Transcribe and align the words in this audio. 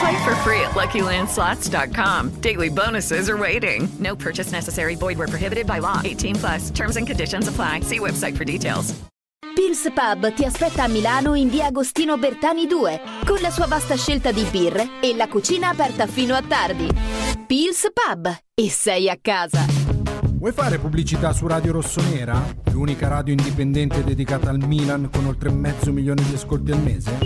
Play 0.00 0.24
for 0.24 0.34
free 0.36 0.60
at 0.60 0.72
LuckyLandSlots.com. 0.72 2.40
Daily 2.40 2.68
bonuses 2.68 3.30
are 3.30 3.36
waiting. 3.36 3.88
No 3.98 4.16
purchase 4.16 4.52
necessary. 4.52 4.94
Void 4.96 5.18
where 5.18 5.28
prohibited 5.28 5.66
by 5.66 5.78
law. 5.78 6.00
18 6.04 6.34
plus. 6.36 6.70
Terms 6.70 6.96
and 6.96 7.06
conditions 7.06 7.48
apply. 7.48 7.80
See 7.80 7.98
website 7.98 8.36
for 8.36 8.44
details. 8.44 8.94
Pils 9.56 9.90
Pub 9.90 10.34
ti 10.34 10.44
aspetta 10.44 10.82
a 10.82 10.86
Milano 10.86 11.32
in 11.32 11.48
via 11.48 11.66
Agostino 11.66 12.18
Bertani 12.18 12.66
2 12.66 13.00
con 13.24 13.38
la 13.40 13.50
sua 13.50 13.66
vasta 13.66 13.96
scelta 13.96 14.30
di 14.30 14.44
birre 14.50 15.00
e 15.00 15.14
la 15.14 15.28
cucina 15.28 15.70
aperta 15.70 16.06
fino 16.06 16.34
a 16.34 16.42
tardi. 16.42 16.88
Pils 17.46 17.86
Pub 17.90 18.38
e 18.52 18.68
sei 18.68 19.08
a 19.08 19.16
casa. 19.18 19.75
Vuoi 20.38 20.52
fare 20.52 20.78
pubblicità 20.78 21.32
su 21.32 21.46
Radio 21.46 21.72
Rossonera? 21.72 22.54
L'unica 22.70 23.08
radio 23.08 23.32
indipendente 23.32 24.04
dedicata 24.04 24.50
al 24.50 24.58
Milan 24.58 25.08
con 25.10 25.24
oltre 25.24 25.50
mezzo 25.50 25.92
milione 25.92 26.22
di 26.22 26.34
ascolti 26.34 26.72
al 26.72 26.82
mese? 26.82 27.18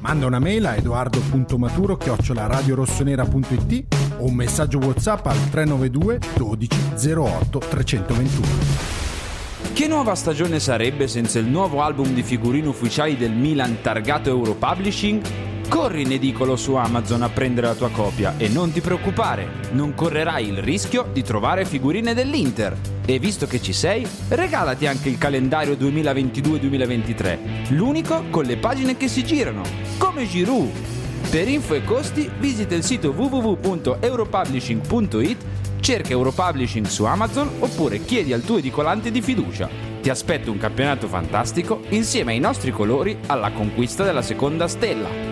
Manda 0.00 0.26
una 0.26 0.38
mail 0.38 0.66
a 0.66 0.76
edoardo.maturo 0.76 1.96
radiorossonera.it 2.26 3.94
o 4.18 4.26
un 4.26 4.34
messaggio 4.34 4.78
WhatsApp 4.78 5.26
al 5.26 5.48
392 5.48 6.18
12 6.36 7.14
08 7.16 7.58
321. 7.58 8.46
Che 9.72 9.86
nuova 9.88 10.14
stagione 10.14 10.60
sarebbe 10.60 11.08
senza 11.08 11.38
il 11.38 11.46
nuovo 11.46 11.80
album 11.80 12.12
di 12.12 12.22
figurine 12.22 12.68
ufficiali 12.68 13.16
del 13.16 13.32
Milan 13.32 13.78
targato 13.80 14.28
Europublishing? 14.28 15.51
Corri 15.72 16.02
in 16.02 16.12
edicolo 16.12 16.54
su 16.56 16.74
Amazon 16.74 17.22
a 17.22 17.30
prendere 17.30 17.68
la 17.68 17.74
tua 17.74 17.88
copia 17.88 18.34
e 18.36 18.48
non 18.48 18.72
ti 18.72 18.82
preoccupare, 18.82 19.70
non 19.70 19.94
correrai 19.94 20.46
il 20.46 20.58
rischio 20.58 21.08
di 21.10 21.22
trovare 21.22 21.64
figurine 21.64 22.12
dell'Inter. 22.12 22.76
E 23.06 23.18
visto 23.18 23.46
che 23.46 23.62
ci 23.62 23.72
sei, 23.72 24.06
regalati 24.28 24.86
anche 24.86 25.08
il 25.08 25.16
calendario 25.16 25.72
2022-2023, 25.76 27.70
l'unico 27.70 28.24
con 28.28 28.44
le 28.44 28.58
pagine 28.58 28.98
che 28.98 29.08
si 29.08 29.24
girano, 29.24 29.62
come 29.96 30.28
Giroud. 30.28 30.70
Per 31.30 31.48
info 31.48 31.72
e 31.72 31.82
costi 31.84 32.30
visita 32.38 32.74
il 32.74 32.84
sito 32.84 33.12
www.europublishing.it, 33.12 35.38
cerca 35.80 36.10
Europublishing 36.10 36.84
su 36.84 37.04
Amazon 37.04 37.48
oppure 37.60 38.04
chiedi 38.04 38.34
al 38.34 38.42
tuo 38.42 38.58
edicolante 38.58 39.10
di 39.10 39.22
fiducia. 39.22 39.70
Ti 40.02 40.10
aspetto 40.10 40.50
un 40.50 40.58
campionato 40.58 41.08
fantastico 41.08 41.80
insieme 41.88 42.32
ai 42.32 42.40
nostri 42.40 42.72
colori 42.72 43.16
alla 43.24 43.52
conquista 43.52 44.04
della 44.04 44.20
seconda 44.20 44.68
stella. 44.68 45.31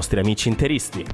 amici 0.19 0.49
interisti. 0.49 1.05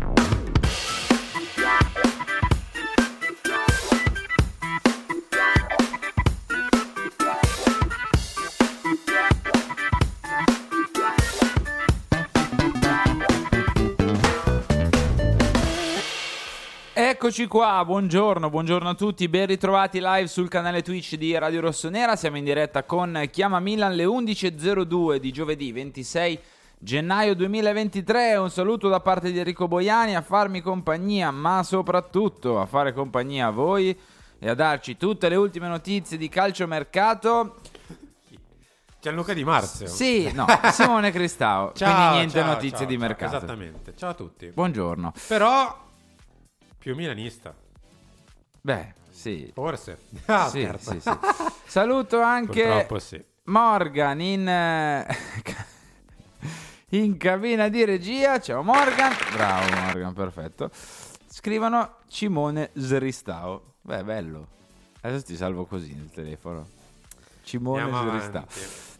Eccoci 16.93 17.47
qua, 17.47 17.83
buongiorno, 17.85 18.49
buongiorno 18.49 18.89
a 18.89 18.93
tutti, 18.93 19.27
ben 19.27 19.47
ritrovati 19.47 19.99
live 20.01 20.27
sul 20.27 20.47
canale 20.47 20.81
Twitch 20.81 21.15
di 21.15 21.37
Radio 21.37 21.59
Rossonera, 21.59 22.15
siamo 22.15 22.37
in 22.37 22.45
diretta 22.45 22.83
con 22.83 23.27
Chiama 23.31 23.59
Milan 23.59 23.95
le 23.95 24.05
11.02 24.05 25.17
di 25.17 25.31
giovedì 25.31 25.71
26 25.73 26.39
gennaio 26.79 27.35
2023, 27.35 28.35
un 28.35 28.49
saluto 28.49 28.87
da 28.87 28.99
parte 28.99 29.31
di 29.31 29.37
Enrico 29.37 29.67
Boiani 29.67 30.15
a 30.15 30.21
farmi 30.21 30.61
compagnia, 30.61 31.31
ma 31.31 31.63
soprattutto 31.63 32.59
a 32.59 32.65
fare 32.65 32.93
compagnia 32.93 33.47
a 33.47 33.51
voi 33.51 33.97
e 34.39 34.49
a 34.49 34.53
darci 34.53 34.97
tutte 34.97 35.29
le 35.29 35.35
ultime 35.35 35.67
notizie 35.67 36.17
di 36.17 36.29
calciomercato. 36.29 37.55
Gianluca 38.99 39.33
Di 39.33 39.43
Marzio. 39.43 39.87
Sì, 39.87 40.31
no, 40.33 40.45
Simone 40.71 41.11
Cristao, 41.11 41.71
Ciao, 41.73 41.93
quindi 41.93 42.15
niente 42.15 42.39
ciao, 42.39 42.47
notizie 42.47 42.77
ciao, 42.77 42.85
di 42.87 42.97
ciao, 42.97 43.07
mercato. 43.07 43.35
Esattamente. 43.37 43.93
Ciao 43.95 44.09
a 44.09 44.13
tutti. 44.13 44.47
Buongiorno. 44.47 45.13
Però 45.27 45.85
più 46.77 46.95
milanista. 46.95 47.53
Beh, 48.61 48.93
sì. 49.09 49.49
Forse. 49.53 49.97
Ah, 50.25 50.49
Sì, 50.49 50.69
sì, 50.77 50.99
sì. 50.99 51.09
Saluto 51.65 52.21
anche. 52.21 52.85
Morgan 53.45 54.19
in, 54.19 54.47
eh, 54.47 55.07
in 56.91 57.17
cabina 57.17 57.67
di 57.67 57.83
regia. 57.83 58.39
Ciao 58.39 58.63
Morgan. 58.63 59.11
Bravo 59.33 59.75
Morgan, 59.75 60.13
perfetto. 60.13 60.71
Scrivono 61.27 61.95
Cimone 62.07 62.69
Sristao. 62.73 63.73
Beh, 63.81 64.05
bello. 64.05 64.47
Adesso 65.01 65.25
ti 65.25 65.35
salvo 65.35 65.65
così 65.65 65.93
nel 65.93 66.09
telefono. 66.11 66.65
Cimone 67.43 67.81
Andiamo 67.81 68.09
Sristao. 68.11 68.41
avanti. 68.43 68.59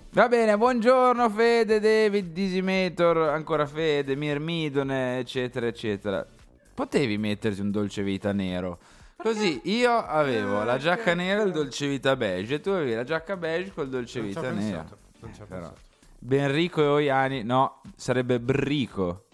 Va 0.09 0.27
bene, 0.27 0.57
buongiorno 0.57 1.29
Fede, 1.29 1.79
David, 1.79 2.33
Disimetor, 2.33 3.17
ancora 3.29 3.65
Fede, 3.65 4.15
Mirmidone, 4.15 5.19
eccetera, 5.19 5.67
eccetera. 5.67 6.25
Potevi 6.73 7.17
metterti 7.17 7.61
un 7.61 7.71
dolce 7.71 8.03
vita 8.03 8.33
nero. 8.33 8.79
Così 9.15 9.61
io 9.63 9.95
avevo 9.95 10.63
la 10.63 10.77
giacca 10.77 11.13
nera 11.13 11.41
e 11.41 11.45
il 11.45 11.51
dolce 11.51 11.87
vita 11.87 12.15
beige 12.17 12.55
e 12.55 12.59
tu 12.59 12.69
avevi 12.69 12.93
la 12.93 13.03
giacca 13.03 13.37
beige 13.37 13.71
col 13.71 13.89
dolce 13.89 14.21
vita 14.21 14.41
pensato, 14.41 14.97
non 15.19 15.33
ci 15.33 15.41
ho 15.41 15.45
pensato. 15.45 15.85
Benrico 16.27 16.81
e 16.81 16.87
Oiani, 16.87 17.43
no, 17.43 17.79
sarebbe 17.95 18.41
Brico. 18.41 19.27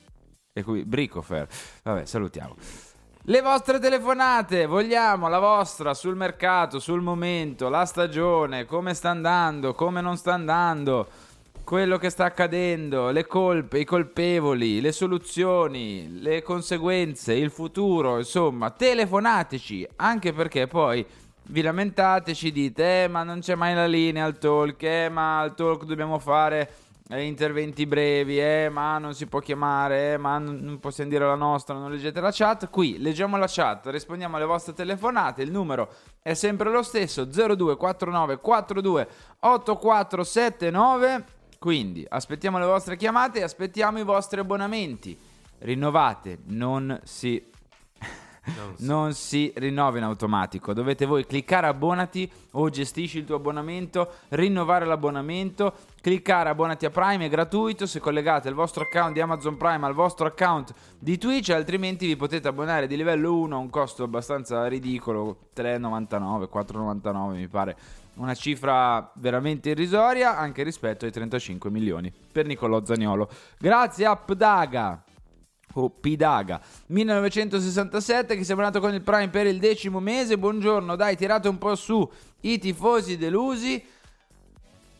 E 0.53 0.63
qui 0.63 0.85
Bricofer. 0.85 1.47
Vabbè, 1.81 2.05
salutiamo. 2.05 2.55
Le 3.23 3.41
vostre 3.41 3.79
telefonate, 3.79 4.67
vogliamo 4.67 5.27
la 5.27 5.39
vostra 5.39 5.95
sul 5.95 6.15
mercato, 6.15 6.77
sul 6.77 7.01
momento, 7.01 7.67
la 7.69 7.85
stagione, 7.85 8.65
come 8.65 8.93
sta 8.93 9.09
andando, 9.09 9.73
come 9.73 10.01
non 10.01 10.17
sta 10.17 10.33
andando, 10.33 11.07
quello 11.63 11.97
che 11.97 12.12
sta 12.12 12.25
accadendo, 12.25 13.09
le 13.09 13.25
colpe, 13.25 13.79
i 13.79 13.85
colpevoli, 13.85 14.79
le 14.79 14.91
soluzioni, 14.91 16.21
le 16.21 16.44
conseguenze, 16.44 17.33
il 17.33 17.50
futuro, 17.50 18.19
insomma, 18.19 18.69
telefonateci, 18.69 19.88
anche 19.95 20.31
perché 20.31 20.68
poi 20.68 21.03
vi 21.48 21.62
lamentateci, 21.62 22.51
dite, 22.51 23.04
eh, 23.04 23.07
ma 23.07 23.24
non 23.24 23.40
c'è 23.40 23.56
mai 23.56 23.75
la 23.75 23.86
linea 23.86 24.25
al 24.25 24.38
talk, 24.38 24.81
eh, 24.84 25.10
ma 25.10 25.40
al 25.40 25.56
talk 25.56 25.84
dobbiamo 25.84 26.19
fare 26.19 26.69
eh, 27.10 27.24
interventi 27.24 27.86
brevi, 27.86 28.40
eh, 28.40 28.69
ma 28.69 28.98
non 28.98 29.13
si 29.13 29.28
può 29.28 29.40
chiamare, 29.40 30.13
eh, 30.13 30.18
ma 30.18 30.38
non, 30.38 30.80
possiamo 30.80 31.10
dire 31.10 31.25
la 31.25 31.36
nostra, 31.36 31.75
non 31.75 31.92
leggete 31.92 32.22
la 32.22 32.31
chat. 32.31 32.69
Qui 32.69 32.98
leggiamo 33.00 33.38
la 33.38 33.48
chat, 33.48 33.88
rispondiamo 33.88 34.38
alle 34.38 34.45
vostre 34.45 34.74
telefonate, 34.74 35.42
il 35.44 35.51
numero 35.51 35.90
è 36.22 36.34
sempre 36.34 36.72
lo 36.72 36.81
stesso, 36.81 37.25
0249 37.25 38.40
42 38.40 39.07
8479. 39.40 41.25
Quindi 41.60 42.06
aspettiamo 42.07 42.60
le 42.60 42.66
vostre 42.66 42.98
chiamate 42.98 43.40
e 43.40 43.44
aspettiamo 43.44 44.00
i 44.00 44.04
vostri 44.04 44.40
abbonamenti. 44.40 45.18
Rinnovate, 45.60 46.40
non 46.48 47.00
si 47.04 47.51
Non 48.80 49.13
si- 49.13 49.54
rinnova 49.56 49.98
in 49.98 50.04
automatico. 50.04 50.74
Dovete 50.74 51.06
voi 51.06 51.25
cliccare 51.25 51.68
abbonati 51.68 52.30
o 52.51 52.69
gestisci 52.69 53.19
il 53.19 53.25
tuo 53.25 53.36
abbonamento, 53.36 54.12
rinnovare 54.30 54.86
l'abbonamento, 54.86 55.74
cliccare 56.01 56.50
abbonati 56.50 56.86
a 56.86 56.90
Prime, 56.90 57.25
è 57.25 57.30
gratuito 57.30 57.86
se 57.86 58.00
collegate 58.00 58.50
il 58.50 58.56
vostro 58.56 58.84
account 58.84 59.13
di 59.13 59.22
Amazon 59.22 59.56
Prime 59.56 59.86
al 59.86 59.94
vostro 59.94 60.25
account 60.25 60.74
di 61.00 61.18
Twitch, 61.18 61.50
altrimenti 61.50 62.06
vi 62.06 62.18
potete 62.18 62.48
abbonare 62.48 62.88
di 62.88 62.98
livello 62.98 63.34
1 63.36 63.56
a 63.56 63.60
un 63.60 63.69
costo 63.69 64.04
abbastanza 64.04 64.68
ridicolo, 64.68 65.38
3,99, 65.56 66.50
4,99 66.51 67.36
mi 67.36 67.48
pare. 67.48 67.78
Una 68.16 68.36
cifra 68.36 69.10
veramente 69.16 69.69
irrisoria 69.72 70.38
anche 70.38 70.62
rispetto 70.62 71.06
ai 71.06 71.12
35 71.12 71.72
milioni 71.72 72.13
per 72.31 72.45
Nicolò 72.45 72.84
Zaniolo. 72.84 73.28
Grazie 73.57 74.06
a 74.06 74.16
Pdaga 74.16 75.04
o 75.73 75.89
Pidaga 75.89 76.59
1967 76.87 78.35
che 78.35 78.43
si 78.43 78.51
è 78.51 78.53
abbonato 78.53 78.79
con 78.79 78.93
il 78.93 79.01
Prime 79.01 79.29
per 79.29 79.47
il 79.47 79.59
decimo 79.59 79.99
mese. 79.99 80.37
Buongiorno, 80.37 80.95
dai, 80.95 81.15
tirate 81.15 81.47
un 81.47 81.57
po' 81.57 81.75
su 81.75 82.07
i 82.41 82.59
tifosi 82.59 83.17
delusi. 83.17 83.83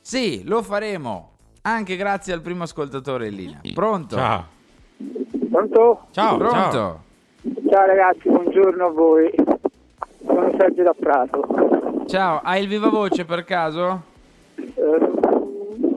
Sì, 0.02 0.44
lo 0.46 0.62
faremo 0.62 1.32
anche 1.62 1.96
grazie 1.96 2.34
al 2.34 2.42
primo 2.42 2.64
ascoltatore 2.64 3.28
in 3.28 3.36
linea. 3.36 3.62
Pronto? 3.74 4.16
Ciao. 4.16 4.46
Pronto? 5.50 6.08
Ciao, 6.12 6.38
Pronto? 6.38 6.72
ciao. 6.72 7.04
Ciao 7.70 7.86
ragazzi, 7.86 8.30
buongiorno 8.30 8.86
a 8.86 8.90
voi. 8.90 9.34
Sono 10.26 10.52
Sergio 10.58 10.84
da 10.84 10.94
Prato. 10.98 12.06
Ciao, 12.08 12.42
hai 12.44 12.62
il 12.64 12.68
viva 12.68 12.90
voce 12.90 13.26
per 13.26 13.44
caso? 13.44 14.04
Eh, 14.56 15.12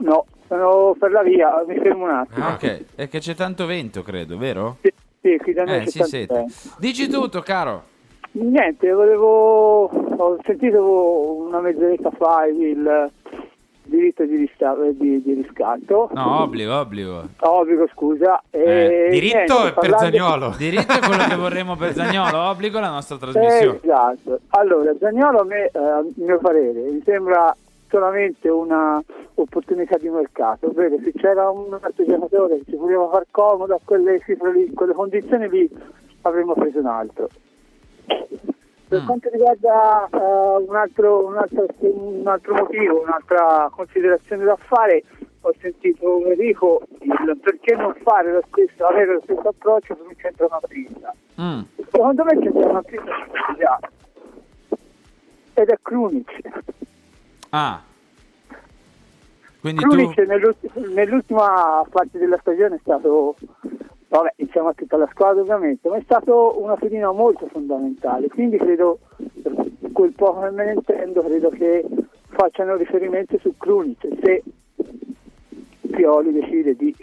no, 0.01 0.25
sono 0.47 0.95
per 0.99 1.11
la 1.11 1.23
via, 1.23 1.63
mi 1.67 1.77
fermo 1.79 2.05
un 2.05 2.11
attimo. 2.11 2.45
Ah, 2.45 2.53
Ok, 2.53 2.83
è 2.95 3.07
che 3.07 3.19
c'è 3.19 3.35
tanto 3.35 3.65
vento, 3.65 4.01
credo, 4.03 4.37
vero? 4.37 4.77
Sì, 4.81 4.93
sì, 5.21 5.37
qui 5.37 5.53
da 5.53 5.63
noi 5.63 5.75
Eh, 5.77 5.79
c'è 5.83 5.89
si 5.89 6.03
sente. 6.03 6.33
tempo. 6.33 6.51
Dici 6.79 7.07
tutto, 7.09 7.41
caro. 7.41 7.83
Niente, 8.31 8.91
volevo... 8.91 9.85
Ho 10.19 10.37
sentito 10.45 11.41
una 11.47 11.59
mezz'oretta 11.59 12.11
fa 12.11 12.45
il 12.45 13.11
diritto 13.83 14.25
di, 14.25 14.35
rista- 14.35 14.75
di- 14.91 15.21
di 15.23 15.33
riscatto. 15.33 16.09
No, 16.13 16.41
obbligo, 16.41 16.77
obbligo. 16.77 17.23
Obbligo, 17.39 17.87
scusa. 17.93 18.43
Eh, 18.49 19.07
Diritto 19.09 19.37
niente, 19.61 19.67
è 19.69 19.73
per 19.73 19.97
Zagnolo. 19.97 20.53
Diritto 20.57 20.91
è 20.93 20.99
quello 20.99 21.23
che 21.23 21.35
vorremmo 21.35 21.75
per 21.77 21.93
Zagnolo, 21.93 22.37
obbligo 22.49 22.79
la 22.79 22.89
nostra 22.89 23.15
Eh, 23.15 23.19
trasmissione. 23.19 23.79
esatto. 23.81 24.39
Allora, 24.49 24.93
Zagnolo 24.99 25.39
a 25.39 25.45
me, 25.45 25.69
eh, 25.73 25.79
a 25.79 26.03
mio 26.15 26.37
parere, 26.39 26.81
mi 26.91 27.01
sembra 27.05 27.55
solamente 27.89 28.49
una 28.49 29.01
opportunità 29.35 29.97
di 29.97 30.09
mercato, 30.09 30.67
ovvero 30.67 30.97
se 31.03 31.11
c'era 31.13 31.49
un 31.49 31.77
altro 31.79 32.05
giocatore 32.05 32.57
che 32.57 32.71
ci 32.71 32.75
voleva 32.75 33.07
far 33.09 33.25
comodo 33.31 33.75
a 33.75 33.79
quelle 33.83 34.19
cifre 34.19 34.51
lì, 34.51 34.73
quelle 34.73 34.93
condizioni 34.93 35.49
lì, 35.49 35.69
avremmo 36.21 36.53
preso 36.53 36.79
un 36.79 36.85
altro. 36.87 37.29
Per 38.87 39.01
Mm. 39.01 39.05
quanto 39.05 39.29
riguarda 39.29 40.07
eh, 40.13 40.63
un, 40.65 40.75
altro, 40.75 41.25
un, 41.25 41.37
altro, 41.37 41.65
un 41.79 42.25
altro 42.25 42.53
motivo, 42.53 43.01
un'altra 43.01 43.69
considerazione 43.69 44.45
da 44.45 44.55
fare, 44.55 45.03
ho 45.41 45.53
sentito 45.59 46.25
Enrico 46.25 46.81
il 47.01 47.37
perché 47.41 47.75
non 47.75 47.93
fare 48.01 48.31
lo 48.31 48.41
stesso, 48.49 48.85
avere 48.85 49.13
lo 49.15 49.21
stesso 49.23 49.47
approccio 49.47 49.95
per 49.95 50.05
un 50.05 50.15
centrocampista. 50.15 51.13
Mm. 51.41 51.61
Secondo 51.91 52.23
me 52.23 52.39
c'è 52.39 52.49
una 52.49 52.81
pista 52.81 53.11
già. 53.57 53.79
Ed 55.53 55.69
è 55.69 55.77
Krunic. 55.81 56.41
Ah. 57.49 57.81
Quindi 59.59 59.81
tu... 59.81 59.89
Krunic 59.89 60.17
nell'ult- 60.19 60.75
nell'ultima 60.93 61.83
parte 61.89 62.17
della 62.17 62.37
stagione 62.39 62.75
è 62.75 62.79
stato, 62.79 63.35
vabbè, 64.09 64.33
insieme 64.37 64.69
a 64.69 64.73
tutta 64.73 64.97
la 64.97 65.07
squadra 65.11 65.41
ovviamente, 65.41 65.89
ma 65.89 65.97
è 65.97 66.01
stato 66.03 66.61
una 66.61 66.75
pedina 66.75 67.11
molto 67.11 67.47
fondamentale. 67.47 68.27
Quindi 68.29 68.57
credo, 68.57 68.99
quel 69.91 70.13
poco 70.13 70.41
che 70.41 70.49
me 70.51 70.65
ne 70.65 70.73
intendo, 70.73 71.21
credo 71.23 71.49
che 71.49 71.85
facciano 72.29 72.75
riferimento 72.75 73.37
su 73.39 73.53
Krunic. 73.57 74.07
Se 74.21 74.43
Pioli 75.91 76.31
decide 76.31 76.75
di 76.75 76.95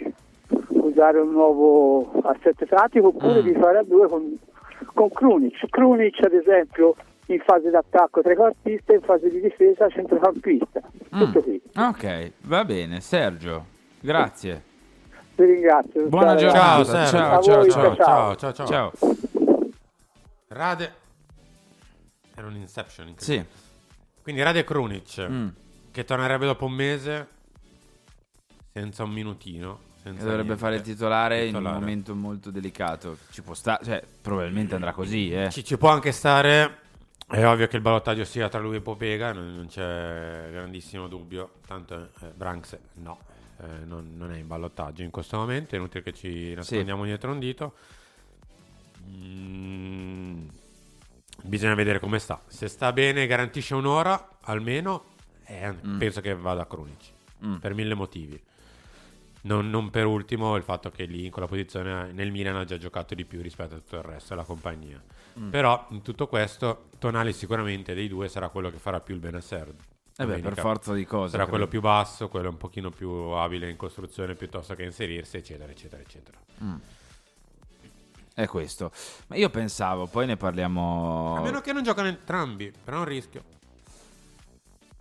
usare 0.69 1.19
un 1.19 1.31
nuovo 1.31 2.11
assetto 2.23 2.65
tattico 2.65 3.07
oppure 3.07 3.41
Mm. 3.41 3.45
di 3.45 3.53
fare 3.55 3.79
a 3.79 3.83
due 3.83 4.07
con, 4.07 4.37
con 4.93 5.09
Krunic. 5.09 5.67
Krunic 5.69 6.23
ad 6.23 6.33
esempio 6.33 6.95
in 7.27 7.39
fase 7.45 7.69
d'attacco 7.69 8.21
trequartista, 8.21 8.93
in 8.93 9.01
fase 9.01 9.29
di 9.29 9.41
difesa 9.41 9.87
centrocampista. 9.89 10.81
Tutto 11.09 11.41
qui. 11.41 11.61
Ok, 11.75 12.31
va 12.41 12.63
bene, 12.65 12.99
Sergio. 13.01 13.65
Grazie. 13.99 14.63
Vi 15.35 15.43
ringrazio. 15.45 16.07
Buona 16.07 16.37
Ciao, 16.37 16.83
giornata. 16.83 17.05
Ciao, 17.05 17.41
ciao, 17.41 17.55
voi, 17.61 17.69
ciao, 17.71 17.95
ciao, 17.95 18.35
ciao, 18.35 18.53
ciao. 18.53 18.65
Ciao. 18.67 18.91
Rade. 20.47 20.93
Era 22.35 22.47
un 22.47 22.55
Inception. 22.55 23.13
Sì. 23.17 23.43
Quindi 24.21 24.41
Rade 24.41 24.63
Krunic, 24.63 25.27
Mm. 25.29 25.47
che 25.91 26.03
tornerebbe 26.03 26.45
dopo 26.45 26.65
un 26.65 26.73
mese 26.73 27.27
senza 28.71 29.03
un 29.03 29.11
minutino. 29.11 29.79
Senza 30.01 30.21
Dovrebbe 30.23 30.43
niente. 30.43 30.61
fare 30.61 30.75
il 30.75 30.81
titolare, 30.81 31.39
in 31.41 31.47
Titolare. 31.47 31.75
un 31.75 31.81
momento 31.81 32.13
molto 32.15 32.51
delicato. 32.51 33.17
Ci 33.31 33.41
può 33.41 33.55
stare, 33.55 33.83
cioè, 33.83 34.03
probabilmente 34.21 34.75
andrà 34.75 34.91
così, 34.93 35.31
eh. 35.33 35.49
Ci, 35.49 35.63
ci 35.63 35.77
può 35.77 35.89
anche 35.89 36.11
stare. 36.11 36.83
È 37.27 37.43
ovvio 37.45 37.67
che 37.67 37.75
il 37.77 37.81
ballottaggio 37.81 38.23
sia 38.23 38.47
tra 38.49 38.59
lui 38.59 38.75
e 38.77 38.81
Popega, 38.81 39.31
non, 39.33 39.65
c'è 39.67 40.47
grandissimo 40.51 41.07
dubbio. 41.07 41.53
Tanto 41.65 42.09
eh, 42.21 42.27
Branks 42.35 42.77
no, 42.95 43.19
eh, 43.61 43.83
non, 43.83 44.13
non 44.15 44.31
è 44.31 44.37
in 44.37 44.47
ballottaggio 44.47 45.01
in 45.01 45.09
questo 45.09 45.37
momento. 45.37 45.73
È 45.75 45.77
inutile 45.79 46.03
che 46.03 46.13
ci 46.13 46.53
nascondiamo 46.53 47.03
dietro 47.03 47.31
un 47.31 47.39
dito. 47.39 47.73
Mm, 49.09 50.47
bisogna 51.43 51.73
vedere 51.75 51.99
come 51.99 52.19
sta. 52.19 52.39
Se 52.47 52.67
sta 52.67 52.93
bene, 52.93 53.25
garantisce 53.27 53.73
un'ora 53.75 54.37
almeno. 54.41 55.05
eh, 55.47 55.73
Mm. 55.85 55.97
Penso 55.99 56.21
che 56.21 56.33
vada 56.35 56.61
a 56.63 56.65
Krunic 56.65 57.13
Mm. 57.45 57.55
per 57.57 57.73
mille 57.73 57.93
motivi. 57.95 58.41
Non, 59.45 59.69
non 59.69 59.89
per 59.89 60.05
ultimo 60.05 60.55
il 60.55 60.63
fatto 60.63 60.89
che 60.89 61.05
lì 61.05 61.25
in 61.25 61.31
quella 61.31 61.47
posizione 61.47 62.11
nel 62.11 62.31
Milan 62.31 62.55
ha 62.55 62.65
già 62.65 62.77
giocato 62.77 63.13
di 63.13 63.25
più 63.25 63.41
rispetto 63.41 63.75
a 63.75 63.77
tutto 63.77 63.97
il 63.97 64.03
resto 64.03 64.29
della 64.29 64.45
compagnia. 64.45 65.01
Mm. 65.39 65.49
Però 65.49 65.85
in 65.89 66.01
tutto 66.01 66.27
questo, 66.27 66.89
Tonali 66.97 67.31
sicuramente 67.33 67.93
dei 67.93 68.07
due 68.07 68.27
sarà 68.27 68.49
quello 68.49 68.69
che 68.69 68.77
farà 68.77 68.99
più 69.01 69.13
il 69.13 69.19
Benasser. 69.19 69.73
Eh 70.17 70.25
beh, 70.25 70.39
per 70.39 70.57
forza 70.57 70.93
di 70.93 71.05
cose. 71.05 71.31
Sarà 71.31 71.43
credo. 71.43 71.57
quello 71.57 71.67
più 71.67 71.81
basso, 71.81 72.29
quello 72.29 72.49
un 72.49 72.57
pochino 72.57 72.89
più 72.89 73.09
abile 73.09 73.69
in 73.69 73.75
costruzione 73.75 74.33
piuttosto 74.33 74.73
che 74.73 74.83
inserirsi, 74.83 75.37
eccetera, 75.37 75.71
eccetera, 75.71 76.01
eccetera. 76.01 76.37
Mm. 76.63 76.75
È 78.33 78.47
questo. 78.47 78.91
Ma 79.27 79.35
io 79.35 79.49
pensavo, 79.49 80.07
poi 80.07 80.25
ne 80.25 80.37
parliamo. 80.37 81.35
A 81.37 81.41
meno 81.41 81.61
che 81.61 81.71
non 81.71 81.83
giocano 81.83 82.07
entrambi, 82.07 82.71
però 82.83 82.97
è 82.97 82.99
un 83.01 83.05
rischio. 83.05 83.43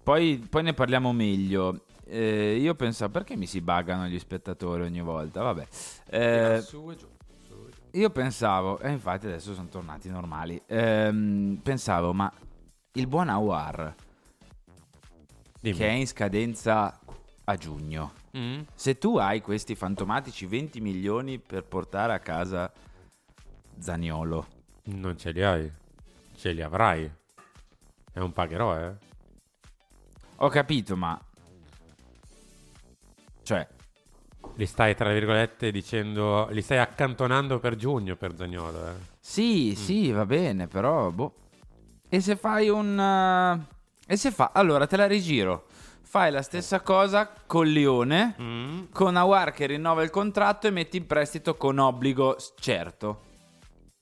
Poi, 0.02 0.46
poi 0.50 0.62
ne 0.62 0.75
parliamo 0.75 1.12
meglio. 1.12 1.83
Eh, 2.06 2.56
io 2.56 2.74
pensavo, 2.74 3.10
perché 3.12 3.36
mi 3.36 3.46
si 3.46 3.60
buggano 3.60 4.06
gli 4.06 4.19
spettatori 4.19 4.82
ogni 4.82 5.00
volta? 5.00 5.43
Vabbè. 5.43 5.67
Eh, 6.10 6.60
Su 6.62 6.90
e 6.90 6.96
giù, 6.96 7.06
io 7.93 8.10
pensavo, 8.10 8.79
e 8.81 8.90
infatti 8.90 9.26
adesso 9.26 9.55
sono 9.55 9.69
tornati 9.69 10.08
normali. 10.10 10.60
Ehm, 10.67 11.60
pensavo, 11.62 12.12
ma 12.12 12.31
il 12.93 13.06
buon 13.06 13.29
Awar, 13.29 13.94
Dimmi. 15.60 15.76
che 15.76 15.88
è 15.88 15.93
in 15.93 16.06
scadenza 16.06 16.98
a 17.44 17.56
giugno, 17.56 18.12
Mm? 18.36 18.62
se 18.74 18.98
tu 18.98 19.17
hai 19.17 19.40
questi 19.40 19.74
fantomatici 19.76 20.44
20 20.46 20.81
milioni 20.81 21.38
per 21.38 21.62
portare 21.64 22.12
a 22.12 22.19
casa 22.19 22.70
Zaniolo, 23.79 24.46
Non 24.86 25.17
ce 25.17 25.31
li 25.31 25.43
hai, 25.43 25.70
ce 26.36 26.50
li 26.52 26.60
avrai. 26.62 27.08
È 28.12 28.19
un 28.19 28.32
pagherò, 28.32 28.76
eh. 28.79 28.93
ho 30.36 30.48
capito, 30.48 30.96
ma. 30.96 31.19
Cioè, 33.44 33.67
Li 34.56 34.67
stai, 34.67 34.94
tra 34.96 35.13
virgolette, 35.13 35.70
dicendo... 35.70 36.48
Li 36.51 36.63
stai 36.63 36.79
accantonando 36.79 37.58
per 37.60 37.77
giugno 37.77 38.17
per 38.17 38.34
Zagnolo, 38.36 38.89
eh. 38.89 38.93
Sì, 39.20 39.74
sì, 39.77 40.10
va 40.10 40.27
bene, 40.27 40.67
però 40.67 41.10
boh. 41.10 41.34
E 42.08 42.20
se 42.20 42.36
fai 42.36 42.69
un 42.69 42.98
eh, 42.98 43.82
e 44.06 44.17
se 44.17 44.31
fa 44.31 44.51
allora 44.55 44.86
te 44.86 44.96
la 44.96 45.06
rigiro. 45.06 45.65
Fai 46.03 46.31
la 46.31 46.43
stessa 46.43 46.81
cosa 46.81 47.29
con 47.46 47.67
Lione, 47.67 48.34
Mm. 48.41 48.82
con 48.93 49.17
Awar 49.17 49.51
che 49.53 49.67
rinnova 49.67 50.03
il 50.05 50.10
contratto 50.10 50.67
e 50.69 50.70
metti 50.70 50.98
in 50.98 51.06
prestito 51.06 51.56
con 51.56 51.79
obbligo 51.79 52.36
certo. 52.60 53.22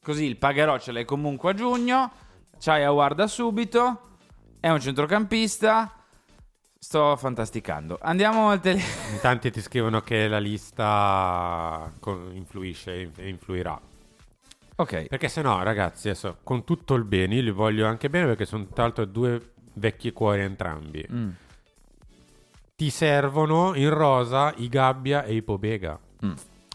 Così 0.02 0.24
il 0.24 0.36
pagherò 0.36 0.78
ce 0.78 0.92
l'hai 0.92 1.04
comunque 1.06 1.52
a 1.52 1.54
giugno, 1.54 2.10
c'hai 2.58 2.82
Awar 2.84 3.14
da 3.14 3.26
subito, 3.26 4.16
è 4.60 4.68
un 4.68 4.80
centrocampista. 4.80 5.96
Sto 6.84 7.14
fantasticando. 7.16 7.96
Andiamo 8.02 8.48
al 8.48 8.58
tele 8.58 8.80
In 9.12 9.20
tanti 9.20 9.52
ti 9.52 9.60
scrivono 9.60 10.00
che 10.00 10.26
la 10.26 10.40
lista 10.40 11.92
influisce 12.32 13.12
e 13.14 13.28
influirà. 13.28 13.80
Ok. 14.74 15.06
Perché 15.06 15.28
se 15.28 15.42
no, 15.42 15.62
ragazzi, 15.62 16.08
adesso 16.08 16.38
con 16.42 16.64
tutto 16.64 16.94
il 16.94 17.04
bene, 17.04 17.36
io 17.36 17.42
li 17.42 17.50
voglio 17.52 17.86
anche 17.86 18.10
bene 18.10 18.26
perché 18.26 18.46
sono 18.46 18.66
tra 18.66 18.82
l'altro 18.82 19.04
due 19.04 19.52
vecchi 19.74 20.12
cuori 20.12 20.40
entrambi. 20.40 21.06
Mm. 21.08 21.30
Ti 22.74 22.90
servono 22.90 23.76
in 23.76 23.90
rosa 23.90 24.52
i 24.56 24.68
Gabbia 24.68 25.22
e 25.22 25.34
i 25.34 25.42
Pobega. 25.42 25.96
Mm. 26.26 26.32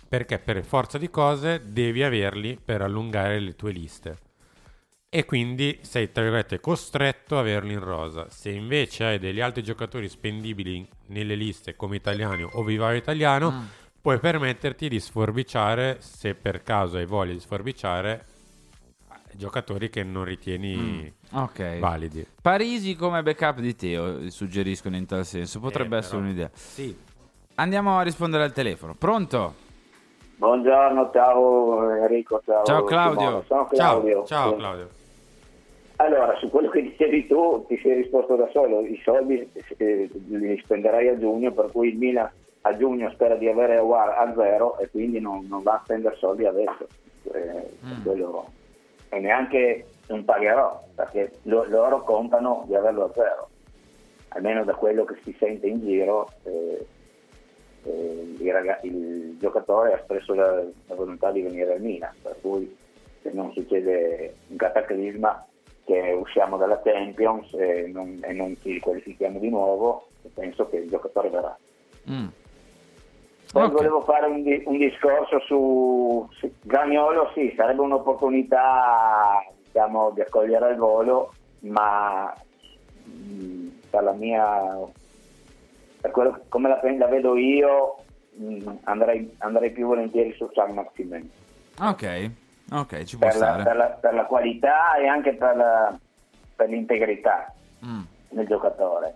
Perché 0.07 0.39
per 0.39 0.63
forza 0.63 0.97
di 0.97 1.09
cose 1.09 1.61
devi 1.65 2.01
averli 2.01 2.57
per 2.63 2.81
allungare 2.81 3.41
le 3.41 3.55
tue 3.57 3.73
liste. 3.73 4.26
E 5.09 5.23
quindi 5.25 5.79
sei 5.83 6.11
tra 6.11 6.21
virgolette 6.21 6.59
costretto 6.59 7.37
a 7.37 7.39
averli 7.39 7.73
in 7.73 7.79
rosa. 7.79 8.29
Se 8.29 8.49
invece 8.49 9.05
hai 9.05 9.19
degli 9.19 9.39
altri 9.39 9.63
giocatori 9.63 10.09
spendibili 10.09 10.87
nelle 11.07 11.35
liste 11.35 11.75
come 11.75 11.95
italiani 11.95 12.43
o 12.49 12.63
vivario 12.63 12.97
italiano, 12.97 13.51
Mm. 13.51 13.61
puoi 14.01 14.19
permetterti 14.19 14.89
di 14.89 14.99
sforbiciare, 14.99 15.97
se 16.01 16.35
per 16.35 16.61
caso 16.61 16.97
hai 16.97 17.05
voglia 17.05 17.31
di 17.33 17.39
sforbiciare, 17.39 18.25
giocatori 19.33 19.89
che 19.89 20.03
non 20.03 20.23
ritieni 20.25 21.13
Ok. 21.33 21.79
validi. 21.79 22.25
Parisi 22.41 22.95
come 22.95 23.21
backup 23.23 23.59
di 23.59 23.75
Teo 23.75 24.29
suggeriscono 24.29 24.95
in 24.97 25.05
tal 25.05 25.25
senso. 25.25 25.59
Potrebbe 25.59 25.95
Eh, 25.95 25.99
essere 25.99 26.15
però- 26.17 26.27
un'idea. 26.27 26.49
Sì. 26.53 26.97
Andiamo 27.55 27.97
a 27.97 28.01
rispondere 28.01 28.43
al 28.43 28.51
telefono. 28.51 28.93
Pronto? 28.95 29.65
Buongiorno, 30.37 31.09
ciao 31.13 31.91
Enrico, 31.95 32.41
ciao. 32.45 32.63
Ciao, 32.63 32.83
Claudio. 32.83 33.43
Sono 33.47 33.65
Claudio. 33.67 34.25
Ciao, 34.25 34.49
ciao. 34.51 34.55
Claudio. 34.55 34.89
Allora, 35.99 36.35
su 36.37 36.49
quello 36.49 36.69
che 36.69 36.81
dicevi 36.83 37.25
tu, 37.27 37.65
ti 37.67 37.77
sei 37.79 37.95
risposto 37.95 38.35
da 38.35 38.47
solo. 38.51 38.81
I 38.81 38.99
soldi 39.03 39.49
eh, 39.77 40.09
li 40.27 40.59
spenderai 40.63 41.07
a 41.07 41.17
giugno, 41.17 41.51
per 41.51 41.71
cui 41.71 41.89
il 41.89 41.97
Milan 41.97 42.29
a 42.61 42.77
giugno 42.77 43.09
spera 43.11 43.35
di 43.35 43.47
avere 43.47 43.77
Awar 43.77 44.09
a 44.09 44.33
zero 44.35 44.77
e 44.77 44.89
quindi 44.89 45.19
non, 45.19 45.47
non 45.49 45.63
va 45.63 45.73
a 45.73 45.81
spendere 45.83 46.15
soldi 46.17 46.45
adesso. 46.45 46.87
Eh, 47.33 47.75
Mm. 47.83 48.35
e 49.09 49.19
neanche 49.19 49.85
non 50.07 50.23
pagherò, 50.25 50.81
perché 50.95 51.39
lo- 51.43 51.65
loro 51.67 52.03
contano 52.03 52.63
di 52.67 52.75
averlo 52.75 53.05
a 53.05 53.11
zero. 53.13 53.49
Almeno 54.29 54.63
da 54.63 54.75
quello 54.75 55.03
che 55.05 55.15
si 55.23 55.35
sente 55.39 55.67
in 55.67 55.79
giro, 55.79 56.29
eh, 56.43 56.85
eh, 57.85 58.35
il, 58.39 58.51
raga- 58.53 58.79
il 58.83 59.37
giocatore 59.39 59.93
ha 59.93 59.97
espresso 59.97 60.33
la, 60.33 60.61
la 60.87 60.95
volontà 60.95 61.31
di 61.31 61.41
venire 61.41 61.73
al 61.73 61.81
Milan, 61.81 62.13
per 62.21 62.37
cui 62.41 62.73
se 63.21 63.31
non 63.33 63.51
succede 63.53 64.35
un 64.47 64.57
cataclisma 64.57 65.45
che 65.87 66.11
usciamo 66.19 66.57
dalla 66.57 66.81
Champions 66.81 67.53
e 67.53 67.89
non, 67.93 68.19
e 68.21 68.33
non 68.33 68.55
ci 68.61 68.77
qualifichiamo 68.81 69.39
di 69.39 69.49
nuovo, 69.49 70.07
penso 70.33 70.67
che 70.67 70.77
il 70.77 70.89
giocatore 70.89 71.29
verrà. 71.29 71.57
Mm. 72.11 72.27
Poi 73.53 73.63
Ok. 73.63 73.71
volevo 73.71 74.01
fare 74.01 74.25
un, 74.27 74.43
di- 74.43 74.61
un 74.65 74.77
discorso 74.77 75.39
su, 75.39 76.27
su 76.33 76.51
Gagnolo, 76.63 77.31
sì, 77.33 77.53
sarebbe 77.55 77.79
un'opportunità 77.81 79.41
diciamo, 79.63 80.11
di 80.11 80.19
accogliere 80.19 80.65
al 80.65 80.75
volo, 80.75 81.33
ma 81.59 82.33
mh, 83.05 83.67
per 83.89 84.03
la 84.03 84.11
mia, 84.11 84.77
per 86.01 86.11
quello, 86.11 86.41
come 86.49 86.67
la, 86.67 86.81
la 86.97 87.07
vedo 87.07 87.37
io, 87.37 87.95
mh, 88.33 88.71
andrei, 88.83 89.33
andrei 89.37 89.71
più 89.71 89.87
volentieri 89.87 90.33
su 90.33 90.49
San 90.53 90.73
Maximen. 90.73 91.29
Ok. 91.79 92.31
Ok, 92.71 93.03
ci 93.03 93.17
può 93.17 93.27
Per 93.27 93.37
la, 93.37 93.61
per, 93.63 93.75
la, 93.75 93.85
per 93.87 94.13
la 94.13 94.25
qualità 94.25 94.95
e 94.95 95.07
anche 95.07 95.33
per, 95.35 95.55
la- 95.55 95.97
per 96.55 96.69
l'integrità 96.69 97.51
Mm. 97.85 98.01
del 98.29 98.47
giocatore. 98.47 99.15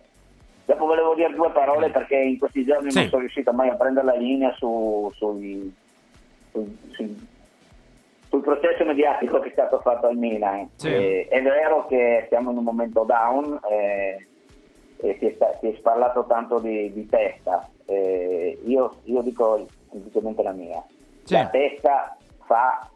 Dopo 0.65 0.85
volevo 0.85 1.15
dire 1.15 1.33
due 1.33 1.49
parole 1.51 1.89
perché 1.89 2.15
in 2.15 2.37
questi 2.37 2.63
giorni 2.63 2.91
Sì. 2.91 2.99
non 2.99 3.07
sono 3.09 3.21
riuscito 3.21 3.51
mai 3.51 3.69
a 3.69 3.75
prendere 3.75 4.05
la 4.05 4.13
linea 4.15 4.53
su, 4.53 5.11
sui- 5.15 5.73
sul, 6.51 6.77
sul- 6.91 7.27
sul 8.29 8.41
processo 8.41 8.85
mediatico 8.85 9.39
che 9.39 9.49
è 9.49 9.51
stato 9.51 9.79
fatto 9.79 10.07
al 10.07 10.15
Milan. 10.15 10.69
Sì. 10.75 10.87
Eh, 10.93 11.27
è 11.29 11.41
vero 11.41 11.87
che 11.87 12.27
siamo 12.29 12.51
in 12.51 12.57
un 12.57 12.63
momento 12.63 13.03
down 13.03 13.59
eh, 13.69 14.27
e 14.97 15.15
si 15.19 15.25
è, 15.25 15.57
si 15.59 15.67
è 15.67 15.79
parlato 15.81 16.25
tanto 16.25 16.59
di, 16.59 16.93
di 16.93 17.05
testa. 17.07 17.67
Eh, 17.85 18.61
io, 18.65 18.97
io 19.05 19.21
dico 19.23 19.65
semplicemente 19.89 20.43
la 20.43 20.51
mia. 20.51 20.81
Sì. 21.23 21.33
La 21.33 21.47
testa 21.47 22.15
fa 22.45 22.87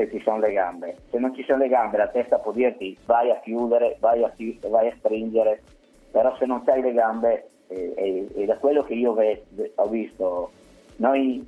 se 0.00 0.10
ci 0.10 0.20
sono 0.22 0.38
le 0.38 0.52
gambe. 0.52 0.96
Se 1.10 1.18
non 1.18 1.34
ci 1.34 1.42
sono 1.44 1.58
le 1.58 1.68
gambe 1.68 1.98
la 1.98 2.08
testa 2.08 2.38
può 2.38 2.52
dirti 2.52 2.96
vai 3.04 3.30
a 3.30 3.40
chiudere, 3.40 3.96
vai 4.00 4.22
a, 4.24 4.30
chi- 4.30 4.58
vai 4.68 4.88
a 4.88 4.94
stringere, 4.98 5.62
però 6.10 6.34
se 6.36 6.46
non 6.46 6.62
hai 6.66 6.80
le 6.80 6.92
gambe, 6.92 7.48
eh, 7.68 7.92
e, 7.96 8.26
e 8.34 8.44
da 8.46 8.56
quello 8.56 8.82
che 8.82 8.94
io 8.94 9.12
ve- 9.12 9.42
ho 9.74 9.86
visto, 9.88 10.50
noi 10.96 11.46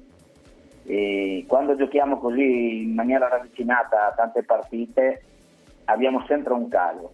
eh, 0.84 1.44
quando 1.46 1.76
giochiamo 1.76 2.18
così 2.18 2.82
in 2.82 2.94
maniera 2.94 3.28
ravvicinata 3.28 4.08
a 4.08 4.12
tante 4.12 4.42
partite 4.42 5.22
abbiamo 5.86 6.24
sempre 6.26 6.52
un 6.52 6.68
calo. 6.68 7.12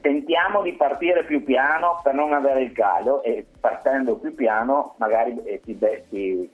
Tentiamo 0.00 0.62
di 0.62 0.72
partire 0.74 1.24
più 1.24 1.42
piano 1.42 2.00
per 2.02 2.14
non 2.14 2.32
avere 2.32 2.62
il 2.62 2.72
calo 2.72 3.22
e 3.22 3.44
partendo 3.60 4.16
più 4.16 4.34
piano 4.34 4.94
magari 4.98 5.36
eh, 5.44 5.60
ti, 5.64 5.76
ti- 6.08 6.50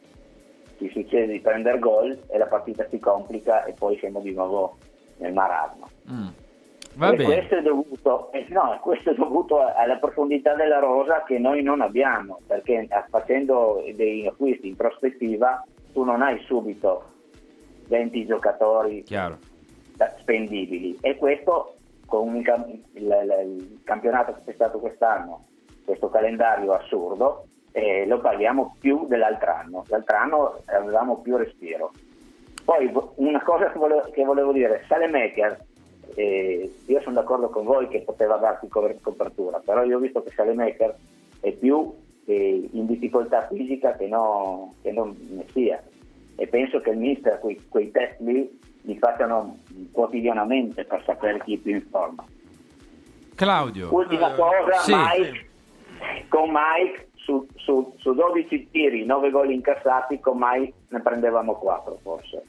ti 0.83 0.91
succede 0.91 1.33
di 1.33 1.41
prendere 1.41 1.79
gol 1.79 2.19
e 2.29 2.39
la 2.39 2.47
partita 2.47 2.85
si 2.91 2.99
complica 2.99 3.65
e 3.65 3.73
poi 3.73 3.97
siamo 3.99 4.21
di 4.21 4.33
nuovo 4.35 4.77
nel 5.19 5.33
marasma. 5.33 5.87
Mm. 6.11 6.27
E 7.01 7.25
questo 7.25 7.57
è 7.57 7.63
dovuto, 7.63 8.33
eh, 8.33 8.45
no, 8.51 8.79
questo 8.83 9.11
è 9.11 9.15
dovuto 9.15 9.65
alla 9.65 9.97
profondità 9.97 10.55
della 10.55 10.79
rosa 10.79 11.23
che 11.23 11.39
noi 11.39 11.63
non 11.63 11.81
abbiamo, 11.81 12.41
perché 12.47 12.81
eh, 12.81 13.05
facendo 13.09 13.83
dei 13.95 14.27
acquisti 14.27 14.69
in 14.69 14.77
prospettiva 14.77 15.65
tu 15.93 16.03
non 16.05 16.21
hai 16.21 16.39
subito 16.45 17.05
20 17.87 18.27
giocatori 18.27 19.03
Chiaro. 19.05 19.39
spendibili 20.19 20.99
e 21.01 21.17
questo 21.17 21.77
con 22.07 22.37
il- 22.37 22.83
il- 22.95 23.45
il 23.47 23.81
campionato 23.85 24.33
che 24.35 24.41
c'è 24.47 24.53
stato 24.55 24.79
quest'anno, 24.81 25.47
questo 25.85 26.11
calendario 26.11 26.73
assurdo, 26.73 27.47
eh, 27.73 28.07
lo 28.07 28.21
paghiamo 28.21 28.77
più 28.79 29.07
dell'altro 29.09 29.53
anno. 29.53 29.85
L'altro 29.89 30.17
anno 30.17 30.61
avevamo 30.67 31.19
più 31.21 31.37
respiro. 31.37 31.93
Poi 32.65 32.93
una 33.17 33.43
cosa 33.43 33.71
che 33.71 33.79
volevo, 33.79 34.09
che 34.13 34.25
volevo 34.25 34.53
dire, 34.53 34.85
Salemaker, 34.87 35.65
eh, 36.15 36.73
io 36.87 37.01
sono 37.01 37.17
d'accordo 37.17 37.49
con 37.49 37.65
voi 37.65 37.89
che 37.89 38.01
poteva 38.01 38.37
darti 38.37 38.69
copertura, 38.69 39.61
però 39.65 39.83
io 39.83 39.97
ho 39.97 40.01
visto 40.01 40.23
che 40.23 40.31
Salemaker 40.31 40.95
è 41.41 41.51
più 41.53 41.93
eh, 42.27 42.69
in 42.71 42.87
difficoltà 42.87 43.49
fisica 43.49 43.97
che, 43.97 44.07
no- 44.07 44.75
che 44.83 44.93
non 44.93 45.17
ne 45.31 45.45
sia 45.53 45.83
e 46.37 46.47
penso 46.47 46.81
che 46.81 46.91
il 46.91 46.99
mister 46.99 47.39
quei, 47.39 47.61
quei 47.69 47.91
test 47.91 48.21
lì 48.21 48.59
li 48.83 48.99
facciano 48.99 49.59
quotidianamente 49.93 50.85
per 50.85 51.03
sapere 51.05 51.41
chi 51.45 51.55
è 51.55 51.59
più 51.59 51.73
in 51.73 51.87
forma. 51.89 52.25
Claudio. 53.35 53.95
Ultima 53.95 54.33
cosa, 54.33 54.79
sì. 54.79 54.93
Mike, 54.95 55.47
con 56.29 56.51
Mike 56.51 57.09
su, 57.25 57.47
su- 57.57 57.95
su 57.99 58.13
12 58.15 58.69
tiri, 58.71 59.05
9 59.05 59.31
gol 59.31 59.51
incassati, 59.51 60.21
con 60.21 60.37
Mike 60.39 60.73
ne 60.89 61.01
prendevamo 61.01 61.55
4 61.55 61.99
forse. 62.03 62.43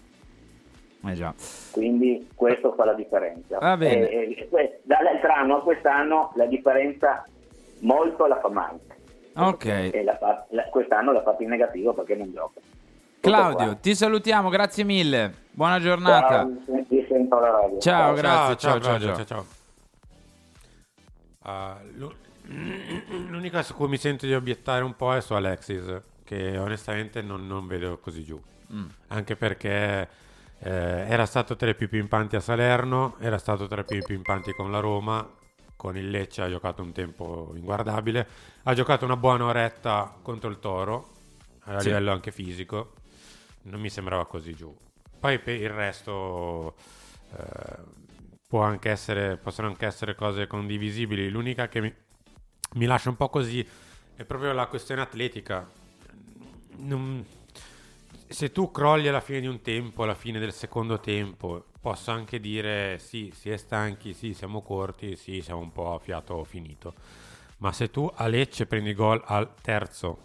Eh 1.06 1.13
già. 1.13 1.34
Quindi 1.72 2.30
questo 2.34 2.74
fa 2.74 2.86
la 2.86 2.94
differenza. 2.94 3.58
Va 3.60 3.75
bene. 3.75 4.10
E- 4.10 4.30
e- 4.38 4.48
que- 4.50 4.80
dall'altro 4.84 5.34
anno 5.34 5.58
a 5.58 5.62
quest'anno 5.62 6.32
la 6.36 6.46
differenza 6.46 7.25
molto 7.82 8.25
la 8.25 8.39
fa 8.39 8.50
Mike. 8.50 8.96
Ok. 9.36 9.65
E 9.65 10.03
la 10.03 10.15
fa- 10.18 10.46
la- 10.51 10.63
quest'anno 10.70 11.12
l'ha 11.12 11.22
fatto 11.24 11.44
in 11.44 11.50
negativo 11.50 11.94
perché 11.94 12.15
non 12.15 12.32
gioca. 12.32 12.62
Claudio, 13.20 13.77
ti 13.77 13.96
salutiamo, 13.96 14.50
grazie 14.50 14.84
mille. 14.84 15.34
Buona 15.51 15.80
giornata. 15.80 16.48
Ciao. 16.70 17.80
Ciao, 17.80 18.13
grazie. 18.13 18.56
Ciao, 18.58 18.58
ciao, 18.58 18.80
Claudio, 18.80 19.13
ciao. 19.15 19.25
ciao. 19.25 19.46
Ah, 21.44 21.77
l'u- 21.96 22.13
l'unica 22.45 23.63
su 23.63 23.73
cui 23.73 23.88
mi 23.88 23.97
sento 23.97 24.25
di 24.25 24.33
obiettare 24.33 24.83
un 24.83 24.95
po' 24.95 25.15
è 25.15 25.21
su 25.21 25.33
Alexis, 25.33 26.01
che 26.23 26.57
onestamente 26.57 27.21
non, 27.21 27.47
non 27.47 27.67
vedo 27.67 27.97
così 28.00 28.23
giù. 28.23 28.41
Mm. 28.73 28.85
Anche 29.07 29.35
perché 29.35 30.09
eh, 30.59 30.69
era 31.07 31.25
stato 31.25 31.55
tra 31.55 31.69
i 31.69 31.75
più 31.75 31.89
pimpanti 31.89 32.35
a 32.35 32.39
Salerno, 32.39 33.15
era 33.19 33.38
stato 33.38 33.67
tra 33.67 33.81
i 33.81 33.85
più 33.85 34.01
pimpanti 34.03 34.53
con 34.53 34.71
la 34.71 34.79
Roma, 34.79 35.27
con 35.75 35.97
il 35.97 36.09
Lecce 36.09 36.41
ha 36.41 36.50
giocato 36.50 36.81
un 36.81 36.91
tempo 36.93 37.51
inguardabile, 37.55 38.27
ha 38.63 38.73
giocato 38.73 39.05
una 39.05 39.17
buona 39.17 39.45
oretta 39.45 40.15
contro 40.21 40.50
il 40.50 40.59
Toro, 40.59 41.12
a 41.65 41.79
Sì. 41.79 41.88
livello 41.88 42.12
anche 42.12 42.31
fisico, 42.31 42.93
non 43.63 43.79
mi 43.79 43.89
sembrava 43.89 44.25
così 44.25 44.53
giù. 44.53 44.73
Poi 45.19 45.39
per 45.39 45.55
il 45.55 45.69
resto 45.69 46.75
eh, 47.38 48.01
può 48.47 48.62
anche 48.62 48.89
essere, 48.89 49.38
possono 49.38 49.67
anche 49.67 49.85
essere 49.85 50.15
cose 50.15 50.47
condivisibili. 50.47 51.29
L'unica 51.29 51.67
che 51.67 51.81
mi, 51.81 51.93
mi 52.74 52.86
lascia 52.86 53.10
un 53.10 53.15
po' 53.15 53.30
così 53.30 53.65
è 54.15 54.24
proprio 54.25 54.53
la 54.53 54.68
questione 54.68 55.01
atletica. 55.01 55.68
Non- 56.77 57.25
se 58.27 58.51
tu 58.51 58.72
crolli 58.72 59.08
alla 59.08 59.22
fine 59.22 59.42
di 59.42 59.48
un 59.48 59.62
tempo, 59.62 60.03
alla 60.03 60.15
fine 60.15 60.39
del 60.39 60.53
secondo 60.53 61.00
tempo, 61.00 61.65
posso 61.80 62.12
anche 62.12 62.39
dire 62.39 62.98
sì, 63.00 63.32
si 63.36 63.50
è 63.50 63.58
stanchi, 63.58 64.13
sì, 64.13 64.34
siamo 64.34 64.62
corti, 64.62 65.15
sì, 65.15 65.42
siamo 65.42 65.62
un 65.62 65.72
po' 65.72 65.94
a 65.94 66.00
fiato 66.00 66.44
finito. 66.44 66.94
Ma 67.58 67.72
se 67.72 67.89
tu 67.92 68.10
a 68.13 68.27
Lecce 68.27 68.65
prendi 68.65 68.94
gol 68.94 69.22
al 69.25 69.53
terzo 69.62 70.18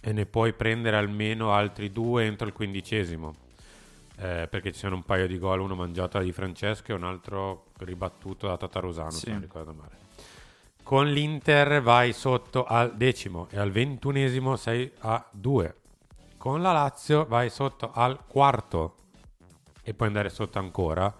e 0.00 0.12
ne 0.12 0.26
puoi 0.26 0.52
prendere 0.52 0.96
almeno 0.96 1.52
altri 1.52 1.90
due 1.92 2.24
entro 2.24 2.46
il 2.46 2.52
quindicesimo, 2.52 3.34
eh, 4.18 4.46
perché 4.48 4.72
ci 4.72 4.78
sono 4.78 4.94
un 4.94 5.02
paio 5.04 5.26
di 5.26 5.38
gol, 5.38 5.60
uno 5.60 5.74
mangiato 5.74 6.18
da 6.18 6.24
Di 6.24 6.32
Francesco 6.32 6.92
e 6.92 6.94
un 6.94 7.04
altro 7.04 7.66
ribattuto 7.78 8.46
da 8.46 8.56
Tatarusano, 8.56 9.10
Sì. 9.10 9.18
se 9.20 9.30
non 9.32 9.40
ricordo 9.40 9.72
male. 9.72 10.04
Con 10.86 11.08
l'Inter 11.08 11.82
vai 11.82 12.12
sotto 12.12 12.64
al 12.64 12.96
decimo 12.96 13.48
e 13.50 13.58
al 13.58 13.72
ventunesimo 13.72 14.54
sei 14.54 14.88
a 15.00 15.26
due. 15.32 15.80
Con 16.36 16.62
la 16.62 16.70
Lazio 16.70 17.26
vai 17.26 17.50
sotto 17.50 17.90
al 17.92 18.24
quarto 18.24 18.94
e 19.82 19.94
puoi 19.94 20.06
andare 20.08 20.28
sotto 20.28 20.60
ancora. 20.60 21.12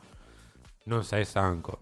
Non 0.85 1.03
sei 1.03 1.25
stanco. 1.25 1.81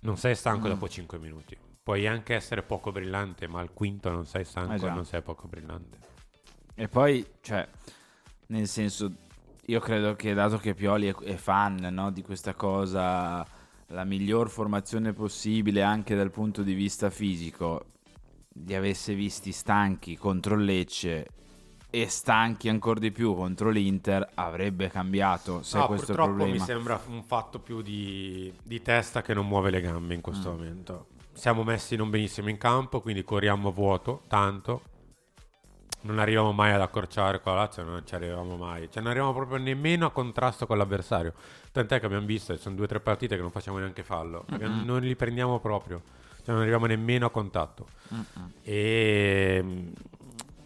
non 0.00 0.18
sei 0.18 0.34
stanco 0.34 0.66
Mm. 0.66 0.70
dopo 0.72 0.86
5 0.86 1.18
minuti. 1.18 1.56
Puoi 1.82 2.06
anche 2.06 2.34
essere 2.34 2.62
poco 2.62 2.92
brillante, 2.92 3.48
ma 3.48 3.60
al 3.60 3.72
quinto 3.72 4.10
non 4.10 4.26
sei 4.26 4.44
stanco 4.44 4.72
Eh 4.72 4.76
e 4.76 4.78
già. 4.80 4.92
non 4.92 5.06
sei 5.06 5.22
poco 5.22 5.48
brillante. 5.48 5.96
E 6.74 6.88
poi, 6.88 7.26
cioè, 7.40 7.66
nel 8.48 8.68
senso, 8.68 9.10
io 9.64 9.80
credo 9.80 10.14
che 10.14 10.34
dato 10.34 10.58
che 10.58 10.74
Pioli 10.74 11.06
è, 11.06 11.14
è 11.14 11.36
fan 11.36 11.76
no, 11.90 12.10
di 12.10 12.20
questa 12.20 12.52
cosa, 12.52 13.46
la 13.94 14.04
miglior 14.04 14.50
formazione 14.50 15.12
possibile 15.12 15.82
anche 15.82 16.16
dal 16.16 16.30
punto 16.32 16.62
di 16.62 16.74
vista 16.74 17.10
fisico, 17.10 17.84
li 18.64 18.74
avesse 18.74 19.14
visti 19.14 19.52
stanchi 19.52 20.16
contro 20.16 20.56
Lecce 20.56 21.28
e 21.90 22.08
stanchi 22.08 22.68
ancora 22.68 22.98
di 22.98 23.12
più 23.12 23.34
contro 23.36 23.70
l'Inter, 23.70 24.28
avrebbe 24.34 24.88
cambiato, 24.90 25.62
se 25.62 25.78
No, 25.78 25.86
questo 25.86 26.06
è 26.06 26.10
il 26.10 26.16
purtroppo 26.16 26.32
mi 26.44 26.58
problema. 26.58 26.64
sembra 26.64 27.00
un 27.06 27.22
fatto 27.22 27.60
più 27.60 27.82
di, 27.82 28.52
di 28.64 28.82
testa 28.82 29.22
che 29.22 29.32
non 29.32 29.46
muove 29.46 29.70
le 29.70 29.80
gambe 29.80 30.14
in 30.14 30.20
questo 30.20 30.50
Mm. 30.50 30.56
momento. 30.56 31.06
Siamo 31.32 31.62
messi 31.62 31.94
non 31.94 32.10
benissimo 32.10 32.48
in 32.48 32.58
campo, 32.58 33.00
quindi 33.00 33.22
corriamo 33.22 33.68
a 33.68 33.72
vuoto, 33.72 34.22
tanto. 34.26 34.82
Non 36.02 36.18
arriviamo 36.18 36.52
mai 36.52 36.72
ad 36.72 36.80
accorciare 36.80 37.40
con 37.40 37.54
la 37.54 37.60
Lazio, 37.60 37.82
non 37.84 38.02
ci 38.04 38.14
arriviamo 38.14 38.56
mai. 38.56 38.88
Cioè 38.90 39.00
non 39.02 39.06
arriviamo 39.12 39.32
proprio 39.32 39.56
nemmeno 39.58 40.06
a 40.06 40.10
contrasto 40.10 40.66
con 40.66 40.76
l'avversario. 40.76 41.32
Tant'è 41.74 41.98
che 41.98 42.06
abbiamo 42.06 42.24
visto, 42.24 42.56
sono 42.56 42.76
due 42.76 42.84
o 42.84 42.86
tre 42.88 43.00
partite 43.00 43.34
che 43.34 43.42
non 43.42 43.50
facciamo 43.50 43.78
neanche 43.78 44.04
fallo. 44.04 44.44
Mm-mm. 44.48 44.84
Non 44.84 45.00
li 45.00 45.16
prendiamo 45.16 45.58
proprio. 45.58 46.02
Cioè 46.36 46.52
non 46.54 46.58
arriviamo 46.58 46.86
nemmeno 46.86 47.26
a 47.26 47.30
contatto. 47.30 47.88
Mm-mm. 48.14 48.52
E 48.62 49.60
mm, 49.60 49.88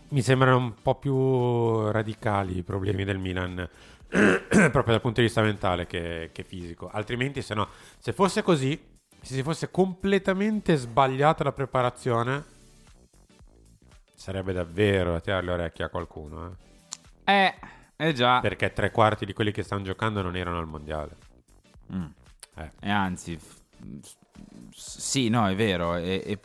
mi 0.08 0.20
sembrano 0.20 0.58
un 0.58 0.74
po' 0.82 0.96
più 0.96 1.90
radicali 1.90 2.58
i 2.58 2.62
problemi 2.62 3.04
del 3.04 3.16
Milan, 3.16 3.66
proprio 4.06 4.82
dal 4.84 5.00
punto 5.00 5.20
di 5.20 5.28
vista 5.28 5.40
mentale 5.40 5.86
che, 5.86 6.28
che 6.30 6.42
fisico. 6.42 6.90
Altrimenti, 6.92 7.40
se 7.40 7.54
no, 7.54 7.68
se 7.96 8.12
fosse 8.12 8.42
così, 8.42 8.78
se 9.22 9.32
si 9.32 9.42
fosse 9.42 9.70
completamente 9.70 10.76
sbagliata 10.76 11.42
la 11.42 11.52
preparazione, 11.52 12.44
sarebbe 14.14 14.52
davvero 14.52 15.12
da 15.12 15.20
tirare 15.20 15.46
le 15.46 15.52
orecchie 15.52 15.86
a 15.86 15.88
qualcuno. 15.88 16.54
Eh. 17.24 17.32
Eh, 17.32 17.54
eh 18.00 18.12
già. 18.12 18.40
Perché 18.40 18.72
tre 18.72 18.90
quarti 18.90 19.26
di 19.26 19.32
quelli 19.32 19.50
che 19.52 19.62
stanno 19.62 19.82
giocando 19.82 20.22
non 20.22 20.36
erano 20.36 20.58
al 20.58 20.66
mondiale. 20.66 21.16
Mm. 21.92 22.04
Eh. 22.56 22.70
E 22.80 22.90
anzi, 22.90 23.38
sì, 24.70 25.28
no, 25.28 25.46
è 25.48 25.54
vero. 25.54 25.94
È, 25.94 26.22
è- 26.22 26.38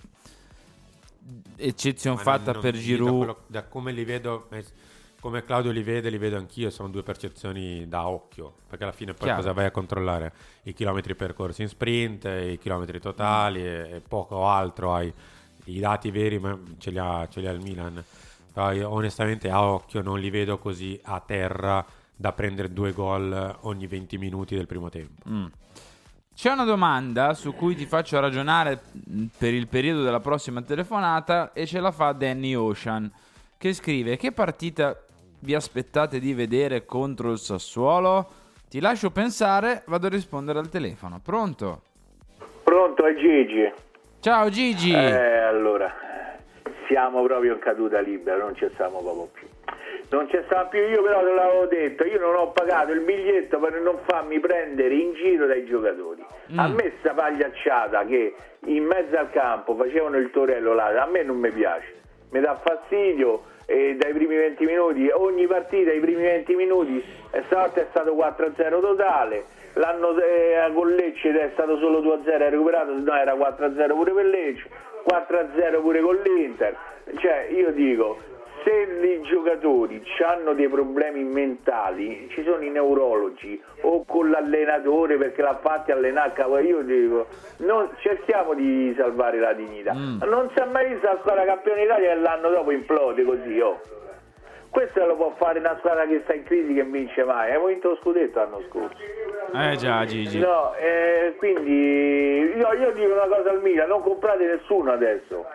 eccezione 1.58 2.16
Ma 2.18 2.22
fatta 2.22 2.52
non- 2.54 2.62
per 2.62 2.74
non- 2.74 2.82
Giroud. 2.82 3.26
Da, 3.26 3.36
da 3.48 3.64
come 3.64 3.92
li 3.92 4.04
vedo, 4.04 4.48
eh, 4.52 4.66
come 5.20 5.44
Claudio 5.44 5.72
li 5.72 5.84
vede, 5.84 6.10
li 6.10 6.18
vedo 6.18 6.38
anch'io. 6.38 6.70
Sono 6.70 6.90
due 6.90 7.04
percezioni 7.04 7.88
da 7.88 8.08
occhio. 8.08 8.54
Perché 8.68 8.84
alla 8.84 8.94
fine 8.94 9.14
poi 9.14 9.28
Chiaro. 9.28 9.42
cosa 9.42 9.54
vai 9.54 9.66
a 9.66 9.72
controllare? 9.72 10.34
I 10.64 10.74
chilometri 10.74 11.16
percorsi 11.16 11.62
in 11.62 11.68
sprint, 11.70 12.26
i 12.26 12.58
chilometri 12.60 13.00
totali 13.00 13.62
e, 13.66 13.90
e 13.96 14.02
poco 14.02 14.48
altro. 14.48 14.94
Hai 14.94 15.14
i 15.66 15.80
dati 15.80 16.12
veri, 16.12 16.40
ma 16.40 16.60
ce 16.78 16.90
li 16.92 16.98
ha, 16.98 17.28
ce 17.30 17.40
li 17.40 17.48
ha 17.48 17.52
il 17.52 17.62
Milan. 17.62 18.04
Io 18.56 18.90
onestamente 18.90 19.50
a 19.50 19.64
occhio 19.64 20.02
non 20.02 20.20
li 20.20 20.30
vedo 20.30 20.58
così 20.58 21.00
a 21.04 21.22
terra 21.26 21.84
da 22.16 22.32
prendere 22.32 22.72
due 22.72 22.92
gol 22.92 23.58
ogni 23.62 23.88
20 23.88 24.18
minuti 24.18 24.56
del 24.56 24.68
primo 24.68 24.90
tempo. 24.90 25.30
Mm. 25.30 25.46
C'è 26.36 26.52
una 26.52 26.64
domanda 26.64 27.34
su 27.34 27.54
cui 27.54 27.76
ti 27.76 27.86
faccio 27.86 28.20
ragionare 28.20 28.82
mh, 28.92 29.26
per 29.38 29.54
il 29.54 29.68
periodo 29.68 30.04
della 30.04 30.20
prossima 30.20 30.62
telefonata 30.62 31.54
e 31.54 31.66
ce 31.66 31.80
la 31.80 31.92
fa 31.92 32.12
Danny 32.12 32.56
Ocean 32.56 33.12
che 33.58 33.74
scrive 33.74 34.18
che 34.18 34.32
partita 34.32 34.98
vi 35.40 35.54
aspettate 35.54 36.20
di 36.20 36.34
vedere 36.34 36.86
contro 36.86 37.32
il 37.32 37.38
Sassuolo? 37.38 38.30
Ti 38.70 38.80
lascio 38.80 39.12
pensare, 39.12 39.84
vado 39.86 40.08
a 40.08 40.10
rispondere 40.10 40.60
al 40.60 40.70
telefono. 40.70 41.20
Pronto? 41.24 41.84
Pronto, 42.64 43.06
è 43.06 43.14
Gigi. 43.16 43.72
Ciao 44.20 44.50
Gigi. 44.50 44.92
Eh, 44.92 45.38
allora, 45.38 45.94
siamo 46.94 47.24
proprio 47.24 47.54
in 47.54 47.60
caduta 47.60 48.00
libera, 48.02 48.38
non 48.38 48.56
ci 48.56 48.70
stiamo 48.74 49.00
proprio 49.02 49.30
più. 49.34 49.48
Non 50.12 50.30
ci 50.30 50.40
stiamo 50.46 50.68
più, 50.70 50.80
io 50.80 51.02
però 51.02 51.24
te 51.24 51.34
l'avevo 51.34 51.66
detto, 51.66 52.04
io 52.06 52.20
non 52.20 52.36
ho 52.36 52.52
pagato 52.52 52.92
il 52.92 53.00
biglietto 53.00 53.58
per 53.58 53.74
non 53.82 53.98
farmi 54.06 54.40
prendere 54.40 54.94
in 54.94 55.14
giro 55.14 55.48
dai 55.48 55.66
giocatori. 55.66 56.24
A 56.56 56.68
Mm. 56.68 56.74
me 56.76 56.92
sta 57.00 57.14
pagliacciata 57.14 58.06
che 58.06 58.36
in 58.66 58.84
mezzo 58.86 59.18
al 59.18 59.32
campo 59.32 59.76
facevano 59.76 60.18
il 60.18 60.30
torello 60.30 60.74
là, 60.76 61.02
a 61.02 61.08
me 61.08 61.24
non 61.24 61.38
mi 61.38 61.50
piace, 61.50 61.96
mi 62.30 62.40
dà 62.42 62.54
fastidio 62.64 63.42
e 63.66 63.96
dai 63.96 64.14
primi 64.14 64.36
20 64.36 64.64
minuti, 64.66 65.10
ogni 65.12 65.48
partita, 65.48 65.92
i 65.92 66.00
primi 66.00 66.22
20 66.22 66.56
minuti, 66.56 67.04
stavolta 67.48 67.82
è 67.82 67.88
stato 67.90 68.14
4-0 68.14 68.82
totale, 68.82 69.46
l'anno 69.74 70.16
eh, 70.20 70.72
con 70.76 70.90
Lecce 70.90 71.32
è 71.32 71.50
stato 71.54 71.78
solo 71.80 72.02
2-0, 72.02 72.24
è 72.40 72.50
recuperato, 72.52 72.94
no 72.94 73.16
era 73.16 73.34
4-0 73.34 73.88
pure 73.96 74.12
per 74.12 74.26
Lecce, 74.26 74.68
4-0 75.10 75.82
pure 75.82 76.02
con 76.02 76.16
l'Inter, 76.24 76.76
cioè 77.18 77.48
io 77.52 77.72
dico, 77.72 78.18
se 78.64 78.72
i 78.72 79.22
giocatori 79.24 80.04
hanno 80.26 80.54
dei 80.54 80.70
problemi 80.70 81.24
mentali, 81.24 82.28
ci 82.32 82.44
sono 82.44 82.64
i 82.64 82.70
neurologi 82.70 83.62
o 83.82 84.06
con 84.06 84.30
l'allenatore 84.30 85.18
perché 85.18 85.42
l'ha 85.42 85.60
fatti 85.62 85.92
allenare 85.92 86.32
io 86.62 86.82
dico, 86.82 87.28
non, 87.58 87.90
cerchiamo 88.00 88.54
di 88.54 88.94
salvare 88.98 89.40
la 89.40 89.54
dignità. 89.54 89.94
Non 89.94 90.50
si 90.56 90.62
è 90.62 90.66
mai 90.66 90.90
vista 90.90 91.14
la 91.14 91.20
squadra 91.20 91.46
campione 91.46 91.82
d'Italia 91.82 92.12
e 92.12 92.16
l'anno 92.16 92.50
dopo 92.50 92.72
implode 92.72 93.24
così, 93.24 93.60
oh. 93.60 93.80
Questo 94.70 95.06
lo 95.06 95.16
può 95.16 95.32
fare 95.38 95.60
una 95.60 95.76
squadra 95.78 96.08
che 96.08 96.22
sta 96.24 96.34
in 96.34 96.44
crisi 96.46 96.74
che 96.74 96.84
vince 96.84 97.24
mai. 97.24 97.50
Abbiamo 97.50 97.68
vinto 97.68 97.90
lo 97.90 97.96
scudetto 97.98 98.40
l'anno 98.40 98.60
scorso. 98.70 98.98
Eh 99.54 99.76
già 99.76 100.04
Gigi. 100.04 100.40
No, 100.40 100.74
eh, 100.74 101.36
quindi 101.38 102.56
io, 102.58 102.74
io 102.74 102.92
dico 102.94 103.14
una 103.14 103.28
cosa 103.28 103.52
al 103.52 103.62
Milan, 103.62 103.88
non 103.88 104.02
comprate 104.02 104.46
nessuno 104.46 104.92
adesso, 104.92 105.46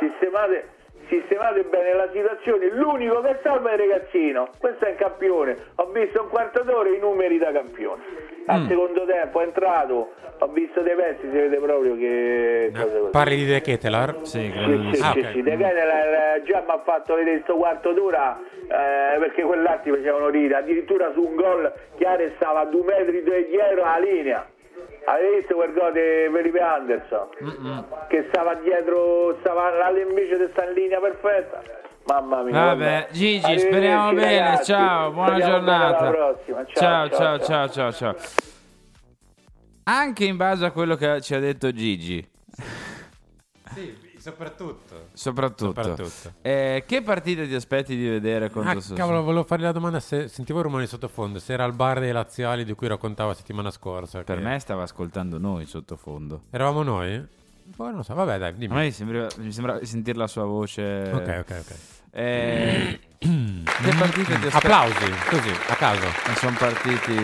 sistemate, 0.00 0.66
sistemate 1.08 1.62
bene 1.64 1.92
la 1.94 2.08
situazione, 2.12 2.68
l'unico 2.70 3.20
che 3.20 3.38
salva 3.42 3.70
è 3.70 3.74
il 3.74 3.78
ragazzino, 3.80 4.48
questo 4.58 4.84
è 4.84 4.90
il 4.90 4.96
campione, 4.96 5.56
ho 5.76 5.86
visto 5.92 6.22
un 6.22 6.28
quarto 6.28 6.62
d'ora 6.62 6.88
i 6.88 6.98
numeri 6.98 7.38
da 7.38 7.52
campione, 7.52 8.02
al 8.46 8.60
Mm. 8.62 8.68
secondo 8.68 9.04
tempo 9.06 9.40
è 9.40 9.44
entrato, 9.44 10.12
ho 10.38 10.46
visto 10.48 10.80
dei 10.80 10.94
pezzi, 10.94 11.20
si 11.22 11.28
vede 11.36 11.56
proprio 11.56 11.96
che... 11.96 12.70
così. 12.74 13.10
Parli 13.10 13.36
di 13.36 13.46
De 13.46 13.60
Ketelar? 13.60 14.18
Sì, 14.22 14.50
Sì, 14.52 14.90
sì, 14.94 15.02
Ah, 15.02 15.12
sì, 15.12 15.18
ok. 15.20 15.30
sì, 15.32 15.42
De 15.42 15.50
Keteler, 15.56 16.36
eh, 16.36 16.42
già 16.44 16.58
mi 16.66 16.70
ha 16.72 16.80
fatto 16.84 17.14
vedere 17.14 17.36
questo 17.36 17.56
quarto 17.56 17.92
d'ora 17.92 18.38
eh, 18.62 19.18
perché 19.18 19.42
quell'altro 19.42 19.94
facevano 19.94 20.28
ridere, 20.28 20.60
addirittura 20.60 21.10
su 21.12 21.20
un 21.22 21.34
gol 21.36 21.72
Chiare 21.96 22.32
stava 22.36 22.60
a 22.60 22.64
due 22.64 22.82
metri 22.84 23.22
dietro 23.22 23.82
la 23.84 23.98
linea. 23.98 24.46
Avete 25.06 25.36
visto 25.36 25.54
quel 25.54 25.72
gol 25.72 25.92
di 25.92 26.32
Felipe 26.32 26.60
Anderson? 26.60 27.28
Che 28.08 28.26
stava 28.28 28.54
dietro, 28.54 29.36
stava 29.40 29.70
invece 29.90 30.38
di 30.38 30.48
stare 30.52 30.68
in 30.70 30.74
linea 30.76 31.00
perfetta. 31.00 31.62
Mamma 32.06 32.42
mia. 32.42 32.52
Vabbè, 32.52 33.08
Gigi, 33.12 33.58
speriamo 33.58 34.12
bene. 34.12 34.38
ragazzi. 34.38 34.72
Ciao, 34.72 35.10
buona 35.10 35.36
Speriamo 35.36 35.60
bene 35.64 35.74
alla 35.74 35.96
giornata. 35.98 36.10
prossima. 36.10 36.64
Ciao, 36.66 37.08
Ciao, 37.08 37.08
ciao, 37.08 37.38
ciao, 37.38 37.68
ciao, 37.68 37.92
ciao, 37.92 38.14
ciao. 38.14 38.16
Anche 39.84 40.24
in 40.24 40.36
base 40.36 40.64
a 40.64 40.70
quello 40.70 40.96
che 40.96 41.20
ci 41.20 41.34
ha 41.34 41.38
detto 41.38 41.70
Gigi. 41.72 42.26
Sì, 43.74 44.03
soprattutto. 44.24 45.08
Soprattutto. 45.12 45.82
Soprattutto. 45.82 46.32
Eh, 46.40 46.84
che 46.86 47.02
partite 47.02 47.46
ti 47.46 47.54
aspetti 47.54 47.94
di 47.94 48.08
vedere 48.08 48.48
contro 48.48 48.70
Ah, 48.70 48.74
Sassuolo? 48.76 48.98
cavolo, 49.00 49.22
volevo 49.22 49.44
fargli 49.44 49.62
la 49.64 49.72
domanda 49.72 50.00
se 50.00 50.28
sentivo 50.28 50.60
il 50.60 50.64
rumore 50.64 50.86
sottofondo, 50.86 51.38
se 51.38 51.52
era 51.52 51.64
al 51.64 51.74
bar 51.74 52.00
dei 52.00 52.10
laziali 52.12 52.64
di 52.64 52.72
cui 52.72 52.88
raccontavo 52.88 53.28
la 53.30 53.34
settimana 53.34 53.70
scorsa. 53.70 54.22
Per 54.22 54.38
che- 54.38 54.42
me 54.42 54.58
stava 54.60 54.82
ascoltando 54.84 55.38
noi 55.38 55.66
sottofondo. 55.66 56.44
Eravamo 56.50 56.82
noi? 56.82 57.22
Boh, 57.76 57.84
non 57.86 57.96
lo 57.96 58.02
so, 58.02 58.14
vabbè 58.14 58.38
dai, 58.38 58.48
A 58.48 58.52
dimmi. 58.52 58.74
me 58.74 58.90
sembrava, 58.90 59.28
mi 59.38 59.52
sembra 59.52 59.78
di 59.78 59.86
sentire 59.86 60.16
la 60.18 60.26
sua 60.26 60.44
voce. 60.44 61.10
Ok, 61.12 61.44
ok, 61.46 61.56
ok. 61.60 61.74
Eh, 62.12 63.00
che 63.18 63.94
partite 63.98 64.38
ti 64.38 64.46
aspetti? 64.46 64.56
Applausi, 64.56 65.10
così, 65.28 65.50
a 65.68 65.74
caso. 65.74 66.06
Sono 66.38 66.56
partiti. 66.58 67.14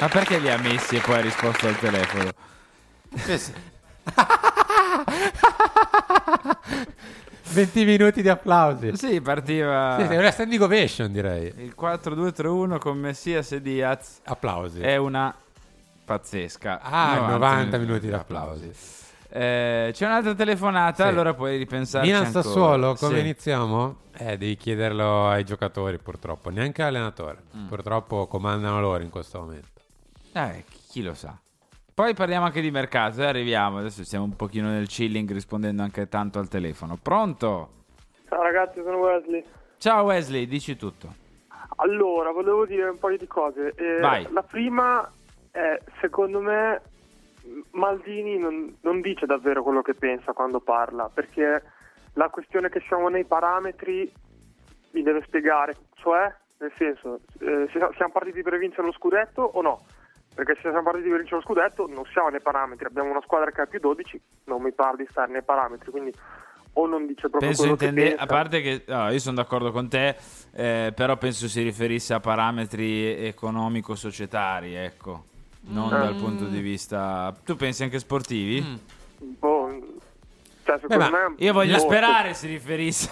Ma 0.00 0.08
perché 0.08 0.38
li 0.38 0.50
ha 0.50 0.58
messi 0.58 0.96
e 0.96 1.00
poi 1.00 1.14
ha 1.16 1.20
risposto 1.20 1.66
al 1.68 1.78
telefono? 1.78 2.30
20 7.50 7.84
minuti 7.84 8.22
di 8.22 8.28
applausi. 8.28 8.96
Sì, 8.96 9.20
partiva. 9.20 9.96
Sì, 9.98 10.12
è 10.14 10.18
una 10.18 10.30
standing 10.30 10.60
ovation, 10.60 11.10
direi. 11.12 11.46
Il 11.56 11.74
4-2-3-1 11.78 12.78
con 12.78 12.98
Messias 12.98 13.52
e 13.52 13.62
Diaz. 13.62 14.20
Applausi. 14.24 14.80
È 14.80 14.96
una 14.96 15.34
pazzesca. 16.04 16.80
Ah, 16.80 17.26
90 17.30 17.78
minuti 17.78 18.06
di 18.06 18.12
applausi. 18.12 18.70
Eh, 19.30 19.90
c'è 19.92 20.06
un'altra 20.06 20.34
telefonata, 20.34 21.02
Sì. 21.04 21.08
allora 21.08 21.34
puoi 21.34 21.58
ripensarci 21.58 22.06
Milan 22.08 22.24
ancora. 22.26 22.42
Sassuolo, 22.42 22.94
come 22.94 23.14
Sì. 23.14 23.20
iniziamo? 23.20 23.96
Eh, 24.16 24.38
devi 24.38 24.56
chiederlo 24.56 25.28
ai 25.28 25.44
giocatori, 25.44 25.98
purtroppo. 25.98 26.50
Neanche 26.50 26.82
all'allenatore. 26.82 27.42
Mm. 27.56 27.66
Purtroppo 27.66 28.26
comandano 28.26 28.80
loro 28.80 29.02
in 29.02 29.10
questo 29.10 29.40
momento. 29.40 29.68
Eh, 30.32 30.64
chi 30.90 31.02
lo 31.02 31.14
sa. 31.14 31.38
Poi 31.98 32.14
parliamo 32.14 32.44
anche 32.44 32.60
di 32.60 32.70
mercato, 32.70 33.22
eh, 33.22 33.26
arriviamo. 33.26 33.78
Adesso 33.78 34.04
siamo 34.04 34.24
un 34.24 34.36
pochino 34.36 34.68
nel 34.68 34.86
chilling 34.86 35.32
rispondendo 35.32 35.82
anche 35.82 36.06
tanto 36.06 36.38
al 36.38 36.46
telefono. 36.46 36.96
Pronto? 36.96 37.70
Ciao 38.28 38.40
ragazzi, 38.40 38.80
sono 38.84 38.98
Wesley. 38.98 39.44
Ciao 39.78 40.04
Wesley, 40.04 40.46
dici 40.46 40.76
tutto. 40.76 41.12
Allora, 41.78 42.30
volevo 42.30 42.66
dire 42.66 42.88
un 42.88 43.00
paio 43.00 43.18
di 43.18 43.26
cose. 43.26 43.74
Eh, 43.74 43.98
Vai. 43.98 44.28
La 44.30 44.44
prima 44.44 45.10
è, 45.50 45.76
secondo 46.00 46.40
me, 46.40 46.80
Maldini 47.72 48.38
non, 48.38 48.76
non 48.82 49.00
dice 49.00 49.26
davvero 49.26 49.64
quello 49.64 49.82
che 49.82 49.94
pensa 49.94 50.32
quando 50.32 50.60
parla, 50.60 51.10
perché 51.12 51.64
la 52.12 52.28
questione 52.28 52.68
che 52.68 52.80
siamo 52.86 53.08
nei 53.08 53.24
parametri 53.24 54.08
mi 54.92 55.02
deve 55.02 55.24
spiegare, 55.26 55.74
cioè, 55.94 56.32
nel 56.58 56.72
senso, 56.76 57.22
eh, 57.40 57.68
siamo 57.72 58.12
partiti 58.12 58.42
per 58.42 58.56
vincere 58.56 58.86
lo 58.86 58.92
scudetto 58.92 59.42
o 59.42 59.60
no? 59.62 59.84
Perché 60.38 60.54
se 60.54 60.70
siamo 60.70 60.84
partiti 60.84 61.08
per 61.08 61.18
vincere 61.18 61.40
lo 61.40 61.42
scudetto 61.42 61.88
non 61.88 62.04
siamo 62.12 62.28
nei 62.28 62.40
parametri, 62.40 62.86
abbiamo 62.86 63.10
una 63.10 63.20
squadra 63.24 63.50
che 63.50 63.60
ha 63.62 63.66
più 63.66 63.80
12, 63.80 64.20
non 64.44 64.62
mi 64.62 64.70
pare 64.70 64.98
di 64.98 65.06
stare 65.10 65.32
nei 65.32 65.42
parametri, 65.42 65.90
quindi 65.90 66.12
o 66.74 66.86
non 66.86 67.06
dice 67.08 67.22
proprio 67.28 67.40
Penso 67.48 67.62
quello 67.62 67.74
che 67.76 67.86
intende, 67.86 68.10
pensa. 68.10 68.22
a 68.22 68.26
parte 68.26 68.60
che 68.60 68.84
no, 68.86 69.10
io 69.10 69.18
sono 69.18 69.34
d'accordo 69.34 69.72
con 69.72 69.88
te, 69.88 70.14
eh, 70.52 70.92
però 70.94 71.16
penso 71.16 71.48
si 71.48 71.60
riferisse 71.62 72.14
a 72.14 72.20
parametri 72.20 73.26
economico-societari, 73.26 74.76
ecco, 74.76 75.24
non 75.62 75.88
Mm. 75.88 76.02
dal 76.02 76.14
punto 76.14 76.44
di 76.44 76.60
vista. 76.60 77.34
Tu 77.44 77.56
pensi 77.56 77.82
anche 77.82 77.98
sportivi? 77.98 78.64
Boh, 79.18 79.57
cioè, 80.68 80.78
secondo 80.80 81.10
me... 81.10 81.34
Io 81.38 81.52
voglio 81.54 81.76
boh, 81.76 81.80
sperare 81.80 82.34
si 82.34 82.46
riferisse 82.46 83.10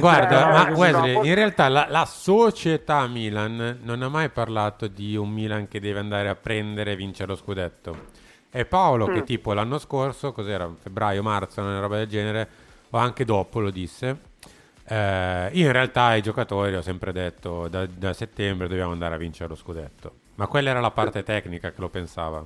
Guarda, 0.00 0.46
ma 0.46 0.60
economico-societari. 0.62 0.74
Wesley, 1.12 1.28
in 1.28 1.34
realtà 1.36 1.68
la, 1.68 1.86
la 1.88 2.04
società 2.04 3.06
Milan 3.06 3.78
non 3.82 4.02
ha 4.02 4.08
mai 4.08 4.28
parlato 4.30 4.88
di 4.88 5.14
un 5.16 5.30
Milan 5.30 5.68
che 5.68 5.78
deve 5.78 6.00
andare 6.00 6.28
a 6.28 6.34
prendere 6.34 6.92
e 6.92 6.96
vincere 6.96 7.28
lo 7.28 7.36
scudetto. 7.36 8.06
È 8.50 8.64
Paolo 8.64 9.06
che 9.06 9.20
Mm. 9.20 9.24
tipo 9.24 9.52
l'anno 9.52 9.78
scorso, 9.78 10.32
cos'era, 10.32 10.68
febbraio, 10.76 11.22
marzo, 11.22 11.60
una 11.60 11.78
roba 11.78 11.98
del 11.98 12.08
genere, 12.08 12.48
o 12.90 12.98
anche 12.98 13.24
dopo 13.24 13.60
lo 13.60 13.70
disse. 13.70 14.26
eh, 14.90 15.50
io 15.52 15.66
in 15.66 15.72
realtà 15.72 16.04
ai 16.04 16.22
giocatori 16.22 16.74
ho 16.74 16.80
sempre 16.80 17.12
detto 17.12 17.68
da, 17.68 17.84
da 17.86 18.14
settembre 18.14 18.68
dobbiamo 18.68 18.92
andare 18.92 19.14
a 19.14 19.18
vincere 19.18 19.50
lo 19.50 19.54
scudetto. 19.54 20.14
Ma 20.36 20.46
quella 20.46 20.70
era 20.70 20.80
la 20.80 20.90
parte 20.90 21.22
tecnica 21.22 21.70
che 21.72 21.80
lo 21.80 21.90
pensava. 21.90 22.44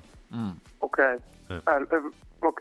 Ok, 0.79 0.99
Eh. 0.99 1.19
Eh, 1.49 1.55
eh, 1.55 1.61
ok, 1.65 2.11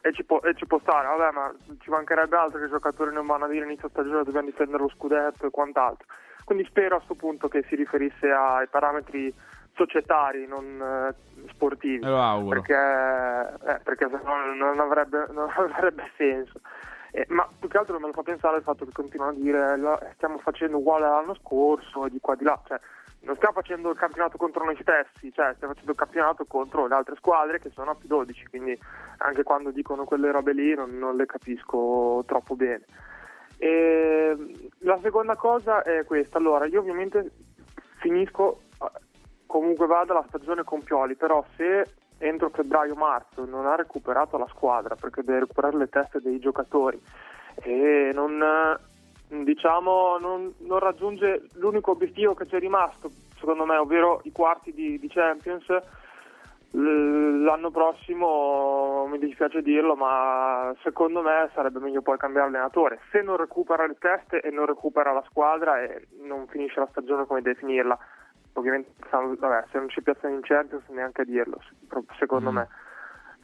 e, 0.02 0.14
ci 0.14 0.24
può, 0.24 0.40
e 0.42 0.54
ci 0.56 0.66
può 0.66 0.80
stare, 0.80 1.08
vabbè, 1.08 1.32
ma 1.34 1.54
ci 1.80 1.90
mancherebbe 1.90 2.36
altro 2.36 2.60
che 2.60 2.66
i 2.66 2.70
giocatori 2.70 3.14
non 3.14 3.26
vanno 3.26 3.46
a 3.46 3.48
dire 3.48 3.66
inizio 3.66 3.90
stagione 3.90 4.24
dobbiamo 4.24 4.48
difendere 4.48 4.84
lo 4.84 4.90
scudetto 4.90 5.46
e 5.46 5.50
quant'altro. 5.50 6.06
Quindi 6.44 6.66
spero 6.66 6.96
a 6.96 6.98
questo 6.98 7.16
punto 7.16 7.48
che 7.48 7.64
si 7.68 7.76
riferisse 7.76 8.30
ai 8.30 8.68
parametri 8.68 9.34
societari, 9.74 10.46
non 10.48 10.82
eh, 10.82 11.48
sportivi. 11.50 12.04
Perché, 12.62 12.74
eh, 12.74 13.80
perché 13.84 14.10
se 14.10 14.20
no 14.24 14.54
non 14.54 14.80
avrebbe, 14.80 15.28
non 15.32 15.50
avrebbe 15.56 16.12
senso. 16.18 16.60
Eh, 17.12 17.26
ma 17.30 17.48
più 17.60 17.68
che 17.68 17.78
altro 17.78 18.00
me 18.00 18.08
lo 18.08 18.14
fa 18.14 18.24
pensare 18.24 18.58
il 18.58 18.64
fatto 18.64 18.86
che 18.86 18.92
continuano 18.94 19.32
a 19.32 19.36
dire 19.36 19.78
"La- 19.78 20.00
stiamo 20.14 20.38
facendo 20.38 20.78
uguale 20.78 21.06
all'anno 21.06 21.36
scorso 21.36 22.06
e 22.06 22.10
di 22.10 22.20
qua 22.22 22.36
di 22.36 22.44
là. 22.46 22.60
Cioè, 22.66 22.80
non 23.22 23.36
stiamo 23.36 23.54
facendo 23.54 23.90
il 23.92 23.98
campionato 23.98 24.38
contro 24.38 24.64
noi 24.64 24.78
stessi, 24.82 25.32
cioè 25.32 25.54
stiamo 25.56 25.74
facendo 25.74 25.92
il 25.92 25.98
campionato 25.98 26.46
contro 26.46 26.88
le 26.88 26.96
altre 26.96 27.16
squadre 27.16 27.60
che 27.60 27.70
sono 27.70 27.92
a 27.92 27.96
più 27.96 28.08
12, 28.08 28.48
quindi 28.48 28.78
anche 29.18 29.44
quando 29.44 29.72
dicono 29.72 30.06
quelle 30.06 30.32
robe 30.32 30.54
lì 30.54 30.74
non, 30.74 30.98
non 30.98 31.16
le 31.16 31.26
capisco 31.26 32.24
troppo 32.26 32.56
bene. 32.56 32.84
E 33.58 34.36
la 34.80 35.00
seconda 35.02 35.36
cosa 35.36 35.84
è 35.84 36.04
questa, 36.06 36.40
allora 36.40 36.66
io 36.66 36.80
ovviamente 36.80 37.32
finisco 38.00 38.62
comunque 39.46 39.86
vada 39.86 40.14
la 40.14 40.26
stagione 40.28 40.64
con 40.64 40.82
Pioli, 40.82 41.16
però 41.16 41.46
se 41.56 41.86
entro 42.18 42.50
febbraio-marzo 42.50 43.46
non 43.46 43.66
ha 43.68 43.76
recuperato 43.76 44.38
la 44.38 44.48
squadra 44.48 44.96
perché 44.96 45.24
deve 45.24 45.42
recuperare 45.42 45.78
le 45.78 45.90
teste 45.90 46.22
dei 46.22 46.40
giocatori 46.40 47.00
e 47.56 48.12
non, 48.14 48.40
diciamo, 49.44 50.18
non, 50.18 50.54
non 50.60 50.80
raggiunge 50.80 51.48
l'unico 51.54 51.92
obiettivo 51.92 52.34
che 52.34 52.48
ci 52.48 52.56
è 52.56 52.60
rimasto, 52.60 53.10
secondo 53.40 53.66
me, 53.66 53.78
ovvero 53.78 54.20
i 54.24 54.32
quarti 54.32 54.74
di, 54.74 55.00
di 55.00 55.08
Champions, 55.08 55.66
l'anno 56.74 57.70
prossimo 57.70 59.06
mi 59.08 59.20
dispiace 59.20 59.62
dirlo, 59.62 59.96
ma 59.96 60.74
secondo 60.84 61.22
me 61.22 61.50
sarebbe 61.54 61.80
meglio 61.80 62.02
poi 62.02 62.18
cambiare 62.18 62.48
allenatore. 62.48 63.00
Se 63.12 63.22
non 63.22 63.38
recupera 63.38 63.86
le 63.86 63.98
teste 63.98 64.42
e 64.42 64.52
non 64.52 64.66
recupera 64.66 65.12
la 65.12 65.24
squadra 65.28 65.82
e 65.82 66.08
non 66.22 66.48
finisce 66.48 66.80
la 66.80 66.88
stagione 66.90 67.26
come 67.26 67.42
deve 67.42 67.60
finirla, 67.60 67.98
ovviamente 68.54 68.92
vabbè, 69.10 69.66
se 69.72 69.78
non 69.80 69.90
ci 69.90 70.02
piazzano 70.02 70.34
in 70.34 70.42
Champions 70.42 70.88
neanche 70.90 71.22
a 71.22 71.26
dirlo, 71.26 71.60
secondo 72.18 72.52
me. 72.52 72.68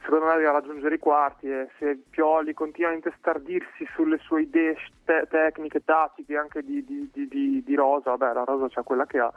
Secondo 0.02 0.26
me 0.26 0.36
deve 0.36 0.50
raggiungere 0.52 0.94
i 0.94 0.98
quarti 0.98 1.50
e 1.50 1.68
se 1.78 1.98
Pioli 2.08 2.54
continua 2.54 2.90
a 2.90 2.94
intestardirsi 2.94 3.86
sulle 3.94 4.18
sue 4.18 4.42
idee 4.42 4.76
te- 5.04 5.26
tecniche, 5.28 5.84
tattiche, 5.84 6.36
anche 6.36 6.62
di, 6.62 6.84
di- 6.84 7.10
di- 7.12 7.28
di- 7.28 7.62
di 7.62 7.74
Rosa, 7.74 8.10
vabbè 8.16 8.32
la 8.32 8.44
Rosa 8.44 8.68
c'ha 8.68 8.82
quella 8.82 9.06
che 9.06 9.18
ha, 9.18 9.30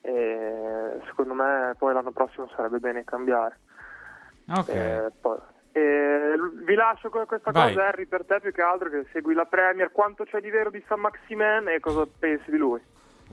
e 0.00 1.00
secondo 1.06 1.34
me 1.34 1.74
poi 1.78 1.92
l'anno 1.92 2.10
prossimo 2.12 2.48
sarebbe 2.56 2.78
bene 2.78 3.04
cambiare. 3.04 3.58
Ok. 4.48 4.68
Eh, 4.68 5.12
poi- 5.20 5.38
l- 5.72 6.64
vi 6.64 6.74
lascio 6.74 7.08
con 7.10 7.26
questa 7.26 7.52
Vai. 7.52 7.68
cosa 7.74 7.86
Harry 7.86 8.06
per 8.06 8.24
te 8.24 8.40
più 8.40 8.50
che 8.52 8.62
altro 8.62 8.88
che 8.88 9.06
segui 9.12 9.34
la 9.34 9.44
Premier, 9.44 9.92
quanto 9.92 10.24
c'è 10.24 10.40
di 10.40 10.50
vero 10.50 10.70
di 10.70 10.82
San 10.88 11.00
Maximen 11.00 11.68
e 11.68 11.78
cosa 11.78 12.04
pensi 12.18 12.50
di 12.50 12.56
lui? 12.56 12.80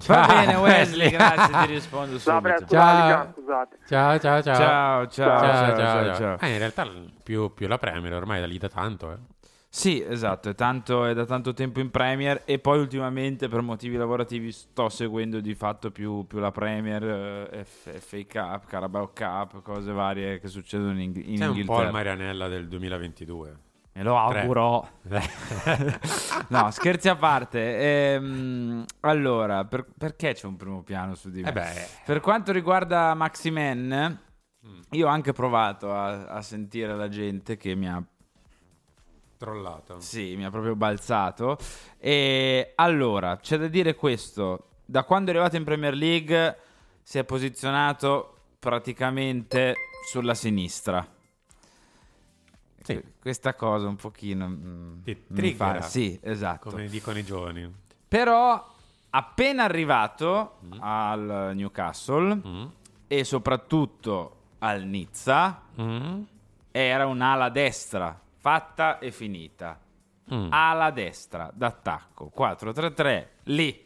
Va 0.06 0.26
bene, 0.28 0.56
Wesley, 0.62 1.10
grazie, 1.10 1.66
ti 1.66 1.74
rispondo 1.74 2.14
No, 2.14 2.20
subito. 2.20 2.42
beh, 2.42 2.58
scusate, 2.60 2.68
Ciao. 2.68 3.32
scusate. 3.34 3.78
Ciao, 3.88 4.20
ciao, 4.20 4.42
ciao. 4.44 4.56
Ciao, 4.56 5.08
ciao, 5.08 5.40
ciao, 5.40 5.76
ciao, 5.76 6.16
ciao. 6.16 6.40
Eh, 6.40 6.52
in 6.52 6.58
realtà 6.60 6.88
più, 7.24 7.54
più 7.54 7.68
la 7.68 7.78
Premier 7.78 8.14
ormai 8.14 8.40
da 8.40 8.46
lì 8.46 8.58
da 8.58 8.70
tanto. 8.70 9.12
Eh. 9.12 9.18
Sì, 9.70 10.02
esatto, 10.02 10.50
è, 10.50 10.56
tanto, 10.56 11.06
è 11.06 11.14
da 11.14 11.26
tanto 11.26 11.54
tempo 11.54 11.80
in 11.80 11.92
Premier 11.92 12.42
e 12.46 12.58
poi 12.58 12.80
ultimamente 12.80 13.48
per 13.48 13.62
motivi 13.62 13.96
lavorativi 13.98 14.52
sto 14.52 14.88
seguendo 14.90 15.40
di 15.40 15.54
fatto 15.56 15.92
più, 15.92 16.26
più 16.26 16.40
la 16.40 16.52
Premier, 16.52 17.50
eh, 17.52 17.66
FA 17.66 18.18
Cup, 18.28 18.66
Carabao 18.68 19.12
Cup, 19.14 19.62
cose 19.62 19.92
varie 19.92 20.40
che 20.40 20.48
succedono 20.48 21.00
in, 21.02 21.12
in 21.16 21.38
C'è 21.38 21.48
un 21.48 21.52
po' 21.52 21.54
il 21.54 21.58
Inghilterra. 21.60 21.92
Marianella 21.92 22.48
del 22.48 22.68
2022. 22.68 23.58
Me 23.98 24.04
lo 24.04 24.16
auguro. 24.16 24.88
no, 26.50 26.70
scherzi 26.70 27.10
a 27.10 27.16
parte. 27.16 28.14
ehm, 28.14 28.86
allora, 29.00 29.66
per- 29.66 29.88
perché 29.98 30.34
c'è 30.36 30.46
un 30.46 30.56
primo 30.56 30.84
piano 30.84 31.16
su 31.16 31.32
di 31.32 31.42
me? 31.42 31.50
Eh. 31.50 31.88
Per 32.06 32.20
quanto 32.20 32.52
riguarda 32.52 33.16
Maximen, 33.16 34.20
io 34.92 35.08
ho 35.08 35.10
anche 35.10 35.34
provato 35.34 35.92
a, 35.92 36.28
a 36.28 36.42
sentire 36.44 36.96
la 36.96 37.10
gente 37.10 37.58
che 37.58 37.74
mi 37.74 37.90
ha 37.90 38.04
Trollato. 39.36 40.00
sì, 40.00 40.36
mi 40.36 40.46
ha 40.46 40.52
proprio 40.52 40.76
balzato. 40.76 41.58
E 41.98 42.74
allora, 42.76 43.38
c'è 43.38 43.58
da 43.58 43.68
dire 43.68 43.96
questo: 43.96 44.68
da 44.86 45.06
quando 45.06 45.32
è 45.32 45.34
arrivato 45.34 45.56
in 45.56 45.64
Premier 45.64 45.96
League 45.96 46.58
si 47.02 47.18
è 47.18 47.24
posizionato 47.24 48.36
praticamente 48.60 49.74
sulla 50.08 50.36
sinistra. 50.36 51.04
Sì. 52.94 53.04
Questa 53.20 53.54
cosa 53.56 53.88
un 53.88 53.96
pochino 53.96 54.48
mm, 54.48 55.02
Ti 55.04 55.24
triggera. 55.34 55.82
Sì, 55.82 56.18
esatto. 56.22 56.70
Come 56.70 56.88
dicono 56.88 57.18
i 57.18 57.24
giovani. 57.24 57.72
Però 58.08 58.76
appena 59.10 59.64
arrivato 59.64 60.60
Mm. 60.66 60.72
al 60.82 61.52
Newcastle 61.56 62.42
e 63.08 63.24
soprattutto 63.24 64.36
al 64.60 64.84
Nizza 64.84 65.62
Mm. 65.82 66.22
era 66.72 67.06
un'ala 67.08 67.50
destra 67.50 68.20
fatta 68.38 69.00
e 69.00 69.12
finita. 69.12 69.80
Mm. 70.34 70.48
Ala 70.52 70.92
destra 70.92 71.50
d'attacco 71.54 72.32
4-3-3 72.36 73.28
lì. 73.44 73.86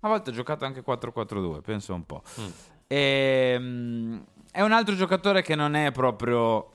A 0.00 0.08
volte 0.08 0.30
ho 0.30 0.32
giocato 0.32 0.64
anche 0.64 0.82
4-4-2, 0.84 1.60
penso 1.62 1.94
un 1.94 2.04
po'. 2.06 2.22
Mm. 2.40 2.46
Ehm, 2.86 4.24
è 4.52 4.62
un 4.62 4.72
altro 4.72 4.94
giocatore 4.94 5.42
che 5.42 5.54
non 5.54 5.74
è 5.74 5.90
proprio 5.90 6.70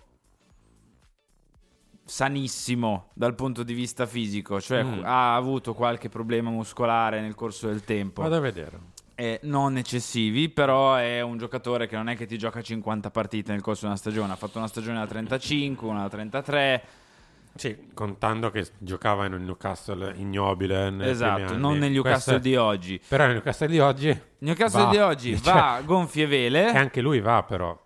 sanissimo 2.12 3.08
dal 3.14 3.36
punto 3.36 3.64
di 3.64 3.74
vista 3.74 4.06
fisico, 4.06 4.60
cioè 4.60 4.84
Mm. 4.84 5.02
ha 5.06 5.34
avuto 5.36 5.74
qualche 5.74 6.10
problema 6.10 6.50
muscolare 6.50 7.22
nel 7.22 7.36
corso 7.36 7.68
del 7.68 7.84
tempo. 7.86 8.22
Vado 8.22 8.36
a 8.36 8.40
vedere. 8.42 8.80
Eh, 9.16 9.40
non 9.44 9.78
eccessivi, 9.78 10.50
però 10.50 10.96
è 10.96 11.22
un 11.22 11.38
giocatore 11.38 11.88
che 11.88 11.96
non 11.96 12.10
è 12.10 12.16
che 12.18 12.26
ti 12.26 12.38
gioca 12.38 12.62
50 12.62 13.12
partite 13.12 13.52
nel 13.54 13.62
corso 13.62 13.82
di 13.82 13.88
una 13.88 13.96
stagione, 13.96 14.34
ha 14.34 14.36
fatto 14.36 14.58
una 14.58 14.68
stagione 14.68 14.98
da 15.00 15.08
35, 15.08 15.88
una 15.88 16.02
da 16.02 16.10
33. 16.10 16.84
Sì, 17.56 17.78
contando 17.94 18.50
che 18.50 18.66
giocava 18.78 19.26
in 19.26 19.34
un 19.34 19.44
Newcastle 19.44 20.14
ignobile. 20.18 20.94
Esatto, 21.10 21.56
non 21.58 21.78
nel 21.78 21.92
Newcastle 21.92 22.34
Questo- 22.34 22.50
di 22.50 22.56
oggi. 22.56 23.02
Però 23.08 23.26
il 23.26 23.32
Newcastle 23.32 23.68
di 23.68 23.80
oggi. 23.80 24.22
Newcastle 24.40 24.84
va. 24.84 24.90
di 24.90 24.98
oggi 24.98 25.42
Cioè, 25.42 25.54
va 25.54 25.82
gonfie 25.86 26.26
vele, 26.28 26.72
E 26.74 26.78
anche 26.78 27.00
lui 27.02 27.20
va, 27.22 27.44
però. 27.44 27.78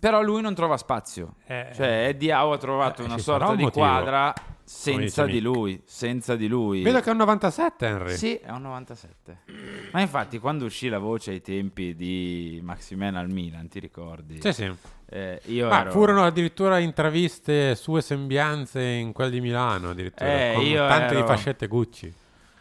Però 0.00 0.22
lui 0.22 0.40
non 0.40 0.54
trova 0.54 0.76
spazio. 0.76 1.34
Eh, 1.46 1.68
Cioè 1.74 2.06
Eddie 2.08 2.32
Howe 2.34 2.54
ha 2.54 2.58
trovato 2.58 3.02
eh, 3.02 3.04
una 3.04 3.18
sarà 3.18 3.38
sorta 3.38 3.50
un 3.52 3.56
di 3.56 3.62
motivo, 3.64 3.84
quadra 3.84 4.34
senza 4.64 5.26
di 5.26 5.40
lui, 5.40 5.82
senza 5.84 6.36
di 6.36 6.46
lui. 6.48 6.82
Vedo 6.82 7.00
che 7.00 7.08
è 7.08 7.12
un 7.12 7.18
97, 7.18 7.86
Henry. 7.86 8.16
Sì, 8.16 8.36
è 8.36 8.50
un 8.50 8.62
97. 8.62 9.38
Ma 9.92 10.00
infatti 10.00 10.38
quando 10.38 10.64
uscì 10.64 10.88
la 10.88 10.98
voce 10.98 11.32
ai 11.32 11.42
tempi 11.42 11.94
di 11.94 12.60
Maximen 12.62 13.16
al 13.16 13.28
Milan, 13.28 13.68
ti 13.68 13.78
ricordi? 13.78 14.40
Sì, 14.40 14.52
sì. 14.52 14.72
Eh, 15.12 15.40
io 15.46 15.68
Ma 15.68 15.80
ero... 15.80 15.90
furono 15.90 16.24
addirittura 16.24 16.78
intraviste 16.78 17.74
sue 17.74 18.00
sembianze 18.00 18.80
in 18.80 19.12
quel 19.12 19.30
di 19.30 19.40
Milano, 19.40 19.90
addirittura. 19.90 20.30
Eh, 20.30 20.52
con 20.54 20.64
io 20.64 20.86
tante 20.86 21.14
ero- 21.14 21.20
di 21.20 21.26
fascette 21.26 21.66
Gucci. 21.66 22.14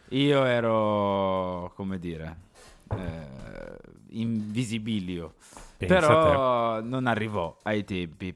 Io 0.10 0.44
ero, 0.44 1.72
come 1.76 2.00
dire, 2.00 2.36
eh, 2.90 3.78
invisibilio. 4.10 5.36
Pensa 5.88 6.08
Però 6.08 6.82
non 6.82 7.08
arrivò 7.08 7.58
ai 7.64 7.86
tempi. 7.86 8.36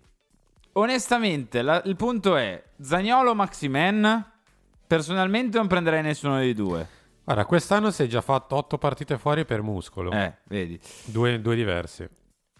onestamente, 0.73 1.61
la- 1.61 1.81
il 1.85 1.95
punto 1.97 2.37
è 2.37 2.61
Zagnolo 2.79 3.31
o 3.31 3.35
Maximen? 3.35 4.31
Personalmente 4.87 5.57
non 5.57 5.67
prenderei 5.67 6.01
nessuno 6.01 6.37
dei 6.37 6.53
due. 6.53 6.87
Guarda, 7.23 7.45
quest'anno 7.45 7.91
si 7.91 8.03
è 8.03 8.07
già 8.07 8.21
fatto 8.21 8.55
otto 8.55 8.77
partite 8.77 9.17
fuori 9.17 9.45
per 9.45 9.61
muscolo. 9.61 10.11
Eh, 10.11 10.33
vedi. 10.45 10.79
Due, 11.05 11.41
due 11.41 11.55
diversi. 11.55 12.07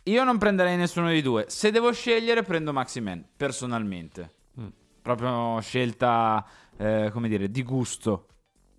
Io 0.03 0.23
non 0.25 0.37
prenderei 0.37 0.75
nessuno 0.75 1.07
dei 1.07 1.21
due. 1.21 1.45
Se 1.47 1.71
devo 1.71 1.91
scegliere, 1.93 2.43
prendo 2.43 2.73
Maximen, 2.73 3.25
personalmente. 3.37 4.33
Mm. 4.59 4.67
Proprio 5.01 5.59
scelta, 5.61 6.45
eh, 6.77 7.09
come 7.13 7.29
dire, 7.29 7.49
di 7.49 7.63
gusto 7.63 8.27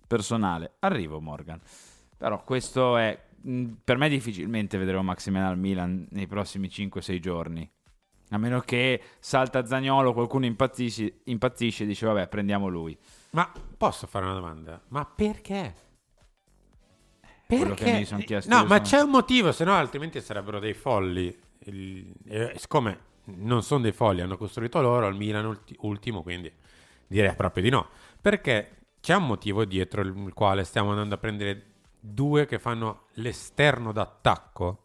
personale. 0.07 0.73
Arrivo, 0.79 1.19
Morgan. 1.19 1.59
Però 2.17 2.43
questo 2.43 2.95
è... 2.97 3.24
mh, 3.45 3.71
Per 3.83 3.97
me 3.97 4.09
difficilmente 4.09 4.77
vedremo 4.77 5.03
Maximen 5.03 5.43
al 5.43 5.57
Milan 5.57 6.07
nei 6.11 6.27
prossimi 6.27 6.67
5-6 6.67 7.19
giorni. 7.19 7.69
A 8.29 8.37
meno 8.37 8.59
che 8.61 9.01
salta 9.19 9.65
Zagnolo, 9.65 10.11
qualcuno 10.13 10.45
impazzisce, 10.45 11.21
impazzisce 11.25 11.83
e 11.83 11.87
dice 11.87 12.05
vabbè 12.07 12.27
prendiamo 12.27 12.67
lui. 12.67 12.97
Ma 13.31 13.51
posso 13.77 14.07
fare 14.07 14.25
una 14.25 14.33
domanda? 14.33 14.81
Ma 14.89 15.05
perché? 15.05 15.73
Quello 17.47 17.65
Perché? 17.75 17.83
che 17.83 17.91
mi 17.99 18.05
son 18.05 18.23
chiesto 18.23 18.49
no, 18.49 18.61
ma 18.65 18.77
sono- 18.77 18.81
c'è 18.81 18.99
un 19.01 19.11
motivo, 19.11 19.51
se 19.51 19.63
no 19.65 19.73
altrimenti 19.73 20.19
sarebbero 20.21 20.59
dei 20.59 20.73
folli. 20.73 21.37
Il- 21.65 22.11
e 22.27 22.53
siccome 22.57 22.99
non 23.35 23.61
sono 23.61 23.81
dei 23.81 23.91
folli, 23.91 24.21
hanno 24.21 24.37
costruito 24.37 24.81
loro 24.81 25.05
al 25.05 25.15
Milan 25.15 25.45
ulti- 25.45 25.75
ultimo, 25.81 26.23
quindi 26.23 26.51
direi 27.05 27.35
proprio 27.35 27.61
di 27.63 27.69
no. 27.69 27.87
Perché 28.19 28.77
c'è 28.99 29.15
un 29.15 29.27
motivo 29.27 29.63
dietro 29.65 30.01
il 30.01 30.33
quale 30.33 30.63
stiamo 30.63 30.89
andando 30.89 31.13
a 31.13 31.17
prendere 31.19 31.73
due 32.13 32.45
che 32.45 32.59
fanno 32.59 33.03
l'esterno 33.13 33.91
d'attacco. 33.91 34.79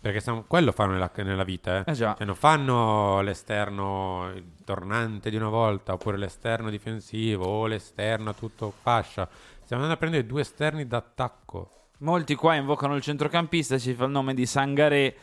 Perché 0.00 0.20
stiamo- 0.20 0.44
quello 0.46 0.72
fanno 0.72 0.92
nella, 0.92 1.10
nella 1.16 1.44
vita, 1.44 1.78
eh. 1.84 1.90
Eh 1.90 1.92
già. 1.92 2.14
Cioè, 2.16 2.24
non 2.26 2.34
fanno 2.34 3.20
l'esterno 3.20 4.32
tornante 4.64 5.28
di 5.28 5.36
una 5.36 5.48
volta, 5.50 5.92
oppure 5.92 6.16
l'esterno 6.16 6.70
difensivo, 6.70 7.44
o 7.44 7.66
l'esterno 7.66 8.34
tutto 8.34 8.72
fascia. 8.80 9.28
Stiamo 9.62 9.82
andando 9.82 9.92
a 9.94 9.96
prendere 9.98 10.26
due 10.26 10.40
esterni 10.40 10.86
d'attacco. 10.86 11.70
Molti 11.98 12.34
qua 12.34 12.54
invocano 12.54 12.94
il 12.96 13.02
centrocampista, 13.02 13.76
ci 13.78 13.92
fa 13.92 14.04
il 14.06 14.10
nome 14.10 14.32
di 14.32 14.46
Sangaré. 14.46 15.14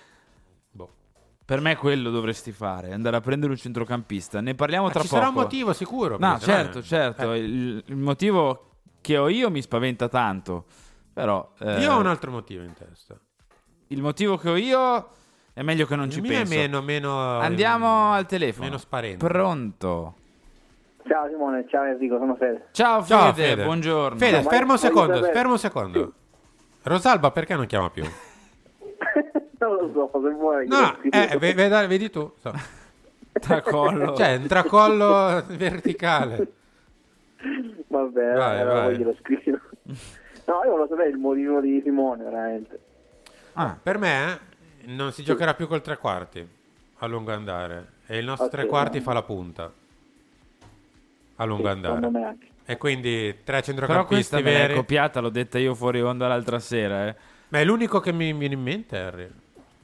Boh. 0.69 0.89
Per 1.43 1.59
me 1.59 1.75
quello 1.75 2.11
dovresti 2.11 2.51
fare, 2.51 2.93
andare 2.93 3.15
a 3.15 3.21
prendere 3.21 3.51
un 3.53 3.57
centrocampista. 3.57 4.41
Ne 4.41 4.53
parliamo 4.53 4.85
Ma 4.85 4.91
tra 4.91 5.01
ci 5.01 5.07
poco. 5.07 5.19
sarà 5.19 5.33
un 5.33 5.41
motivo 5.41 5.73
sicuro. 5.73 6.17
No, 6.19 6.37
certo, 6.37 6.83
certo. 6.83 7.31
eh. 7.33 7.39
Il, 7.39 7.83
il 7.87 7.95
motivo 7.95 8.65
che 9.01 9.17
ho 9.17 9.27
io 9.27 9.49
mi 9.49 9.61
spaventa 9.63 10.07
tanto. 10.07 10.65
Però... 11.17 11.51
eh, 11.61 11.79
Io 11.79 11.93
ho 11.93 11.99
un 11.99 12.05
altro 12.05 12.29
motivo 12.29 12.61
in 12.63 12.73
testa. 12.73 13.17
Il 13.87 14.03
motivo 14.03 14.37
che 14.37 14.49
ho 14.51 14.55
io 14.55 15.09
è 15.51 15.63
meglio 15.63 15.87
che 15.87 15.95
non 15.95 16.05
Il 16.05 16.11
ci 16.11 16.21
penso. 16.21 16.53
meno- 16.53 16.81
meno- 16.83 17.39
Andiamo 17.39 18.11
al 18.13 18.27
telefono. 18.27 18.65
meno 18.65 18.77
sparente. 18.77 19.25
Pronto. 19.25 20.13
Ciao 21.07 21.27
Simone, 21.27 21.65
ciao 21.69 21.85
Enrico, 21.85 22.17
sono 22.19 22.35
Fede. 22.35 22.67
Ciao 22.71 23.01
Fede, 23.01 23.19
Ciao, 23.19 23.33
Fede. 23.33 23.63
buongiorno. 23.63 24.17
Fede, 24.19 24.41
No, 24.43 24.49
fermo 24.49 24.71
un 24.73 24.77
secondo, 24.77 25.23
fermo 25.23 25.51
un 25.53 25.57
secondo. 25.57 26.13
Rosalba 26.83 27.31
perché 27.31 27.55
non 27.55 27.65
chiama 27.65 27.89
più? 27.89 28.03
Non 29.59 29.73
lo 29.75 29.91
so, 29.91 30.21
se 30.21 30.29
vuoi. 30.35 30.67
No, 30.67 30.97
eh, 31.09 31.35
ve- 31.39 31.55
veda- 31.55 31.87
vedi 31.87 32.11
tu. 32.11 32.31
so. 32.39 32.53
Tracollo. 33.33 34.15
Cioè, 34.15 34.35
un 34.35 34.45
tracollo 34.45 35.43
verticale. 35.47 36.47
Va 37.87 38.01
bene, 38.03 38.33
Vai, 38.35 38.59
allora 38.59 38.73
vai. 38.75 38.85
poi 38.85 38.97
glielo 38.97 39.15
scrivo. 39.19 39.59
No, 40.47 40.61
io 40.63 40.69
volevo 40.71 40.87
sapere 40.87 41.09
il 41.09 41.17
motivo 41.17 41.59
di 41.59 41.81
Simone, 41.83 42.23
veramente. 42.23 42.79
Ah, 43.53 43.77
per 43.81 43.97
me 43.97 44.33
eh, 44.33 44.39
non 44.85 45.11
si 45.11 45.23
giocherà 45.23 45.53
più 45.53 45.67
col 45.67 45.81
tre 45.81 45.97
quarti 45.97 46.47
a 46.99 47.05
lungo 47.05 47.33
andare. 47.33 47.95
E 48.07 48.17
il 48.17 48.25
nostro 48.25 48.45
Ok, 48.45 48.51
tre 48.53 48.65
quarti 48.65 48.97
no. 48.99 49.03
fa 49.03 49.13
la 49.13 49.23
punta 49.23 49.71
a 51.35 51.45
lungo 51.45 51.63
Sì, 51.63 51.69
andare. 51.69 51.95
secondo 51.95 52.17
me 52.19 52.25
anche. 52.25 52.47
E 52.65 52.77
quindi 52.77 53.29
tre 53.43 53.43
Però 53.43 53.61
centrocampisti 53.61 54.33
l'hai 54.35 54.43
veri. 54.43 54.73
copiata, 54.75 55.19
l'ho 55.19 55.29
detta 55.29 55.57
io 55.59 55.75
fuori 55.75 56.01
onda 56.01 56.27
l'altra 56.27 56.59
sera. 56.59 57.07
eh. 57.07 57.15
Ma 57.49 57.59
è 57.59 57.63
l'unico 57.65 57.99
che 57.99 58.11
mi 58.13 58.31
viene 58.33 58.53
in 58.55 58.61
mente, 58.61 58.97
Harry. 58.97 59.29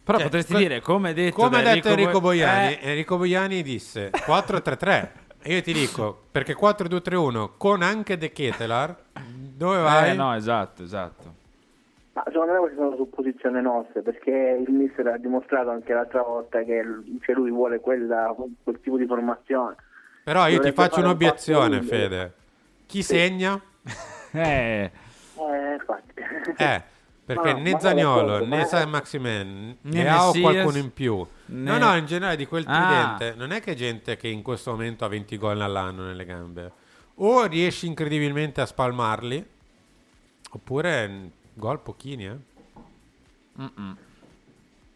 Però 0.03 0.17
Cioè, 0.17 0.27
potresti 0.27 0.51
que- 0.53 0.61
dire, 0.61 0.81
come 0.81 1.13
detto 1.13 1.35
Come 1.35 1.57
ha 1.59 1.73
detto 1.73 1.87
Enrico 1.89 2.11
Bo- 2.13 2.19
Boiani, 2.21 2.73
Eh, 2.79 2.89
Enrico 2.89 3.17
Boiani 3.17 3.61
disse 3.63 4.09
4-3-3. 4.11 5.11
E 5.41 5.55
io 5.55 5.61
ti 5.61 5.73
dico, 5.73 6.23
perché 6.31 6.55
4-2-3-1 6.55 7.51
con 7.57 7.81
anche 7.81 8.17
De 8.17 8.31
Ketelar, 8.31 8.95
dove 9.65 9.79
vai? 9.81 10.09
eh, 10.11 10.13
no, 10.13 10.35
esatto, 10.35 10.83
esatto. 10.83 11.33
Ma 12.13 12.23
secondo 12.27 12.51
me 12.53 12.59
queste 12.59 12.77
sono 12.77 12.95
supposizioni 12.95 13.61
nostre, 13.61 14.01
perché 14.01 14.63
il 14.65 14.71
mister 14.71 15.07
ha 15.07 15.17
dimostrato 15.17 15.71
anche 15.71 15.93
l'altra 15.93 16.21
volta 16.21 16.61
che 16.63 16.83
cioè 17.21 17.35
lui 17.35 17.49
vuole 17.49 17.79
quella, 17.79 18.33
quel 18.63 18.79
tipo 18.81 18.97
di 18.97 19.05
formazione. 19.07 19.75
Però 20.23 20.41
io 20.41 20.47
ti 20.51 20.55
Dovrebbe 20.69 20.75
faccio 20.75 20.89
fare 20.95 21.01
un 21.01 21.07
un'obiezione, 21.07 21.75
lungo. 21.77 21.87
Fede. 21.91 22.33
Chi 22.85 23.01
segna? 23.01 23.59
Eh, 24.35 24.89
Eh, 25.35 25.73
infatti. 25.73 26.13
Eh, 26.57 26.81
perché 27.25 27.53
Ma- 27.53 27.59
né 27.59 27.79
Zagnolo 27.79 28.43
né 28.45 28.65
San 28.65 28.89
Maximen 28.89 29.77
Né 29.81 30.03
né 30.03 30.09
ha 30.09 30.23
o 30.23 30.33
Messias, 30.33 30.51
qualcuno 30.51 30.77
in 30.77 30.91
più. 30.91 31.25
né- 31.45 31.77
No, 31.77 31.77
no, 31.77 31.95
in 31.95 32.05
generale 32.07 32.35
di 32.35 32.47
quel 32.47 32.63
Ah. 32.67 33.15
tridente 33.17 33.37
non 33.37 33.51
è 33.51 33.61
che 33.61 33.75
gente 33.75 34.17
che 34.17 34.27
in 34.27 34.41
questo 34.41 34.71
momento 34.71 35.05
ha 35.05 35.07
20 35.07 35.37
gol 35.37 35.61
all'anno 35.61 36.03
nelle 36.05 36.25
gambe. 36.25 36.71
O 37.17 37.45
riesci 37.45 37.85
incredibilmente 37.85 38.59
a 38.61 38.65
spalmarli, 38.65 39.45
oppure 40.55 41.07
mm, 41.07 41.25
gol 41.55 41.79
pochini, 41.79 42.25
eh. 42.27 42.37
mm-mm. 43.59 43.97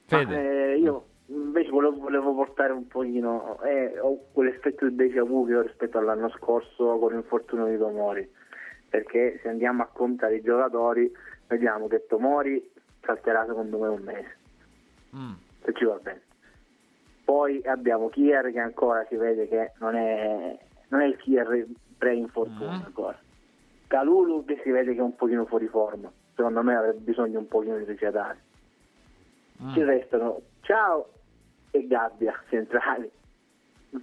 Ma, 0.10 0.22
eh, 0.22 0.78
io 0.78 1.06
invece 1.28 1.70
volevo, 1.70 1.98
volevo 1.98 2.34
portare 2.34 2.72
un 2.72 2.88
pochino, 2.88 3.62
eh, 3.64 4.00
ho 4.00 4.20
quell'effetto 4.32 4.88
di 4.88 4.96
déjà 4.96 5.24
vu 5.24 5.46
che 5.46 5.56
ho 5.56 5.62
rispetto 5.62 5.98
all'anno 5.98 6.30
scorso 6.30 6.98
con 6.98 7.12
l'infortunio 7.12 7.66
di 7.68 7.78
Tomori, 7.78 8.30
perché 8.90 9.40
se 9.42 9.50
andiamo 9.50 9.84
a 9.84 9.88
contare 9.88 10.38
i 10.38 10.42
giocatori 10.42 11.12
vediamo 11.48 11.88
che 11.88 12.06
Tomori 12.08 12.72
salterà 13.04 13.46
secondo 13.46 13.78
me 13.80 13.88
un 13.88 14.02
mese, 14.02 14.36
Mm. 15.16 15.34
se 15.64 15.74
ci 15.74 15.86
va 15.86 15.96
bene. 16.02 16.22
Poi 17.26 17.62
abbiamo 17.66 18.08
Kier 18.10 18.52
che 18.52 18.60
ancora 18.60 19.06
si 19.10 19.16
vede 19.16 19.48
che 19.48 19.72
non 19.80 19.96
è, 19.96 20.58
non 20.90 21.02
è 21.02 21.06
il 21.06 21.18
Kier 21.18 21.66
pre-infortunio 21.98 22.70
Mm. 22.70 22.84
ancora. 22.86 23.20
Calulu 23.88 24.46
che 24.46 24.60
si 24.64 24.70
vede 24.70 24.94
che 24.94 25.00
è 25.00 25.04
un 25.04 25.16
pochino 25.16 25.46
fuori 25.46 25.68
forma, 25.68 26.12
secondo 26.36 26.62
me 26.62 26.76
avrebbe 26.76 27.00
bisogno 27.00 27.40
un 27.40 27.48
pochino 27.48 27.78
di 27.78 27.86
rifiatare. 27.86 28.38
Mm. 29.64 29.74
Ci 29.74 29.84
restano 29.84 30.42
Ciao 30.62 31.08
e 31.72 31.88
Gabbia 31.88 32.34
centrali. 32.50 33.10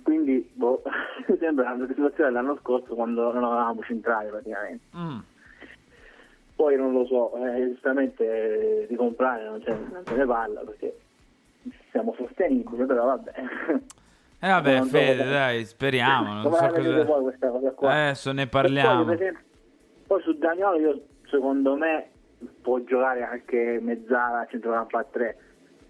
Quindi 0.03 0.51
boh, 0.55 0.83
sembra 1.39 1.77
la 1.77 1.87
situazione 1.87 2.31
dell'anno 2.31 2.57
scorso 2.57 2.95
quando 2.95 3.33
non 3.33 3.45
avevamo 3.45 3.83
centrali 3.83 4.31
praticamente. 4.31 4.85
Mm. 4.97 5.19
Poi 6.57 6.77
non 6.77 6.93
lo 6.93 7.05
so, 7.07 7.37
eh, 7.37 7.69
giustamente 7.69 8.83
eh, 8.83 8.87
di 8.87 8.95
comprare 8.95 9.45
non, 9.45 9.61
c'è, 9.61 9.73
non 9.73 10.03
se 10.05 10.15
ne 10.15 10.25
parla 10.25 10.61
perché 10.61 10.97
siamo 11.91 12.15
sostenibili, 12.17 12.85
però 12.87 13.07
vabbè. 13.07 13.33
Eh 14.41 14.49
vabbè, 14.49 14.83
Fede, 14.83 15.25
dai, 15.25 15.65
speriamo. 15.65 16.35
Non 16.35 16.43
so 16.53 16.67
cosa... 16.67 17.05
voi 17.05 17.23
questa 17.23 17.49
cosa 17.49 17.71
qua? 17.71 17.91
Adesso 17.91 18.33
ne 18.33 18.43
E 18.43 18.47
Poi, 18.47 18.61
parliamo. 18.61 19.05
per 19.05 19.15
esempio, 19.15 19.45
poi 20.15 20.23
su 20.23 20.33
Daniolo 20.39 20.79
io 20.79 21.03
secondo 21.29 21.75
me 21.77 22.09
può 22.63 22.79
giocare 22.81 23.23
anche 23.25 23.79
mezzala 23.83 24.41
a 24.41 24.47
centrocampo 24.47 24.97
a 24.99 25.05
tre. 25.11 25.39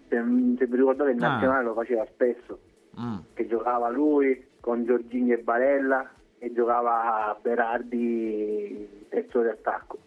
Se, 0.09 0.17
se 0.59 0.67
vi 0.67 0.77
ricordate 0.77 1.11
il 1.11 1.23
Ah. 1.23 1.29
nazionale 1.29 1.65
lo 1.65 1.75
faceva 1.75 2.07
spesso, 2.07 2.59
Mm. 2.99 3.17
che 3.35 3.47
giocava 3.47 3.89
lui 3.91 4.47
con 4.61 4.85
Giorgini 4.85 5.33
e 5.33 5.39
Barella 5.39 6.09
e 6.39 6.53
giocava 6.53 7.37
Berardi 7.43 9.07
terzo 9.09 9.43
di 9.43 9.49
attacco. 9.49 9.99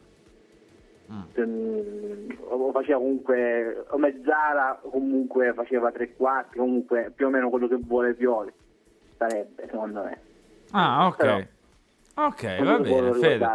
Mm. 1.12 1.21
Mm, 1.41 2.30
o 2.49 2.71
faceva 2.71 2.97
comunque 2.99 3.86
o 3.89 3.97
mezzala 3.97 4.80
comunque 4.82 5.53
faceva 5.53 5.91
tre 5.91 6.15
quarti, 6.15 6.58
comunque 6.58 7.12
più 7.15 7.27
o 7.27 7.30
meno 7.30 7.49
quello 7.49 7.67
che 7.67 7.77
vuole 7.77 8.13
Pioli 8.13 8.51
sarebbe 9.17 9.67
secondo 9.69 10.03
me. 10.03 10.19
Ah, 10.71 11.06
ok. 11.08 11.15
Però- 11.17 11.41
Ok, 12.19 12.63
va 12.63 12.80
bene, 12.80 13.13
Fede. 13.13 13.45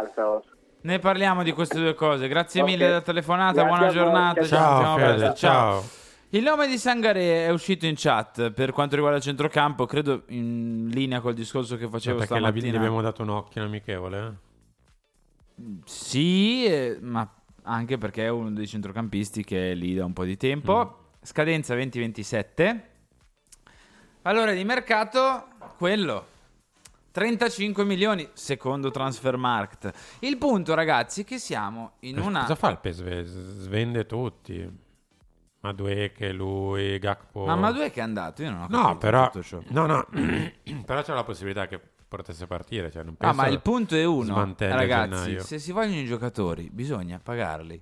Ne 0.83 0.99
parliamo 0.99 1.43
di 1.43 1.51
queste 1.53 1.79
due 1.79 1.93
cose. 1.93 2.27
Grazie 2.27 2.61
Ok. 2.61 2.67
mille 2.69 2.85
della 2.87 3.01
telefonata, 3.01 3.63
Grazie 3.63 3.69
buona 3.69 3.91
giornata. 3.91 4.45
ciao, 4.45 4.97
ci 5.13 5.17
ciao. 5.19 5.35
ciao. 5.35 5.83
Il 6.29 6.43
nome 6.43 6.67
di 6.67 6.77
Sangare 6.77 7.45
è 7.45 7.49
uscito 7.51 7.85
in 7.85 7.93
chat 7.95 8.51
per 8.51 8.71
quanto 8.71 8.95
riguarda 8.95 9.17
il 9.19 9.23
centrocampo, 9.23 9.85
credo 9.85 10.23
in 10.29 10.89
linea 10.91 11.21
col 11.21 11.35
discorso 11.35 11.77
che 11.77 11.87
facevo 11.87 12.17
perché 12.17 12.33
la- 12.33 12.49
gli 12.49 12.51
stamattina. 12.51 12.77
abbiamo 12.77 13.01
dato 13.01 13.21
un 13.21 13.29
occhio 13.29 13.63
amichevole, 13.63 14.19
eh? 15.57 15.71
Sì, 15.85 16.65
eh, 16.65 16.97
ma 17.01 17.29
anche 17.63 17.97
perché 17.97 18.25
è 18.25 18.29
uno 18.29 18.49
dei 18.51 18.67
centrocampisti 18.67 19.43
che 19.43 19.71
è 19.71 19.75
lì 19.75 19.93
da 19.93 20.03
un 20.05 20.13
po' 20.13 20.25
di 20.25 20.35
tempo. 20.35 21.11
Scadenza 21.21 21.75
2027. 21.75 22.89
Valore 24.23 24.55
di 24.55 24.63
mercato, 24.65 25.47
quello. 25.77 26.25
35 27.13 27.85
milioni 27.85 28.27
secondo 28.33 28.89
Transfermarkt. 28.89 29.91
Il 30.21 30.37
punto, 30.37 30.73
ragazzi, 30.73 31.21
è 31.21 31.23
che 31.23 31.37
siamo 31.37 31.91
in 31.99 32.17
Eh, 32.17 32.21
una... 32.21 32.41
Cosa 32.41 32.55
fa 32.55 32.69
il 32.71 32.79
PSV? 32.79 33.21
Svende 33.21 34.07
tutti. 34.07 34.81
Madueke, 35.59 36.31
lui, 36.33 36.97
Gakpo. 36.97 37.45
Ma 37.45 37.55
Madue 37.55 37.91
che 37.91 37.99
è 37.99 38.03
andato? 38.03 38.41
Io 38.41 38.49
non 38.49 38.63
ho 38.63 38.67
capito 38.67 38.81
No, 38.81 38.97
però, 38.97 39.31
no, 39.69 39.85
no, 39.85 40.07
però 40.85 41.03
c'è 41.03 41.13
la 41.13 41.23
possibilità 41.23 41.67
che 41.67 41.79
potesse 42.07 42.47
partire. 42.47 42.89
Cioè 42.91 43.03
non 43.03 43.15
Ah, 43.19 43.31
ma 43.31 43.45
il 43.47 43.61
punto 43.61 43.95
è 43.95 44.03
uno, 44.03 44.55
ragazzi, 44.57 45.09
gennaio. 45.09 45.43
se 45.43 45.59
si 45.59 45.71
vogliono 45.71 45.99
i 45.99 46.05
giocatori, 46.05 46.67
bisogna 46.71 47.19
pagarli. 47.23 47.79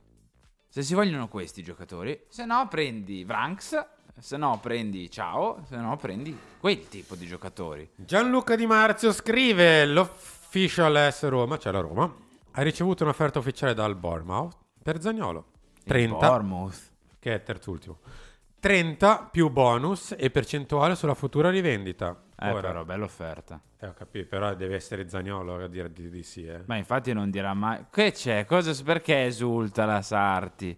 Se 0.67 0.83
si 0.83 0.93
vogliono 0.93 1.29
questi 1.29 1.63
giocatori, 1.63 2.25
se 2.27 2.43
no 2.45 2.67
prendi 2.69 3.23
Vranks, 3.23 3.81
se 4.19 4.37
no 4.37 4.59
prendi 4.61 5.09
Ciao, 5.09 5.63
se 5.67 5.77
no 5.77 5.95
prendi 5.97 6.37
quel 6.59 6.87
tipo 6.87 7.15
di 7.15 7.25
giocatori. 7.25 7.89
Gianluca 7.95 8.55
Di 8.55 8.65
Marzio 8.65 9.11
scrive 9.11 9.85
l'official 9.85 11.11
S 11.11 11.27
Roma, 11.27 11.57
cioè 11.57 11.71
la 11.71 11.79
Roma, 11.79 12.13
ha 12.51 12.61
ricevuto 12.61 13.03
un'offerta 13.03 13.39
ufficiale 13.39 13.73
dal 13.73 13.95
Bournemouth 13.95 14.55
per 14.81 15.01
Zagnolo. 15.01 15.45
30, 15.85 16.27
Bournemouth. 16.27 16.91
che 17.19 17.33
è 17.33 17.43
terzultimo. 17.43 17.99
30 18.59 19.29
più 19.31 19.49
bonus 19.49 20.13
e 20.15 20.29
percentuale 20.29 20.95
sulla 20.95 21.15
futura 21.15 21.49
rivendita. 21.49 22.25
Eh, 22.37 22.51
però, 22.53 22.83
bella 22.85 23.05
offerta. 23.05 23.59
Eh, 23.79 23.87
ho 23.87 23.93
capito, 23.93 24.27
però 24.27 24.53
deve 24.53 24.75
essere 24.75 25.09
Zagnolo 25.09 25.55
a 25.63 25.67
dire 25.67 25.91
di, 25.91 26.09
di 26.09 26.21
sì, 26.21 26.45
eh. 26.45 26.61
Ma 26.65 26.75
infatti 26.75 27.11
non 27.13 27.31
dirà 27.31 27.53
mai... 27.55 27.85
Che 27.89 28.11
c'è? 28.11 28.45
Cosa, 28.45 28.71
perché 28.83 29.25
esulta 29.25 29.85
la 29.85 30.01
Sarti? 30.03 30.77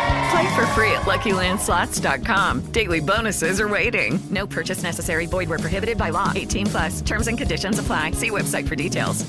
Play 0.31 0.47
for 0.55 0.65
free 0.67 0.91
at 0.93 1.01
LuckyLandSlots.com. 1.05 2.71
Daily 2.71 3.01
bonuses 3.01 3.59
are 3.59 3.67
waiting. 3.67 4.17
No 4.29 4.47
purchase 4.47 4.81
necessary. 4.81 5.25
Void 5.27 5.49
where 5.49 5.59
prohibited 5.59 5.97
by 5.97 6.09
law. 6.09 6.31
18 6.33 6.67
plus. 6.67 7.01
Terms 7.01 7.27
and 7.27 7.37
conditions 7.37 7.79
apply. 7.79 8.11
See 8.13 8.29
website 8.29 8.65
for 8.65 8.75
details. 8.75 9.25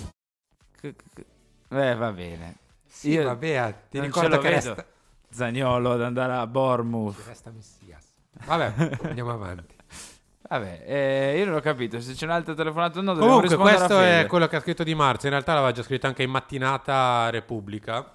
Eh, 0.85 1.95
va 1.97 2.13
bene. 2.13 2.57
Sì, 2.87 3.17
vabbè, 3.17 3.75
ti 3.91 3.99
ricordo 3.99 4.39
che 4.39 4.51
vedo. 4.51 4.75
resta- 4.75 4.87
Zagnolo 5.31 5.93
ad 5.93 6.03
andare 6.03 6.35
a 6.35 6.47
Bournemouth. 6.47 7.17
Resta 7.27 7.51
Messias. 7.51 8.07
Vabbè, 8.45 8.99
andiamo 9.05 9.33
avanti. 9.33 9.75
Vabbè, 10.49 10.85
eh, 10.87 11.39
io 11.39 11.47
non 11.47 11.55
ho 11.55 11.61
capito. 11.61 11.99
Se 12.01 12.13
c'è 12.13 12.27
un'altra 12.27 12.53
telefonata 12.55 12.99
o 12.99 13.03
no, 13.03 13.15
Comunque, 13.17 13.57
questo 13.57 13.99
è 13.99 14.27
quello 14.29 14.47
che 14.47 14.57
ha 14.57 14.61
scritto 14.61 14.85
Di 14.85 14.95
Marzio. 14.95 15.29
In 15.29 15.35
realtà 15.35 15.55
l'aveva 15.55 15.73
già 15.73 15.83
scritto 15.83 16.07
anche 16.07 16.23
in 16.23 16.31
mattinata 16.31 17.31
Repubblica, 17.31 18.15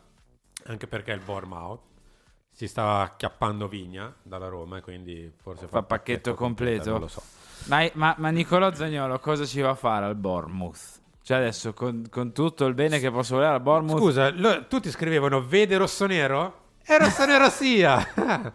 anche 0.67 0.87
perché 0.87 1.11
il 1.13 1.21
Bournemouth 1.25 1.86
si 2.57 2.67
stava 2.67 3.01
acchiappando 3.01 3.67
Vigna 3.67 4.11
dalla 4.23 4.47
Roma 4.47 4.77
e 4.77 4.81
quindi 4.81 5.31
forse 5.43 5.67
Fa 5.67 5.83
pacchetto 5.83 6.33
completo. 6.33 6.89
Non 6.89 7.01
lo 7.01 7.07
so. 7.07 7.21
Ma, 7.65 7.87
ma, 7.93 8.15
ma 8.17 8.29
Nicolò 8.31 8.73
Zagnolo 8.73 9.19
cosa 9.19 9.45
ci 9.45 9.61
va 9.61 9.69
a 9.69 9.75
fare 9.75 10.05
al 10.05 10.15
Bournemouth? 10.15 11.01
Cioè 11.21 11.37
adesso 11.37 11.73
con, 11.73 12.07
con 12.09 12.31
tutto 12.31 12.65
il 12.65 12.73
bene 12.73 12.97
che 12.97 13.11
posso 13.11 13.35
volere 13.35 13.53
al 13.53 13.61
Bournemouth 13.61 13.99
Scusa, 13.99 14.31
lo- 14.31 14.65
tutti 14.65 14.89
scrivevano 14.89 15.45
vede 15.45 15.77
rossonero? 15.77 16.61
E 16.83 16.97
rossonero 16.97 17.47
sia! 17.51 18.03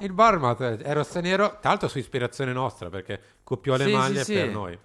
il 0.00 0.12
Bournemouth 0.12 0.60
è 0.60 0.92
rossonero, 0.92 1.56
tra 1.58 1.70
l'altro 1.70 1.88
su 1.88 1.96
ispirazione 1.96 2.52
nostra 2.52 2.90
perché 2.90 3.18
copiò 3.42 3.76
le 3.76 3.84
Sì, 3.86 3.90
maglie 3.92 4.22
sì, 4.24 4.34
per 4.34 4.46
sì. 4.48 4.52
noi. 4.52 4.78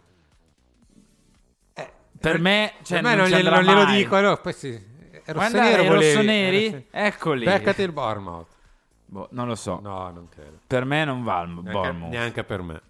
per 2.21 2.39
me, 2.39 2.73
cioè, 2.83 3.01
per 3.01 3.09
me 3.09 3.15
non, 3.15 3.29
non, 3.29 3.37
glielo, 3.39 3.49
non 3.49 3.63
glielo 3.63 3.85
dico, 3.85 4.17
no, 4.21 4.37
poi 4.37 4.53
sì. 4.53 4.89
Guarda, 5.25 5.57
rossonero 5.59 5.83
volevi- 5.83 6.05
rossoneri? 6.13 6.65
eh. 6.67 6.85
Eccoli. 6.91 7.43
Beccati 7.45 7.81
il 7.81 7.91
Bournemouth. 7.91 8.47
Boh, 9.11 9.27
non 9.31 9.45
lo 9.47 9.55
so. 9.55 9.79
No, 9.81 10.09
non 10.11 10.29
credo. 10.29 10.59
Per 10.65 10.85
me 10.85 11.03
non 11.03 11.21
va 11.23 11.41
il 11.41 11.49
Neanche, 11.49 11.71
Bournemouth. 11.71 12.09
neanche 12.11 12.43
per 12.45 12.61
me. 12.61 12.81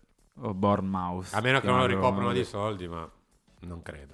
O 0.41 0.53
Bournemouth. 0.53 1.33
A 1.33 1.41
meno 1.41 1.59
che 1.59 1.65
non 1.65 1.89
lo 1.89 1.99
come 1.99 2.31
di 2.33 2.43
soldi, 2.43 2.87
ma 2.87 3.09
non 3.61 3.81
credo. 3.81 4.13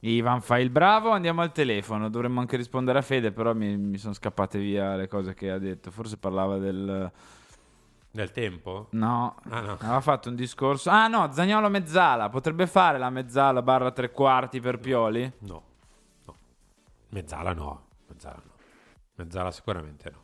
Ivan 0.00 0.40
fa 0.40 0.58
il 0.58 0.70
bravo, 0.70 1.10
andiamo 1.10 1.42
al 1.42 1.52
telefono. 1.52 2.10
Dovremmo 2.10 2.40
anche 2.40 2.56
rispondere 2.56 2.98
a 2.98 3.02
Fede, 3.02 3.30
però 3.30 3.54
mi, 3.54 3.76
mi 3.76 3.98
sono 3.98 4.14
scappate 4.14 4.58
via 4.58 4.96
le 4.96 5.06
cose 5.06 5.32
che 5.32 5.48
ha 5.50 5.58
detto. 5.58 5.90
Forse 5.92 6.16
parlava 6.18 6.58
del... 6.58 7.10
Del 8.10 8.30
tempo? 8.32 8.88
No, 8.90 9.36
Ah, 9.50 9.60
no. 9.60 9.72
aveva 9.80 10.00
fatto 10.00 10.28
un 10.28 10.34
discorso. 10.34 10.90
Ah 10.90 11.06
no, 11.08 11.30
Zagnolo 11.32 11.68
mezzala. 11.68 12.28
Potrebbe 12.30 12.66
fare 12.66 12.98
la 12.98 13.10
mezzala 13.10 13.62
barra 13.62 13.92
tre 13.92 14.10
quarti 14.10 14.60
per 14.60 14.78
Pioli? 14.80 15.32
No. 15.38 15.62
no. 16.24 16.34
Mezzala 17.10 17.52
no. 17.52 17.86
Mezzala 18.08 18.42
no. 18.44 18.52
Mezzala 19.14 19.50
sicuramente 19.52 20.10
no. 20.10 20.22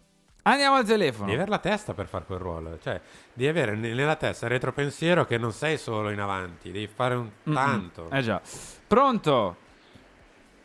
Andiamo 0.50 0.76
al 0.76 0.84
telefono. 0.84 1.24
Devi 1.26 1.36
avere 1.36 1.50
la 1.50 1.58
testa 1.58 1.94
per 1.94 2.06
fare 2.06 2.24
quel 2.24 2.38
ruolo. 2.38 2.78
Cioè, 2.82 3.00
devi 3.32 3.48
avere 3.48 3.76
ne- 3.76 3.94
nella 3.94 4.16
testa 4.16 4.46
il 4.46 4.52
retropensiero 4.52 5.24
che 5.24 5.38
non 5.38 5.52
sei 5.52 5.78
solo 5.78 6.10
in 6.10 6.20
avanti, 6.20 6.72
devi 6.72 6.88
fare 6.88 7.14
un 7.14 7.28
tanto. 7.52 8.08
Eh 8.10 8.20
già. 8.22 8.40
Pronto? 8.86 9.56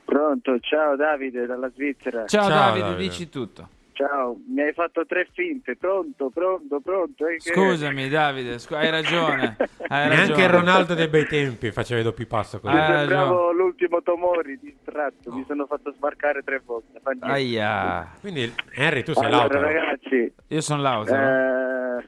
Pronto, 0.06 0.60
ciao 0.60 0.96
Davide 0.96 1.46
dalla 1.46 1.70
Svizzera. 1.70 2.26
Ciao, 2.26 2.48
Davide, 2.48 2.96
dici 2.96 3.30
tutto. 3.30 3.70
Ciao, 3.98 4.38
mi 4.50 4.62
hai 4.62 4.74
fatto 4.74 5.06
tre 5.06 5.26
finte. 5.32 5.78
Pronto, 5.78 6.30
pronto, 6.30 6.82
pronto. 6.82 7.26
eh, 7.28 7.38
che- 7.38 7.54
Scusami 7.54 8.10
Davide, 8.10 8.60
scu- 8.60 8.76
hai 8.76 8.90
ragione. 8.90 9.56
Hai 9.88 10.10
Neanche 10.10 10.16
ragione. 10.32 10.44
il 10.44 10.50
Ronaldo 10.50 10.94
dei 10.96 11.08
bei 11.08 11.26
tempi 11.26 11.72
faceva 11.72 12.02
i 12.02 12.04
doppi 12.04 12.26
passo 12.26 12.60
così. 12.60 12.74
Mi 12.76 12.82
Hai 12.82 12.98
sembravo 12.98 13.54
l'ultimo 13.54 14.02
Tomori 14.02 14.60
distratto, 14.60 15.32
mi 15.32 15.46
sono 15.48 15.66
fatto 15.66 15.94
sbarcare 15.94 16.42
tre 16.44 16.62
volte. 16.66 17.00
Aia. 17.22 18.12
Quindi 18.20 18.54
Henry, 18.74 19.02
tu 19.04 19.14
sei 19.14 19.28
Allora, 19.28 19.44
l'auto. 19.44 19.62
ragazzi, 19.62 20.34
Io 20.48 20.62
sono 20.62 20.82
Lautaro. 20.82 22.00
eh, 22.00 22.06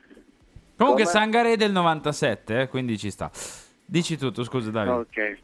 Comunque 0.75 1.03
come- 1.05 1.15
Sangare 1.15 1.55
del 1.55 1.71
97, 1.71 2.61
eh, 2.63 2.67
quindi 2.67 2.97
ci 2.97 3.09
sta. 3.11 3.31
Dici 3.85 4.17
tutto, 4.17 4.43
scusa 4.43 4.71
Davide. 4.71 4.93
ok, 4.93 5.37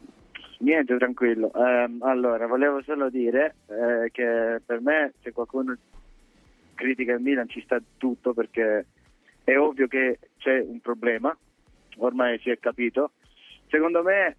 niente, 0.58 0.94
tranquillo. 0.98 1.50
Ehm, 1.54 2.02
allora, 2.02 2.46
volevo 2.46 2.82
solo 2.82 3.08
dire 3.08 3.54
eh, 3.68 4.10
che 4.12 4.60
per 4.64 4.82
me, 4.82 5.14
se 5.22 5.32
qualcuno 5.32 5.74
critica 6.74 7.12
il 7.12 7.20
Milan, 7.20 7.48
ci 7.48 7.62
sta 7.62 7.80
tutto 7.96 8.34
perché 8.34 8.86
è 9.44 9.56
ovvio 9.56 9.86
che 9.86 10.18
c'è 10.38 10.60
un 10.60 10.80
problema, 10.80 11.36
ormai 11.98 12.38
si 12.40 12.50
è 12.50 12.58
capito. 12.58 13.12
Secondo 13.68 14.02
me 14.02 14.36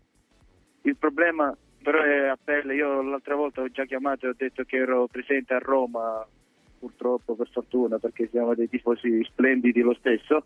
il 0.83 0.95
problema 0.97 1.55
però 1.85 2.01
è 2.01 2.27
a 2.27 2.37
pelle, 2.43 2.73
io 2.73 3.03
l'altra 3.03 3.35
volta 3.35 3.61
ho 3.61 3.69
già 3.69 3.85
chiamato 3.85 4.25
e 4.25 4.29
ho 4.29 4.35
detto 4.35 4.63
che 4.63 4.77
ero 4.77 5.05
presente 5.05 5.53
a 5.53 5.59
Roma, 5.59 6.25
purtroppo 6.79 7.35
per 7.35 7.47
fortuna 7.51 7.99
perché 7.99 8.27
siamo 8.31 8.55
dei 8.55 8.67
tifosi 8.67 9.23
splendidi 9.23 9.81
lo 9.81 9.93
stesso. 9.93 10.45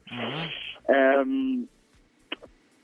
Ehm, 0.88 1.66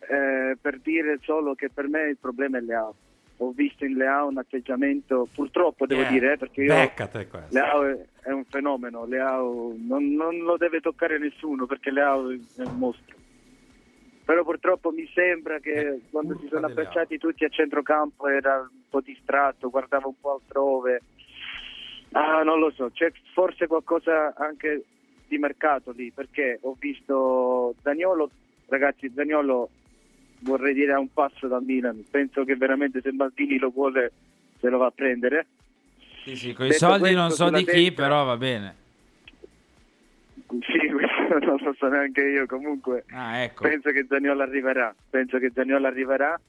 eh, 0.08 0.58
per 0.62 0.80
dire 0.80 1.20
solo 1.24 1.54
che 1.54 1.70
per 1.70 1.89
me 1.89 2.04
il 2.04 2.18
problema 2.18 2.58
è 2.58 2.62
Leao. 2.62 2.96
Ho 3.38 3.52
visto 3.52 3.84
in 3.84 3.95
Leao 3.98 4.28
un 4.28 4.38
atteggiamento, 4.38 5.28
purtroppo 5.34 5.86
devo 5.86 6.04
Eh, 6.04 6.08
dire, 6.08 6.34
eh, 6.34 6.38
perché 6.38 6.63
io. 6.63 6.74
Leao 7.50 7.84
è, 7.84 8.06
è 8.21 8.31
un 8.31 8.46
fenomeno, 8.46 9.06
Leao 9.06 9.75
non, 9.77 10.13
non 10.13 10.38
lo 10.38 10.56
deve 10.56 10.79
toccare 10.79 11.17
nessuno 11.19 11.65
perché 11.65 11.92
Leao 11.92 12.29
è 12.31 12.62
un 12.63 12.77
mostro. 12.77 13.15
Però 14.23 14.44
purtroppo 14.44 14.92
mi 14.92 15.08
sembra 15.13 15.60
che 15.60 16.00
quando 16.10 16.38
si 16.40 16.48
sono 16.48 16.65
affacciati 16.67 17.17
tutti 17.17 17.44
a 17.44 17.50
centrocampo 17.50 18.27
era 18.27 18.60
un 18.60 18.79
po' 18.90 19.02
distratto, 19.02 19.69
guardava 19.69 20.08
un 20.08 20.19
po' 20.19 20.36
altrove. 20.42 21.02
Ah, 22.13 22.42
non 22.44 22.60
lo 22.60 22.71
so, 22.71 22.90
c'è 22.92 23.12
forse 23.33 23.67
qualcosa 23.67 24.33
anche 24.38 24.86
di 25.27 25.38
mercato 25.38 25.92
lì, 25.92 26.10
perché 26.12 26.58
ho 26.62 26.75
visto 26.79 27.75
Daniolo, 27.81 28.29
ragazzi, 28.67 29.12
Daniolo 29.13 29.69
vorrei 30.46 30.73
dire 30.73 30.93
a 30.93 31.00
un 31.00 31.12
passo 31.12 31.48
dal 31.48 31.63
Milan, 31.63 32.06
penso 32.10 32.43
che 32.43 32.56
veramente 32.56 33.02
se 33.02 33.12
Maldini 33.12 33.58
lo 33.58 33.69
vuole 33.69 34.12
se 34.60 34.69
lo 34.69 34.77
va 34.77 34.87
a 34.87 34.91
prendere. 34.91 35.48
Sì, 36.23 36.35
sì, 36.35 36.54
con 36.54 36.67
i 36.67 36.73
soldi 36.73 37.13
non 37.13 37.31
so 37.31 37.50
di 37.50 37.63
chi, 37.65 37.83
destra- 37.89 38.04
però 38.04 38.23
va 38.23 38.37
bene. 38.37 38.75
Sì, 40.48 40.87
questo 40.93 41.39
non 41.46 41.58
lo 41.62 41.73
so 41.77 41.87
neanche 41.87 42.21
io, 42.21 42.46
comunque 42.46 43.06
Ah, 43.12 43.37
ecco. 43.39 43.63
penso 43.63 43.89
che 43.91 44.06
Zaniolo 44.08 44.41
arriverà, 44.41 44.96
penso 45.10 45.37
che 45.37 45.52
Zaniolo 45.54 45.87
arriverà 45.87 46.39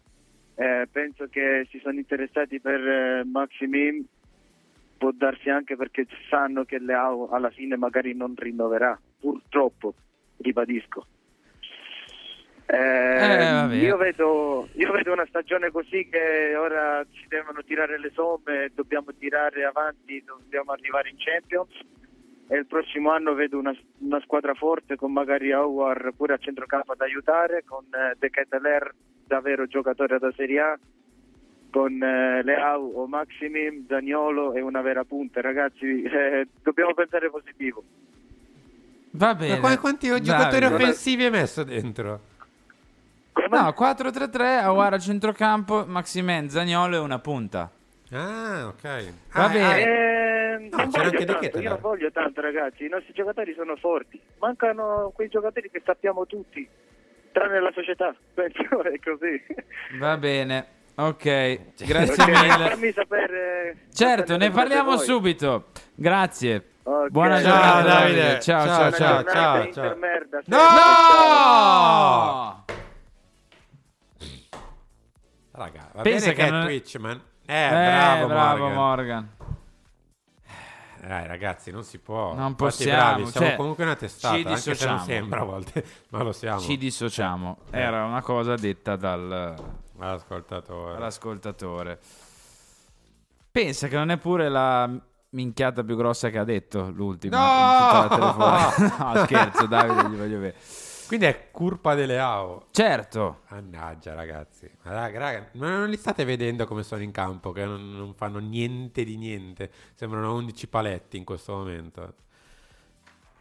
Eh, 0.59 0.89
penso 0.91 1.27
che 1.29 1.67
si 1.69 1.79
sono 1.81 1.99
interessati 1.99 2.61
per 2.61 2.81
eh, 2.81 3.25
Maximim, 3.25 4.03
può 4.97 5.11
darsi 5.13 5.51
anche 5.51 5.77
perché 5.77 6.07
sanno 6.31 6.65
che 6.65 6.79
Leao 6.79 7.29
alla 7.29 7.51
fine 7.51 7.77
magari 7.77 8.15
non 8.15 8.33
rinnoverà, 8.35 8.99
purtroppo, 9.21 9.93
ribadisco. 10.39 11.07
Eh, 12.69 13.51
vabbè. 13.53 13.75
io, 13.77 13.97
vedo, 13.97 14.69
io 14.73 14.91
vedo 14.91 15.13
una 15.13 15.27
stagione 15.29 15.71
così 15.71 16.09
che 16.11 16.57
ora 16.57 17.05
ci 17.13 17.27
devono 17.29 17.63
tirare 17.63 17.99
le 17.99 18.11
somme, 18.13 18.73
dobbiamo 18.75 19.13
tirare 19.17 19.65
avanti, 19.65 20.23
dobbiamo 20.25 20.73
arrivare 20.73 21.11
in 21.11 21.17
Champions 21.17 21.71
e 22.49 22.57
il 22.59 22.67
prossimo 22.67 23.11
anno 23.11 23.35
vedo 23.35 23.59
una, 23.59 23.75
una 23.99 24.21
squadra 24.21 24.55
forte 24.55 24.97
con 24.97 25.13
magari 25.13 25.53
Howard 25.53 26.15
pure 26.15 26.35
a 26.35 26.39
centrocampo 26.39 26.93
ad 26.93 27.01
aiutare, 27.01 27.63
con 27.65 27.85
eh, 27.85 28.17
De 28.19 28.31
Ketelaere 28.31 28.95
davvero 29.27 29.67
giocatore 29.67 30.19
da 30.19 30.33
Serie 30.37 30.61
A, 30.61 30.79
con 31.71 32.03
eh, 32.03 32.43
Leao 32.43 32.85
o 32.85 33.07
Maximim, 33.07 33.87
Daniolo 33.87 34.55
e 34.55 34.61
una 34.61 34.81
vera 34.81 35.05
punta. 35.05 35.41
Ragazzi, 35.41 36.03
eh, 36.03 36.47
dobbiamo 36.63 36.95
pensare 36.95 37.31
positivo. 37.31 37.83
Va 39.11 39.35
bene. 39.35 39.55
Ma 39.55 39.61
qua- 39.61 39.79
quanti 39.79 40.09
giocatori 40.21 40.61
Davide. 40.61 40.83
offensivi 40.83 41.25
hai 41.25 41.31
messo 41.31 41.65
dentro? 41.65 42.35
No, 43.51 43.75
4-3-3, 43.77 44.41
Aguara 44.63 44.97
a 44.97 44.99
centrocampo, 44.99 45.85
Maximen, 45.87 46.49
Zagnolo 46.51 46.97
e 46.97 46.99
una 46.99 47.19
punta. 47.19 47.71
Ah, 48.13 48.67
ok. 48.69 48.83
Va 49.33 49.45
Ah, 49.45 49.49
bene. 49.49 49.81
Eh, 49.83 50.25
No, 50.71 50.77
non 50.79 50.91
tanto, 50.91 51.61
io 51.61 51.69
non 51.69 51.79
voglio 51.81 52.11
tanto 52.11 52.41
ragazzi, 52.41 52.87
i 52.87 52.89
nostri 52.89 53.13
giocatori 53.13 53.53
sono 53.55 53.77
forti, 53.77 54.19
mancano 54.39 55.13
quei 55.15 55.29
giocatori 55.29 55.71
che 55.71 55.83
sappiamo 55.85 56.25
tutti, 56.27 56.67
tranne 57.31 57.61
la 57.61 57.71
società, 57.75 58.15
penso 58.35 58.83
è 58.83 58.99
così. 58.99 59.41
Va 59.99 60.17
bene. 60.17 60.67
Ok, 60.99 61.25
grazie 61.85 62.23
Ok, 62.23 62.29
mille. 62.31 62.69
Fammi 62.71 62.91
sapere... 62.93 63.77
Certo, 63.93 64.33
sapere 64.33 64.39
ne 64.39 64.51
parliamo 64.51 64.95
voi. 64.95 65.05
subito. 65.05 65.67
Grazie. 65.95 66.65
Ok. 66.85 67.11
Buona 67.11 67.39
Ciao, 67.43 67.53
giornata, 67.53 67.83
Davide. 67.83 68.21
Davide. 68.23 68.41
Ciao, 68.41 68.65
Ciao, 68.67 68.77
ciao, 68.77 68.91
ciao, 68.93 69.23
ciao. 69.23 69.25
ciao, 69.25 69.73
ciao. 69.73 69.85
intermerda, 69.85 70.41
No! 70.47 70.57
Raga, 75.57 75.91
va 75.95 76.03
Pensa 76.03 76.29
che, 76.31 76.35
che 76.35 76.47
è 76.47 76.51
non- 76.51 76.65
Twitch, 76.65 76.97
man. 76.99 77.21
Eh, 77.47 77.65
Eh, 77.67 77.69
bravo, 77.71 78.27
bravo 78.27 78.69
Morgan. 78.69 78.75
Morgan. 78.75 79.35
Dai, 81.07 81.27
ragazzi, 81.29 81.71
non 81.71 81.85
si 81.85 81.99
può. 81.99 82.35
Non 82.35 82.57
possiamo, 82.57 82.99
bravi, 83.01 83.27
siamo 83.27 83.47
cioè, 83.47 83.57
comunque 83.57 83.85
una 83.85 83.95
testata, 83.95 84.35
ci 84.35 84.45
anche 84.45 84.57
se 84.57 84.69
non 84.71 84.75
dissociamo. 84.75 85.05
sembra 85.05 85.41
a 85.41 85.45
volte, 85.45 85.85
ma 86.11 86.23
lo 86.23 86.33
siamo. 86.33 86.61
Ci 86.61 86.77
dissociamo. 86.77 87.59
Eh. 87.71 87.79
Era 87.81 88.05
una 88.05 88.23
cosa 88.23 88.55
detta 88.57 88.97
dal, 88.97 89.55
All'ascoltatore. 89.99 90.93
dall'ascoltatore. 90.95 91.99
Pensa 93.53 93.87
che 93.89 93.97
non 93.97 94.11
è 94.11 94.17
pure 94.19 94.49
la 94.49 94.91
minchiata 95.31 95.85
più 95.85 95.97
grossa 95.97 96.29
che 96.31 96.39
ha 96.39 96.45
detto 96.45 96.91
l'ultima. 96.93 97.37
No! 98.09 98.09
no, 99.15 99.25
scherzo, 99.25 99.67
Davide, 99.67 100.09
gli 100.11 100.17
voglio 100.17 100.39
bene. 100.39 100.55
Quindi 101.07 101.27
è 101.27 101.51
colpa 101.51 101.95
delle 101.95 102.19
AO. 102.19 102.67
Certo. 102.71 103.43
Mannaggia, 103.51 104.15
ragazzi. 104.15 104.71
Ma 104.83 104.93
raga, 104.93 105.19
raga, 105.19 105.49
ma 105.53 105.71
non 105.79 105.89
li 105.89 105.97
state 105.97 106.25
vedendo 106.25 106.67
come 106.67 106.83
sono 106.83 107.03
in 107.03 107.13
campo? 107.13 107.53
Che 107.53 107.65
non, 107.65 107.95
non 107.95 108.15
fanno 108.15 108.39
niente 108.39 109.05
di 109.05 109.17
niente. 109.17 109.71
Sembrano 109.95 110.35
11 110.35 110.67
paletti 110.69 111.17
in 111.17 111.25
questo 111.25 111.53
momento. 111.53 112.15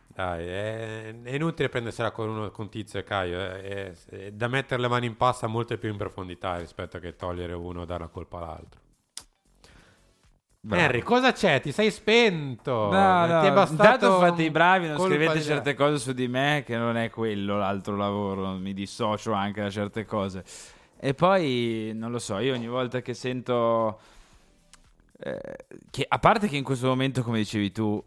Dai, 0.07 0.45
è, 0.47 1.21
è 1.23 1.33
inutile 1.33 1.67
prendersela 1.67 2.11
con, 2.11 2.29
uno, 2.29 2.51
con 2.51 2.69
Tizio 2.69 2.99
e 2.99 3.03
Caio. 3.03 3.39
È, 3.39 3.61
è- 3.61 3.93
è 4.09 4.31
da 4.31 4.47
mettere 4.47 4.81
le 4.81 4.87
mani 4.87 5.07
in 5.07 5.17
pasta 5.17 5.47
molto 5.47 5.77
più 5.77 5.89
in 5.89 5.97
profondità 5.97 6.57
rispetto 6.57 6.97
a 6.97 6.99
che 6.99 7.15
togliere 7.15 7.53
uno 7.53 7.83
e 7.83 7.85
dare 7.85 8.03
la 8.03 8.09
colpa 8.09 8.37
all'altro. 8.37 8.84
Bravo. 10.65 10.81
Henry, 10.81 11.01
cosa 11.01 11.31
c'è? 11.31 11.61
Ti 11.61 11.71
sei 11.71 11.91
spento. 11.91 12.89
No, 12.89 13.25
no, 13.27 13.41
Ti 13.41 13.47
è 13.47 13.53
bastato 13.53 14.05
intanto 14.05 14.19
fate 14.19 14.41
i 14.41 14.49
bravi, 14.49 14.87
non 14.87 14.97
scrivete 14.97 15.39
certe 15.43 15.75
cose 15.75 15.99
su 15.99 16.11
di 16.11 16.27
me, 16.27 16.63
che 16.65 16.75
non 16.75 16.97
è 16.97 17.11
quello 17.11 17.59
l'altro 17.59 17.95
lavoro, 17.95 18.53
mi 18.53 18.73
dissocio 18.73 19.31
anche 19.33 19.61
da 19.61 19.69
certe 19.69 20.05
cose. 20.05 20.43
E 20.97 21.13
poi, 21.13 21.91
non 21.93 22.09
lo 22.09 22.17
so, 22.17 22.39
io 22.39 22.55
ogni 22.55 22.67
volta 22.67 23.01
che 23.03 23.13
sento... 23.13 23.99
eh, 25.19 25.57
che, 25.91 26.03
a 26.07 26.17
parte 26.17 26.47
che 26.47 26.57
in 26.57 26.63
questo 26.63 26.87
momento, 26.87 27.21
come 27.21 27.37
dicevi 27.37 27.71
tu, 27.71 28.03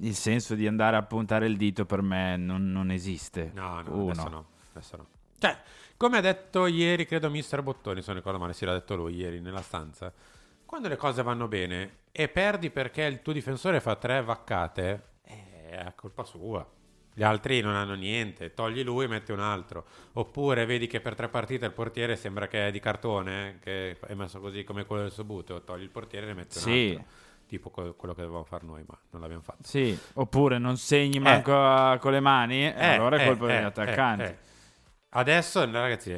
il 0.00 0.14
senso 0.14 0.54
di 0.54 0.66
andare 0.66 0.96
a 0.96 1.02
puntare 1.02 1.44
il 1.44 1.58
dito 1.58 1.84
per 1.84 2.00
me 2.00 2.38
non, 2.38 2.72
non 2.72 2.90
esiste. 2.90 3.50
No, 3.54 3.82
no, 3.82 3.92
Uno. 3.92 4.10
adesso 4.12 4.28
no. 4.28 4.44
Adesso 4.72 4.96
no. 4.96 5.06
Cioè, 5.38 5.58
come 5.98 6.16
ha 6.16 6.20
detto 6.22 6.66
ieri, 6.66 7.04
credo 7.04 7.28
Mister 7.28 7.62
Bottoni, 7.62 8.00
se 8.00 8.06
non 8.06 8.16
ricordo 8.16 8.38
male, 8.38 8.54
sì, 8.54 8.64
l'ha 8.64 8.72
detto 8.72 8.96
lui 8.96 9.14
ieri 9.14 9.40
nella 9.40 9.60
stanza. 9.60 10.10
Quando 10.68 10.88
le 10.88 10.96
cose 10.96 11.22
vanno 11.22 11.48
bene 11.48 12.00
e 12.12 12.28
perdi 12.28 12.68
perché 12.68 13.04
il 13.04 13.22
tuo 13.22 13.32
difensore 13.32 13.80
fa 13.80 13.96
tre 13.96 14.22
vaccate, 14.22 15.02
eh, 15.24 15.70
è 15.70 15.92
colpa 15.96 16.24
sua. 16.24 16.64
Gli 17.14 17.22
altri 17.22 17.62
non 17.62 17.74
hanno 17.74 17.94
niente, 17.94 18.52
togli 18.52 18.82
lui 18.84 19.06
e 19.06 19.08
metti 19.08 19.32
un 19.32 19.40
altro. 19.40 19.86
Oppure 20.12 20.66
vedi 20.66 20.86
che 20.86 21.00
per 21.00 21.14
tre 21.14 21.28
partite 21.30 21.64
il 21.64 21.72
portiere 21.72 22.16
sembra 22.16 22.48
che 22.48 22.66
è 22.66 22.70
di 22.70 22.80
cartone, 22.80 23.48
eh, 23.48 23.58
che 23.60 23.98
è 24.08 24.12
messo 24.12 24.40
così 24.40 24.62
come 24.64 24.84
quello 24.84 25.00
del 25.04 25.10
Sobuto, 25.10 25.64
togli 25.64 25.80
il 25.84 25.88
portiere 25.88 26.26
e 26.26 26.28
ne 26.28 26.34
metti 26.34 26.58
un 26.58 26.62
Sì. 26.64 26.88
altro. 26.98 27.16
Tipo 27.46 27.70
que- 27.70 27.94
quello 27.96 28.12
che 28.12 28.20
dovevamo 28.20 28.44
fare 28.44 28.66
noi, 28.66 28.84
ma 28.86 28.98
non 29.12 29.22
l'abbiamo 29.22 29.42
fatto. 29.42 29.62
Sì, 29.62 29.98
oppure 30.16 30.58
non 30.58 30.76
segni 30.76 31.18
manco 31.18 31.58
a- 31.58 31.96
con 31.98 32.12
le 32.12 32.20
mani, 32.20 32.66
e 32.66 32.74
Eh, 32.76 32.86
allora 32.96 33.16
è 33.16 33.22
eh, 33.22 33.26
colpa 33.26 33.44
eh, 33.44 33.54
degli 33.54 33.64
attaccanti. 33.64 34.22
eh, 34.22 34.26
eh. 34.26 34.36
Adesso, 35.08 35.64
ragazzi, 35.72 36.12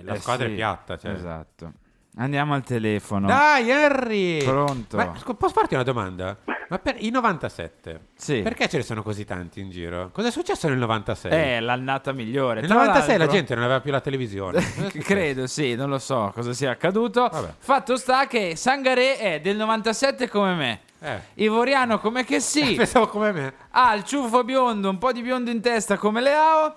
la 0.00 0.14
Eh 0.14 0.18
squadra 0.18 0.46
sì, 0.46 0.52
è 0.52 0.54
piatta. 0.54 0.96
Cioè. 0.96 1.10
Esatto. 1.12 1.72
Andiamo 2.16 2.52
al 2.54 2.62
telefono. 2.62 3.26
Dai, 3.26 3.70
Henry! 3.70 4.44
Pronto? 4.44 4.96
Ma, 4.98 5.14
scu- 5.16 5.34
posso 5.36 5.54
farti 5.54 5.74
una 5.74 5.82
domanda? 5.82 6.36
Ma 6.68 6.78
per 6.78 6.96
i 6.98 7.10
97, 7.10 8.00
Sì. 8.14 8.40
perché 8.42 8.68
ce 8.68 8.78
ne 8.78 8.82
sono 8.82 9.02
così 9.02 9.24
tanti 9.24 9.60
in 9.60 9.70
giro? 9.70 10.10
Cosa 10.12 10.28
è 10.28 10.30
successo 10.30 10.68
nel 10.68 10.78
96? 10.78 11.30
È 11.30 11.60
l'annata 11.60 12.12
migliore. 12.12 12.60
nel 12.60 12.68
Tra 12.68 12.78
96 12.84 13.12
la 13.12 13.18
l'altro- 13.18 13.36
gente 13.36 13.54
non 13.54 13.64
aveva 13.64 13.80
più 13.80 13.90
la 13.90 14.00
televisione. 14.00 14.62
Credo, 15.02 15.46
sì, 15.46 15.74
non 15.74 15.88
lo 15.90 15.98
so 15.98 16.30
cosa 16.34 16.52
sia 16.52 16.70
accaduto. 16.70 17.30
Fatto 17.58 17.96
sta 17.96 18.26
che 18.26 18.56
Sangaré 18.56 19.16
è 19.18 19.40
del 19.40 19.56
97 19.56 20.28
come 20.28 20.54
me. 20.54 20.80
Eh. 21.00 21.20
Ivoriano 21.44 21.98
come 21.98 22.24
che 22.24 22.40
sì. 22.40 22.72
Pensavo 22.76 23.06
come 23.08 23.32
me. 23.32 23.54
Ha 23.70 23.92
il 23.94 24.04
ciuffo 24.04 24.44
biondo, 24.44 24.88
un 24.88 24.98
po' 24.98 25.12
di 25.12 25.20
biondo 25.22 25.50
in 25.50 25.60
testa 25.60 25.96
come 25.96 26.20
Leao. 26.20 26.74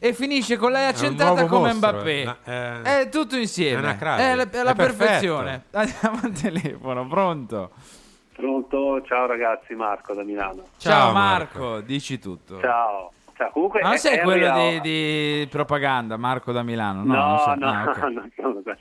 E 0.00 0.12
finisce 0.12 0.56
con 0.56 0.70
lei 0.70 0.86
accentata 0.86 1.46
come 1.46 1.72
mostro, 1.72 1.90
Mbappé. 1.90 2.24
ma, 2.24 2.36
eh, 2.44 3.00
è 3.00 3.08
tutto 3.08 3.36
insieme. 3.36 3.96
è. 3.98 4.16
È, 4.16 4.34
la, 4.34 4.48
è 4.48 4.62
la 4.62 4.70
È 4.70 4.74
perfezione. 4.74 5.64
Andiamo 5.72 6.20
al 6.22 6.32
telefono, 6.32 7.06
pronto. 7.08 7.70
Pronto? 8.32 9.02
Ciao 9.04 9.26
ragazzi, 9.26 9.74
Marco 9.74 10.14
da 10.14 10.22
Milano. 10.22 10.62
Ciao, 10.76 11.12
Marco. 11.12 11.80
dici 11.80 12.20
tutto. 12.20 12.60
Ciao. 12.60 13.10
Ciao, 13.36 13.50
comunque, 13.50 13.80
Ma 13.82 13.88
non 13.90 13.98
sei 13.98 14.20
quello 14.20 14.52
di, 14.52 14.80
di 14.80 15.48
propaganda, 15.48 16.16
Marco 16.16 16.50
da 16.50 16.62
Milano? 16.64 17.04
No, 17.04 17.14
No, 17.14 17.26
non 17.26 17.38
so- 17.38 17.54
no, 17.54 17.66
ah, 17.68 17.84
ok. 17.88 17.98
no, 18.02 18.08
no, 18.08 18.62
no. 18.64 18.76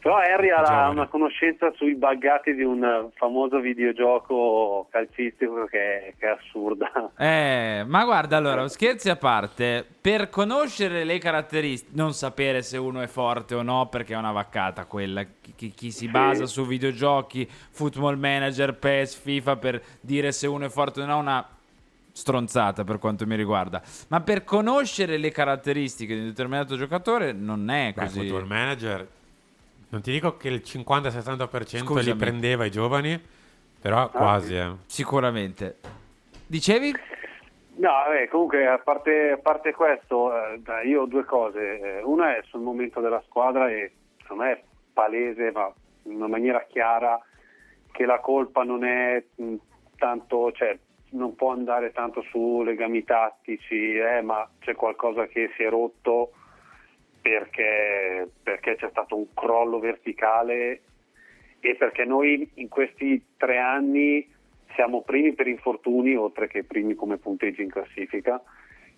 Però 0.00 0.16
Harry 0.16 0.48
ha 0.48 0.60
la- 0.62 0.88
una 0.88 1.06
conoscenza 1.08 1.70
sui 1.76 1.94
buggati 1.94 2.54
di 2.54 2.62
un 2.62 3.10
famoso 3.16 3.58
videogioco 3.60 4.88
calcistico 4.90 5.66
che, 5.66 6.14
che 6.18 6.26
è 6.26 6.30
assurda. 6.30 6.90
Eh, 7.18 7.84
ma 7.86 8.04
guarda, 8.04 8.38
allora, 8.38 8.66
scherzi 8.68 9.10
a 9.10 9.16
parte, 9.16 9.86
per 10.00 10.30
conoscere 10.30 11.04
le 11.04 11.18
caratteristiche, 11.18 11.92
non 11.96 12.14
sapere 12.14 12.62
se 12.62 12.78
uno 12.78 13.02
è 13.02 13.06
forte 13.08 13.54
o 13.54 13.60
no, 13.62 13.88
perché 13.88 14.14
è 14.14 14.16
una 14.16 14.32
vaccata 14.32 14.86
quella, 14.86 15.22
chi, 15.54 15.70
chi- 15.70 15.90
si 15.90 16.08
basa 16.08 16.46
su 16.46 16.64
videogiochi, 16.66 17.46
football 17.48 18.16
manager, 18.18 18.74
PES, 18.74 19.16
FIFA, 19.16 19.56
per 19.56 19.82
dire 20.00 20.32
se 20.32 20.46
uno 20.46 20.64
è 20.64 20.68
forte 20.70 21.02
o 21.02 21.04
no, 21.04 21.18
una 21.18 21.46
stronzata 22.12 22.84
per 22.84 22.98
quanto 22.98 23.26
mi 23.26 23.36
riguarda. 23.36 23.82
Ma 24.08 24.20
per 24.20 24.44
conoscere 24.44 25.16
le 25.18 25.30
caratteristiche 25.30 26.14
di 26.14 26.20
un 26.20 26.26
determinato 26.28 26.76
giocatore 26.76 27.32
non 27.32 27.68
è 27.70 27.92
Beh, 27.94 28.00
così. 28.02 28.18
football 28.20 28.46
manager, 28.46 29.06
non 29.90 30.00
ti 30.00 30.10
dico 30.12 30.36
che 30.36 30.48
il 30.48 30.62
50-60% 30.64 31.58
li 31.60 31.78
Scusami. 31.78 32.16
prendeva 32.18 32.64
i 32.64 32.70
giovani, 32.70 33.20
però 33.80 34.08
quasi. 34.10 34.56
Eh. 34.56 34.70
Sicuramente. 34.86 35.78
Dicevi? 36.46 36.92
No, 37.76 37.88
vabbè, 37.90 38.28
comunque 38.28 38.66
a 38.66 38.78
parte, 38.78 39.30
a 39.30 39.38
parte 39.38 39.72
questo, 39.72 40.32
eh, 40.34 40.60
io 40.86 41.02
ho 41.02 41.06
due 41.06 41.24
cose. 41.24 41.80
Eh, 41.80 42.02
Una 42.02 42.36
è 42.36 42.42
sul 42.48 42.60
momento 42.60 43.00
della 43.00 43.22
squadra 43.26 43.70
e 43.70 43.92
secondo 44.20 44.42
me 44.44 44.52
è 44.52 44.62
palese, 44.92 45.50
ma 45.52 45.72
in 46.04 46.16
una 46.16 46.28
maniera 46.28 46.64
chiara, 46.68 47.18
che 47.90 48.04
la 48.04 48.18
colpa 48.20 48.64
non 48.64 48.84
è 48.84 49.22
mh, 49.34 49.54
tanto, 49.96 50.52
cioè 50.52 50.78
non 51.12 51.34
può 51.34 51.52
andare 51.52 51.90
tanto 51.92 52.22
su 52.30 52.62
legami 52.62 53.02
tattici, 53.02 53.94
eh, 53.94 54.20
ma 54.22 54.48
c'è 54.60 54.74
qualcosa 54.74 55.26
che 55.26 55.50
si 55.56 55.62
è 55.62 55.68
rotto 55.68 56.32
perché, 57.20 58.28
perché 58.42 58.76
c'è 58.76 58.88
stato 58.90 59.16
un 59.16 59.26
crollo 59.34 59.78
verticale 59.78 60.80
e 61.60 61.74
perché 61.76 62.04
noi 62.04 62.48
in 62.54 62.68
questi 62.68 63.22
tre 63.36 63.58
anni 63.58 64.26
siamo 64.74 65.02
primi 65.02 65.34
per 65.34 65.46
infortuni, 65.46 66.14
oltre 66.14 66.46
che 66.48 66.64
primi 66.64 66.94
come 66.94 67.18
punteggi 67.18 67.62
in 67.62 67.70
classifica, 67.70 68.42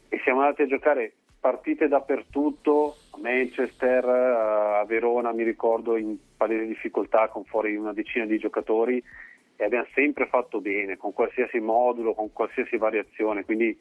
e 0.09 0.21
siamo 0.23 0.41
andati 0.41 0.63
a 0.63 0.67
giocare 0.67 1.13
partite 1.41 1.89
dappertutto, 1.89 2.95
a 3.11 3.19
Manchester, 3.19 4.05
a 4.05 4.85
Verona 4.87 5.33
mi 5.33 5.43
ricordo 5.43 5.97
in 5.97 6.17
palese 6.37 6.67
difficoltà 6.67 7.27
con 7.29 7.45
fuori 7.45 7.75
una 7.75 7.93
decina 7.93 8.27
di 8.27 8.39
giocatori 8.39 9.03
e 9.57 9.65
abbiamo 9.65 9.87
sempre 9.93 10.27
fatto 10.27 10.61
bene, 10.61 10.97
con 10.97 11.13
qualsiasi 11.13 11.59
modulo, 11.59 12.15
con 12.15 12.33
qualsiasi 12.33 12.77
variazione, 12.77 13.45
quindi 13.45 13.77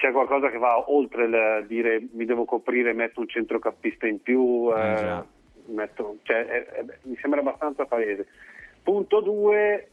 c'è 0.00 0.12
qualcosa 0.12 0.48
che 0.48 0.56
va 0.56 0.90
oltre 0.90 1.24
il 1.26 1.66
dire 1.68 2.02
mi 2.12 2.24
devo 2.24 2.46
coprire, 2.46 2.94
metto 2.94 3.20
un 3.20 3.28
centrocampista 3.28 4.06
in 4.06 4.22
più, 4.22 4.70
eh, 4.74 4.94
già. 4.96 5.26
metto- 5.66 6.16
cioè, 6.22 6.46
è- 6.46 6.64
è- 6.66 6.84
mi 7.02 7.16
sembra 7.20 7.40
abbastanza 7.40 7.84
palese. 7.84 8.26
Punto 8.82 9.20
2 9.20 9.88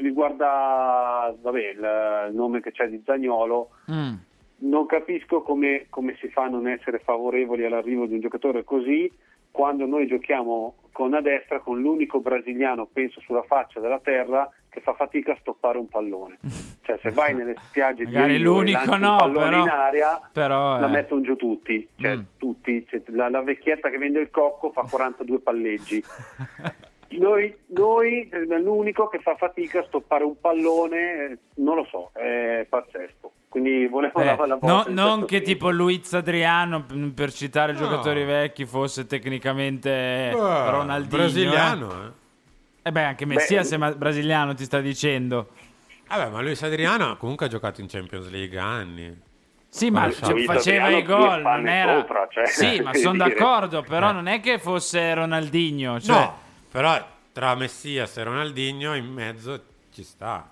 riguarda 0.00 1.34
vabbè, 1.40 1.58
il, 1.70 2.26
il 2.30 2.34
nome 2.36 2.60
che 2.60 2.70
c'è 2.72 2.86
di 2.88 3.02
Zagnolo, 3.04 3.70
Mm. 3.90 4.14
non 4.58 4.86
capisco 4.86 5.42
come, 5.42 5.86
come 5.90 6.16
si 6.20 6.28
fa 6.28 6.44
a 6.44 6.48
non 6.48 6.68
essere 6.68 6.98
favorevoli 6.98 7.64
all'arrivo 7.64 8.06
di 8.06 8.14
un 8.14 8.20
giocatore 8.20 8.62
così 8.64 9.10
quando 9.50 9.86
noi 9.86 10.06
giochiamo 10.06 10.74
con 10.92 11.14
a 11.14 11.20
destra 11.22 11.60
con 11.60 11.80
l'unico 11.80 12.20
brasiliano, 12.20 12.86
penso, 12.92 13.20
sulla 13.20 13.42
faccia 13.42 13.80
della 13.80 14.00
terra 14.00 14.50
che 14.76 14.82
fa 14.82 14.92
fatica 14.92 15.32
a 15.32 15.36
stoppare 15.40 15.78
un 15.78 15.88
pallone. 15.88 16.38
Cioè 16.86 16.98
se 17.02 17.10
vai 17.10 17.34
nelle 17.34 17.54
spiagge 17.58 18.04
di 18.04 18.14
Rio 18.14 18.24
e 18.26 18.38
l'unico 18.38 18.92
un 18.92 19.00
no, 19.00 19.16
pallone 19.16 19.48
però- 19.48 19.62
in 19.62 19.68
aria, 19.68 20.20
però, 20.32 20.78
la 20.78 20.86
eh. 20.86 20.90
mettono 20.90 21.20
giù 21.22 21.34
tutti. 21.34 21.88
Cioè, 21.96 22.16
Mm. 22.16 22.20
tutti. 22.36 22.86
Cioè, 22.88 23.02
la, 23.06 23.28
la 23.28 23.42
vecchietta 23.42 23.90
che 23.90 23.98
vende 23.98 24.20
il 24.20 24.30
cocco 24.30 24.70
fa 24.70 24.82
42 24.88 25.40
palleggi. 25.40 26.02
Noi, 27.08 27.56
noi 27.68 28.28
è 28.28 28.58
l'unico 28.58 29.06
che 29.08 29.20
fa 29.20 29.36
fatica 29.36 29.78
a 29.80 29.84
stoppare 29.86 30.24
un 30.24 30.38
pallone, 30.40 30.96
eh, 31.30 31.38
non 31.56 31.76
lo 31.76 31.84
so, 31.88 32.10
è 32.12 32.66
pazzesco. 32.68 33.30
Quindi 33.48 33.86
volevo 33.86 34.20
Eh, 34.20 34.24
la, 34.24 34.36
la 34.46 34.58
no- 34.60 34.84
non 34.88 35.24
che 35.24 35.36
senso. 35.38 35.52
tipo 35.52 35.70
Luiz 35.70 36.12
Adriano, 36.12 36.84
per 37.14 37.32
citare 37.32 37.72
No. 37.72 37.78
giocatori 37.78 38.24
vecchi, 38.24 38.66
fosse 38.66 39.06
tecnicamente 39.06 40.32
Ah, 40.36 40.70
Ronaldinho. 40.70 41.16
brasiliano, 41.16 41.90
eh. 41.92 42.10
Eh. 42.86 42.88
Eh 42.88 42.92
beh, 42.92 43.02
anche 43.02 43.24
Messia 43.26 43.60
Beh, 43.60 43.66
sembra 43.66 43.90
brasiliano, 43.92 44.54
ti 44.54 44.64
sta 44.64 44.80
dicendo. 44.80 45.48
Vabbè, 46.08 46.28
ma 46.30 46.40
Luis 46.40 46.62
Adriano 46.62 47.16
comunque 47.16 47.46
ha 47.46 47.48
giocato 47.48 47.80
in 47.80 47.88
Champions 47.88 48.28
League 48.30 48.58
anni. 48.58 49.20
Sì, 49.68 49.90
ma 49.90 50.10
cioè, 50.10 50.44
faceva 50.44 50.88
i 50.88 51.02
gol, 51.02 51.42
non 51.42 51.66
era... 51.68 52.06
cioè, 52.30 52.46
sì, 52.46 52.80
ma 52.84 52.94
sono 52.94 53.18
d'accordo, 53.18 53.82
però 53.82 54.10
Eh. 54.10 54.12
non 54.12 54.26
è 54.28 54.40
che 54.40 54.58
fosse 54.58 55.12
Ronaldinho. 55.14 56.00
Cioè... 56.00 56.16
No, 56.16 56.38
però 56.70 57.04
tra 57.32 57.54
Messias 57.56 58.16
e 58.16 58.22
Ronaldinho 58.22 58.94
in 58.94 59.06
mezzo 59.12 59.60
ci 59.92 60.02
sta. 60.04 60.48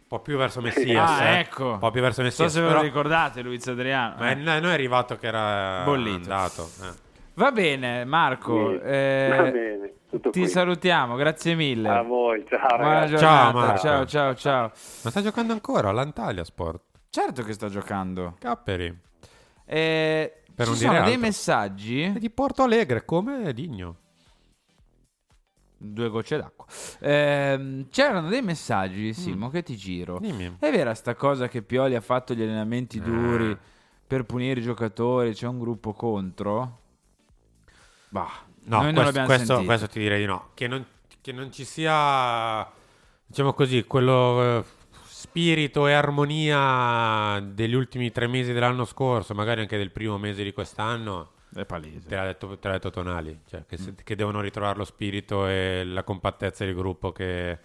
Un 0.00 0.06
po' 0.06 0.20
più 0.20 0.36
verso 0.36 0.60
Messias. 0.60 1.10
Ah, 1.20 1.24
eh. 1.24 1.38
ecco. 1.40 1.72
Un 1.72 1.78
po' 1.78 1.90
più 1.90 2.00
verso 2.02 2.22
Non 2.22 2.30
so 2.30 2.42
Messias. 2.44 2.52
se 2.52 2.60
ve 2.60 2.66
lo 2.74 2.80
però- 2.80 2.84
ricordate, 2.86 3.42
Luiz 3.42 3.66
Adriano. 3.66 4.14
Ma 4.18 4.30
eh. 4.30 4.34
noi 4.34 4.70
è 4.70 4.72
arrivato 4.74 5.16
che 5.16 5.26
era 5.26 5.82
Bollito. 5.84 6.16
andato. 6.30 6.70
eh. 6.82 7.06
Va 7.34 7.50
bene, 7.50 8.04
Marco. 8.04 8.70
Sì, 8.72 8.80
eh, 8.84 9.34
va 9.36 9.42
bene, 9.50 9.92
tutto 10.08 10.30
ti 10.30 10.40
qui. 10.40 10.48
salutiamo, 10.48 11.14
grazie 11.16 11.54
mille. 11.54 11.88
A 11.88 12.02
voi, 12.02 12.44
ciao 12.48 12.76
Buona 12.76 12.92
ragazzi. 13.00 13.10
giornata, 13.12 13.50
Ciao, 13.50 13.52
Marco. 13.52 13.78
ciao, 13.80 14.06
ciao, 14.06 14.34
ciao. 14.34 14.62
Ma 15.02 15.10
sta 15.10 15.22
giocando 15.22 15.52
ancora 15.52 15.88
all'Antalya 15.90 16.44
Sport. 16.44 16.82
Certo 17.10 17.42
che 17.42 17.52
sta 17.52 17.68
giocando. 17.68 18.36
Capperi. 18.38 18.86
Eh, 19.64 20.42
Per 20.54 20.64
ci 20.66 20.70
non 20.70 20.78
sono 20.78 20.90
dire 20.92 21.04
dei 21.04 21.12
altro. 21.14 21.26
messaggi. 21.26 22.02
È 22.02 22.18
di 22.18 22.30
Porto 22.30 22.62
Alegre, 22.62 23.04
come 23.04 23.52
Digno. 23.52 23.96
Due 25.80 26.08
gocce 26.08 26.36
d'acqua. 26.38 26.66
Ehm, 27.00 27.86
c'erano 27.88 28.28
dei 28.28 28.42
messaggi, 28.42 29.12
Simo, 29.12 29.48
che 29.48 29.62
ti 29.62 29.76
giro. 29.76 30.14
Mm. 30.16 30.22
Dimmi. 30.22 30.56
È 30.58 30.70
vera 30.72 30.92
sta 30.94 31.14
cosa 31.14 31.46
che 31.48 31.62
Pioli 31.62 31.94
ha 31.94 32.00
fatto 32.00 32.34
gli 32.34 32.42
allenamenti 32.42 33.00
duri 33.00 33.50
Eh. 33.52 33.58
per 34.06 34.24
punire 34.24 34.58
i 34.58 34.62
giocatori? 34.64 35.32
C'è 35.34 35.46
un 35.46 35.60
gruppo 35.60 35.92
contro? 35.92 36.78
Bah, 38.08 38.28
No, 38.68 38.82
noi 38.82 38.92
questo, 38.92 39.22
questo, 39.24 39.64
questo 39.64 39.86
ti 39.88 39.98
direi 39.98 40.20
di 40.20 40.26
no. 40.26 40.50
Che 40.54 40.66
non, 40.68 40.84
che 41.20 41.32
non 41.32 41.50
ci 41.52 41.64
sia, 41.64 42.68
diciamo 43.26 43.52
così, 43.54 43.84
quello 43.84 44.58
eh, 44.58 44.64
spirito 45.06 45.86
e 45.86 45.92
armonia 45.92 47.40
degli 47.42 47.74
ultimi 47.74 48.10
tre 48.10 48.26
mesi 48.26 48.52
dell'anno 48.52 48.84
scorso, 48.84 49.34
magari 49.34 49.60
anche 49.62 49.76
del 49.76 49.90
primo 49.90 50.18
mese 50.18 50.42
di 50.42 50.52
quest'anno. 50.52 51.32
È 51.54 51.64
palese. 51.64 52.06
Te 52.06 52.14
l'ha 52.14 52.24
detto, 52.26 52.58
te 52.58 52.68
l'ha 52.68 52.74
detto 52.74 52.90
Tonali, 52.90 53.40
cioè 53.48 53.64
che, 53.66 53.78
se- 53.78 53.94
che 54.04 54.14
devono 54.14 54.40
ritrovare 54.42 54.76
lo 54.76 54.84
spirito 54.84 55.46
e 55.46 55.82
la 55.84 56.02
compattezza 56.02 56.64
del 56.64 56.74
gruppo 56.74 57.10
che, 57.10 57.58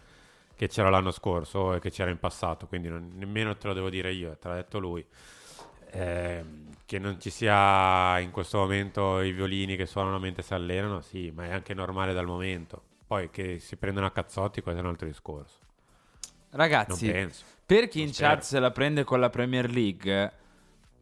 che 0.56 0.68
c'era 0.68 0.90
l'anno 0.90 1.12
scorso 1.12 1.74
e 1.74 1.80
che 1.80 1.92
c'era 1.92 2.10
in 2.10 2.18
passato, 2.18 2.66
quindi 2.68 2.88
non- 2.88 3.12
nemmeno 3.16 3.58
te 3.58 3.68
lo 3.68 3.74
devo 3.74 3.90
dire 3.90 4.14
io, 4.14 4.38
te 4.40 4.48
l'ha 4.48 4.56
detto 4.56 4.80
lui. 4.80 5.06
Ehm, 5.94 6.62
che 6.86 7.00
non 7.00 7.20
ci 7.20 7.30
sia 7.30 8.20
in 8.20 8.32
questo 8.32 8.58
momento 8.60 9.22
i 9.22 9.32
violini 9.32 9.76
che 9.76 9.86
suonano 9.86 10.20
mentre 10.20 10.44
si 10.44 10.54
allenano, 10.54 11.02
sì, 11.02 11.32
ma 11.34 11.46
è 11.46 11.52
anche 11.52 11.74
normale 11.74 12.14
dal 12.14 12.26
momento. 12.26 12.82
Poi 13.08 13.30
che 13.30 13.60
si 13.60 13.78
prendono 13.78 14.06
a 14.06 14.12
cazzotti, 14.12 14.62
questo 14.62 14.82
è 14.82 14.84
un 14.84 14.90
altro 14.90 15.08
discorso. 15.08 15.58
Ragazzi, 16.52 17.12
per 17.66 17.88
chi 17.88 18.02
in 18.02 18.14
spero. 18.14 18.34
chat 18.36 18.44
se 18.44 18.60
la 18.60 18.72
prende 18.72 19.04
con 19.04 19.20
la 19.20 19.30
Premier 19.30 19.70
League, 19.70 20.32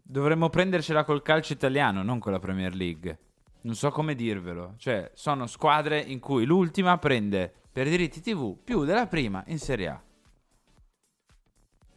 dovremmo 0.01 0.49
prendercela 0.49 1.03
col 1.03 1.21
calcio 1.21 1.53
italiano, 1.53 2.03
non 2.03 2.19
con 2.19 2.31
la 2.31 2.39
Premier 2.39 2.73
League. 2.73 3.17
Non 3.61 3.75
so 3.75 3.91
come 3.91 4.15
dirvelo. 4.15 4.75
Cioè, 4.77 5.11
sono 5.13 5.45
squadre 5.45 5.99
in 5.99 6.19
cui 6.19 6.45
l'ultima 6.45 6.97
prende 6.97 7.51
per 7.71 7.87
diritti 7.87 8.21
TV 8.21 8.57
più 8.63 8.83
della 8.85 9.07
prima 9.07 9.43
in 9.47 9.59
Serie 9.59 9.87
A. 9.87 10.01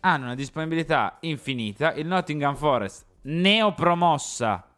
Hanno 0.07 0.25
una 0.25 0.35
disponibilità 0.35 1.17
infinita. 1.21 1.95
Il 1.95 2.07
Nottingham 2.07 2.57
Forest, 2.57 3.07
neopromossa, 3.23 4.69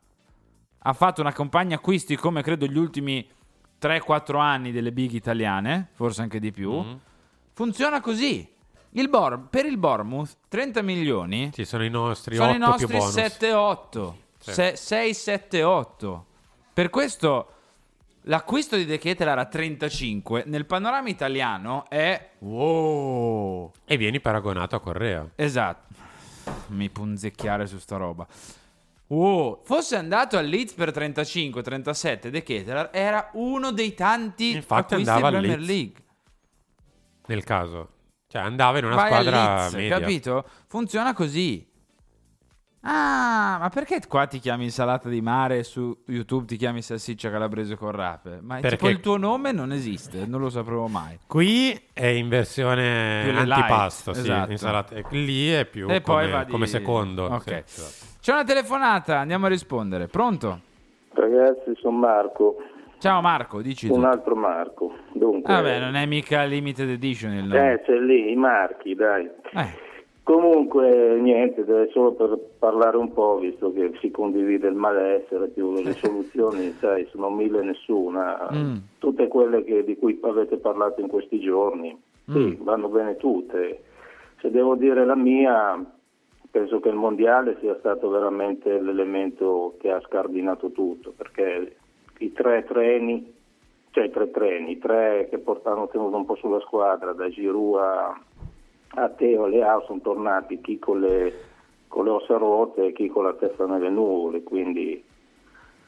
ha 0.78 0.92
fatto 0.92 1.20
una 1.20 1.32
campagna 1.32 1.74
acquisti 1.74 2.14
come 2.14 2.42
credo 2.42 2.66
gli 2.66 2.78
ultimi 2.78 3.28
3-4 3.80 4.38
anni 4.38 4.70
delle 4.70 4.92
big 4.92 5.10
italiane, 5.12 5.88
forse 5.94 6.22
anche 6.22 6.38
di 6.38 6.52
più. 6.52 6.80
Mm. 6.80 6.94
Funziona 7.54 8.00
così. 8.00 8.48
Il 8.90 9.08
Bor- 9.08 9.48
per 9.50 9.66
il 9.66 9.78
Bournemouth 9.78 10.36
30 10.48 10.80
milioni 10.82 11.50
Ci 11.52 11.64
sono 11.64 11.84
i 11.84 11.90
nostri 11.90 12.36
sono 12.36 12.50
8 12.50 12.56
i 12.56 12.58
nostri 12.60 12.96
bonus. 12.96 13.14
7-8. 13.16 14.14
Sì. 14.38 14.50
6-7-8. 14.52 16.22
Per 16.72 16.88
questo 16.88 17.48
l'acquisto 18.28 18.76
di 18.76 18.84
De 18.84 18.98
Ketelaar 18.98 19.38
a 19.38 19.44
35 19.46 20.44
nel 20.46 20.66
panorama 20.66 21.08
italiano 21.08 21.84
è 21.88 22.30
wow. 22.38 23.72
E 23.84 23.96
vieni 23.96 24.20
paragonato 24.20 24.76
a 24.76 24.80
Correa. 24.80 25.28
Esatto. 25.34 25.94
Mi 26.68 26.88
punzecchiare 26.90 27.66
su 27.66 27.78
sta 27.78 27.96
roba. 27.96 28.26
Wow, 29.08 29.62
fosse 29.64 29.96
andato 29.96 30.36
al 30.36 30.46
Leeds 30.46 30.72
per 30.74 30.90
35-37 30.90 32.28
De 32.28 32.42
Ketelaar 32.42 32.90
era 32.92 33.30
uno 33.34 33.70
dei 33.70 33.94
tanti 33.94 34.50
Infatti 34.56 34.94
acquisti 34.94 35.10
andava 35.10 35.36
in 35.36 35.42
Premier. 35.42 35.60
League. 35.60 35.94
Nel 37.26 37.44
caso. 37.44 37.88
Cioè 38.28 38.42
andava 38.42 38.78
in 38.78 38.84
una 38.84 38.96
Vai 38.96 39.06
squadra 39.06 39.60
Leeds, 39.60 39.74
media. 39.74 39.98
capito? 40.00 40.48
Funziona 40.66 41.12
così. 41.14 41.64
Ah, 42.88 43.56
ma 43.60 43.68
perché 43.68 43.98
qua 44.08 44.26
ti 44.26 44.38
chiami 44.38 44.64
insalata 44.64 45.08
di 45.08 45.20
mare 45.20 45.58
e 45.58 45.62
su 45.64 46.04
YouTube 46.06 46.46
ti 46.46 46.56
chiami 46.56 46.82
salsiccia 46.82 47.30
calabrese 47.30 47.74
con 47.76 47.90
rape? 47.90 48.38
Ma 48.40 48.54
Perché- 48.60 48.76
tipo 48.76 48.88
il 48.88 49.00
tuo 49.00 49.16
nome 49.16 49.50
non 49.50 49.72
esiste, 49.72 50.24
non 50.26 50.40
lo 50.40 50.48
sapremo 50.50 50.86
mai. 50.86 51.18
Qui 51.26 51.76
è 51.92 52.06
in 52.06 52.28
versione 52.28 53.24
light, 53.32 53.50
antipasto, 53.50 54.12
sì, 54.12 54.20
esatto. 54.20 54.50
insalata. 54.52 54.94
Lì 55.10 55.50
è 55.50 55.64
più 55.64 55.88
E 55.90 56.00
come, 56.00 56.44
di- 56.44 56.50
come 56.52 56.66
secondo. 56.66 57.24
Ok. 57.24 57.42
sì, 57.42 57.54
esatto. 57.80 58.14
C'è 58.20 58.32
una 58.32 58.44
telefonata, 58.44 59.18
andiamo 59.18 59.46
a 59.46 59.48
rispondere. 59.48 60.06
Pronto? 60.06 60.60
Ragazzi, 61.12 61.72
sono 61.80 61.96
Marco, 61.98 62.56
Ciao 62.98 63.20
Marco, 63.20 63.60
dici 63.62 63.88
un 63.88 64.00
tu. 64.00 64.06
altro 64.06 64.34
Marco. 64.36 64.92
Dunque, 65.12 65.52
Vabbè, 65.52 65.80
non 65.80 65.96
è 65.96 66.06
mica 66.06 66.44
limited 66.44 66.88
edition 66.88 67.32
il 67.32 67.44
nome. 67.44 67.72
eh, 67.72 67.82
c'è 67.82 67.92
lì 67.98 68.30
i 68.30 68.36
marchi, 68.36 68.94
dai. 68.94 69.28
Eh. 69.52 69.84
Comunque, 70.26 71.20
niente, 71.20 71.64
solo 71.92 72.10
per 72.14 72.36
parlare 72.58 72.96
un 72.96 73.12
po', 73.12 73.38
visto 73.38 73.72
che 73.72 73.92
si 74.00 74.10
condivide 74.10 74.66
il 74.66 74.74
malessere, 74.74 75.46
più 75.46 75.72
le 75.74 75.92
soluzioni, 76.02 76.72
sai, 76.80 77.06
sono 77.12 77.30
mille 77.30 77.62
nessuna. 77.62 78.48
Mm. 78.52 78.74
Tutte 78.98 79.28
quelle 79.28 79.62
che- 79.62 79.84
di 79.84 79.96
cui 79.96 80.18
avete 80.22 80.56
parlato 80.56 81.00
in 81.00 81.06
questi 81.06 81.38
giorni, 81.38 81.96
sì, 82.26 82.38
Mm. 82.38 82.64
vanno 82.64 82.88
bene 82.88 83.14
tutte. 83.16 83.84
Se 84.40 84.50
devo 84.50 84.74
dire 84.74 85.04
la 85.04 85.14
mia, 85.14 85.80
penso 86.50 86.80
che 86.80 86.88
il 86.88 86.96
mondiale 86.96 87.56
sia 87.60 87.76
stato 87.78 88.08
veramente 88.08 88.80
l'elemento 88.80 89.76
che 89.78 89.92
ha 89.92 90.00
scardinato 90.00 90.72
tutto, 90.72 91.12
perché 91.16 91.76
i 92.18 92.32
tre 92.32 92.64
treni, 92.64 93.32
cioè 93.92 94.06
i 94.06 94.10
tre 94.10 94.28
treni, 94.32 94.72
i 94.72 94.78
tre 94.78 95.28
che 95.30 95.38
portavano 95.38 95.86
tenuto 95.86 96.16
un 96.16 96.24
po' 96.26 96.34
sulla 96.34 96.58
squadra, 96.62 97.12
da 97.12 97.28
Giroud 97.28 97.78
a, 97.78 98.20
a 98.98 99.08
Teo 99.10 99.46
e 99.46 99.50
Leao 99.50 99.82
sono 99.86 100.00
tornati 100.00 100.60
chi 100.60 100.78
con 100.78 101.00
le, 101.00 101.32
con 101.88 102.04
le 102.04 102.10
ossa 102.10 102.36
rotte 102.36 102.86
e 102.86 102.92
chi 102.92 103.08
con 103.08 103.24
la 103.24 103.34
testa 103.34 103.66
nelle 103.66 103.90
nuvole, 103.90 104.42
quindi 104.42 105.04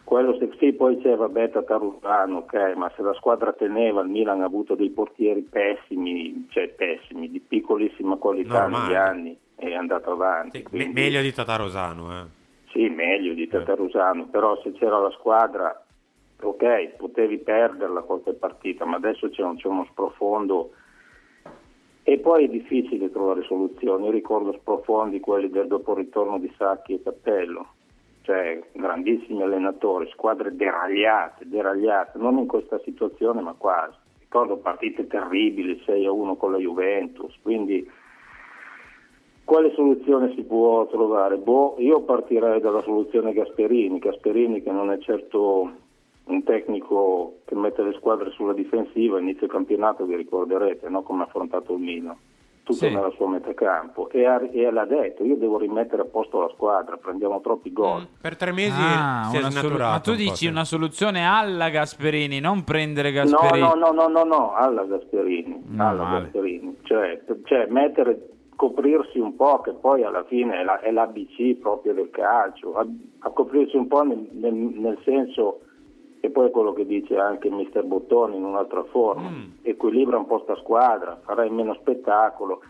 quello 0.04 0.36
se 0.38 0.50
sì, 0.58 0.72
poi 0.72 0.98
c'è 1.00 1.16
vabbè 1.16 1.50
Tatarusano, 1.50 2.38
ok, 2.38 2.72
ma 2.76 2.90
se 2.96 3.02
la 3.02 3.12
squadra 3.14 3.52
teneva, 3.52 4.00
il 4.00 4.08
Milan 4.08 4.40
ha 4.40 4.46
avuto 4.46 4.74
dei 4.74 4.90
portieri 4.90 5.42
pessimi, 5.42 6.46
cioè 6.50 6.68
pessimi, 6.68 7.30
di 7.30 7.40
piccolissima 7.40 8.16
qualità 8.16 8.60
Normale. 8.60 8.86
negli 8.86 8.94
anni 8.96 9.38
è 9.54 9.74
andato 9.74 10.12
avanti. 10.12 10.58
Me- 10.58 10.62
quindi- 10.70 10.92
meglio 11.00 11.20
di 11.20 11.32
Tatarosano, 11.32 12.12
eh. 12.12 12.24
Sì, 12.72 12.88
meglio 12.88 13.34
di 13.34 13.48
Tatarusano, 13.48 14.26
però 14.26 14.58
se 14.62 14.72
c'era 14.72 14.98
la 14.98 15.10
squadra, 15.10 15.84
ok, 16.40 16.96
potevi 16.96 17.38
perderla 17.38 18.00
qualche 18.02 18.32
partita, 18.32 18.84
ma 18.86 18.96
adesso 18.96 19.28
c'è, 19.28 19.42
un- 19.42 19.56
c'è 19.56 19.66
uno 19.66 19.86
sprofondo 19.90 20.72
e 22.08 22.16
poi 22.20 22.46
è 22.46 22.48
difficile 22.48 23.10
trovare 23.10 23.42
soluzioni. 23.42 24.06
Io 24.06 24.10
ricordo 24.10 24.54
sprofondi 24.54 25.20
quelli 25.20 25.50
del 25.50 25.66
dopo 25.66 25.92
ritorno 25.92 26.38
di 26.38 26.50
Sacchi 26.56 26.94
e 26.94 27.02
Cappello, 27.02 27.66
cioè 28.22 28.58
grandissimi 28.72 29.42
allenatori, 29.42 30.08
squadre 30.12 30.56
deragliate, 30.56 31.46
deragliate, 31.46 32.16
non 32.16 32.38
in 32.38 32.46
questa 32.46 32.80
situazione 32.82 33.42
ma 33.42 33.52
quasi. 33.52 33.94
Ricordo 34.20 34.56
partite 34.56 35.06
terribili, 35.06 35.82
6 35.84 36.06
a 36.06 36.10
1 36.10 36.36
con 36.36 36.52
la 36.52 36.58
Juventus, 36.58 37.36
quindi 37.42 37.86
quale 39.44 39.74
soluzione 39.74 40.32
si 40.34 40.44
può 40.44 40.86
trovare? 40.86 41.36
Boh, 41.36 41.74
io 41.76 42.00
partirei 42.00 42.58
dalla 42.62 42.82
soluzione 42.84 43.34
Gasperini, 43.34 43.98
Gasperini 43.98 44.62
che 44.62 44.72
non 44.72 44.90
è 44.90 44.98
certo 45.00 45.72
un 46.28 46.42
tecnico 46.44 47.38
che 47.44 47.54
mette 47.54 47.82
le 47.82 47.92
squadre 47.94 48.30
sulla 48.30 48.52
difensiva, 48.52 49.18
inizio 49.18 49.46
campionato 49.46 50.04
vi 50.04 50.16
ricorderete 50.16 50.88
no? 50.88 51.02
come 51.02 51.22
ha 51.22 51.26
affrontato 51.26 51.72
il 51.74 51.80
Milan, 51.80 52.16
tutto 52.62 52.86
Sì. 52.86 52.92
nella 52.94 53.10
sua 53.10 53.28
metacampo 53.28 54.10
e, 54.10 54.26
ha- 54.26 54.46
e 54.50 54.70
l'ha 54.70 54.84
detto, 54.84 55.24
io 55.24 55.36
devo 55.36 55.58
rimettere 55.58 56.02
a 56.02 56.04
posto 56.04 56.40
la 56.40 56.50
squadra, 56.54 56.96
prendiamo 56.96 57.40
troppi 57.40 57.72
gol. 57.72 58.06
Per 58.20 58.36
tre 58.36 58.52
mesi 58.52 58.78
Ah, 58.78 59.28
si 59.30 59.36
è 59.36 59.40
una 59.40 59.50
solu- 59.50 59.78
ma 59.78 60.00
tu 60.00 60.10
un 60.10 60.16
dici 60.16 60.46
una 60.46 60.64
soluzione 60.64 61.24
alla 61.26 61.70
Gasperini, 61.70 62.40
non 62.40 62.64
prendere 62.64 63.10
No, 63.10 63.14
Gasperini. 63.22 63.66
no, 63.66 63.74
no, 63.74 63.90
no, 63.92 64.06
no, 64.08 64.24
no, 64.24 64.54
alla 64.54 64.84
Gasperini, 64.84 65.62
No, 65.68 65.88
alla 65.88 66.02
male. 66.04 66.22
Gasperini. 66.24 66.76
Cioè, 66.82 67.22
cioè 67.44 67.66
mettere, 67.70 68.28
coprirsi 68.54 69.18
un 69.20 69.36
po', 69.36 69.60
che 69.60 69.70
poi 69.72 70.02
alla 70.02 70.24
fine 70.24 70.60
è, 70.60 70.64
la- 70.64 70.80
è 70.80 70.90
l'ABC 70.90 71.54
proprio 71.60 71.94
del 71.94 72.10
calcio, 72.10 72.74
a, 72.74 72.84
a 73.20 73.30
coprirsi 73.30 73.76
un 73.76 73.86
po' 73.86 74.02
nel, 74.02 74.28
nel- 74.32 74.52
nel 74.52 74.98
senso, 75.04 75.60
e 76.20 76.30
poi 76.30 76.46
è 76.48 76.50
quello 76.50 76.72
che 76.72 76.84
dice 76.86 77.16
anche 77.16 77.50
mister 77.50 77.84
Bottoni 77.84 78.36
in 78.36 78.44
un'altra 78.44 78.82
forma, 78.84 79.28
equilibra 79.62 80.16
un 80.18 80.26
po' 80.26 80.40
sta 80.42 80.56
squadra, 80.56 81.18
farai 81.24 81.50
meno 81.50 81.74
spettacolo. 81.74 82.60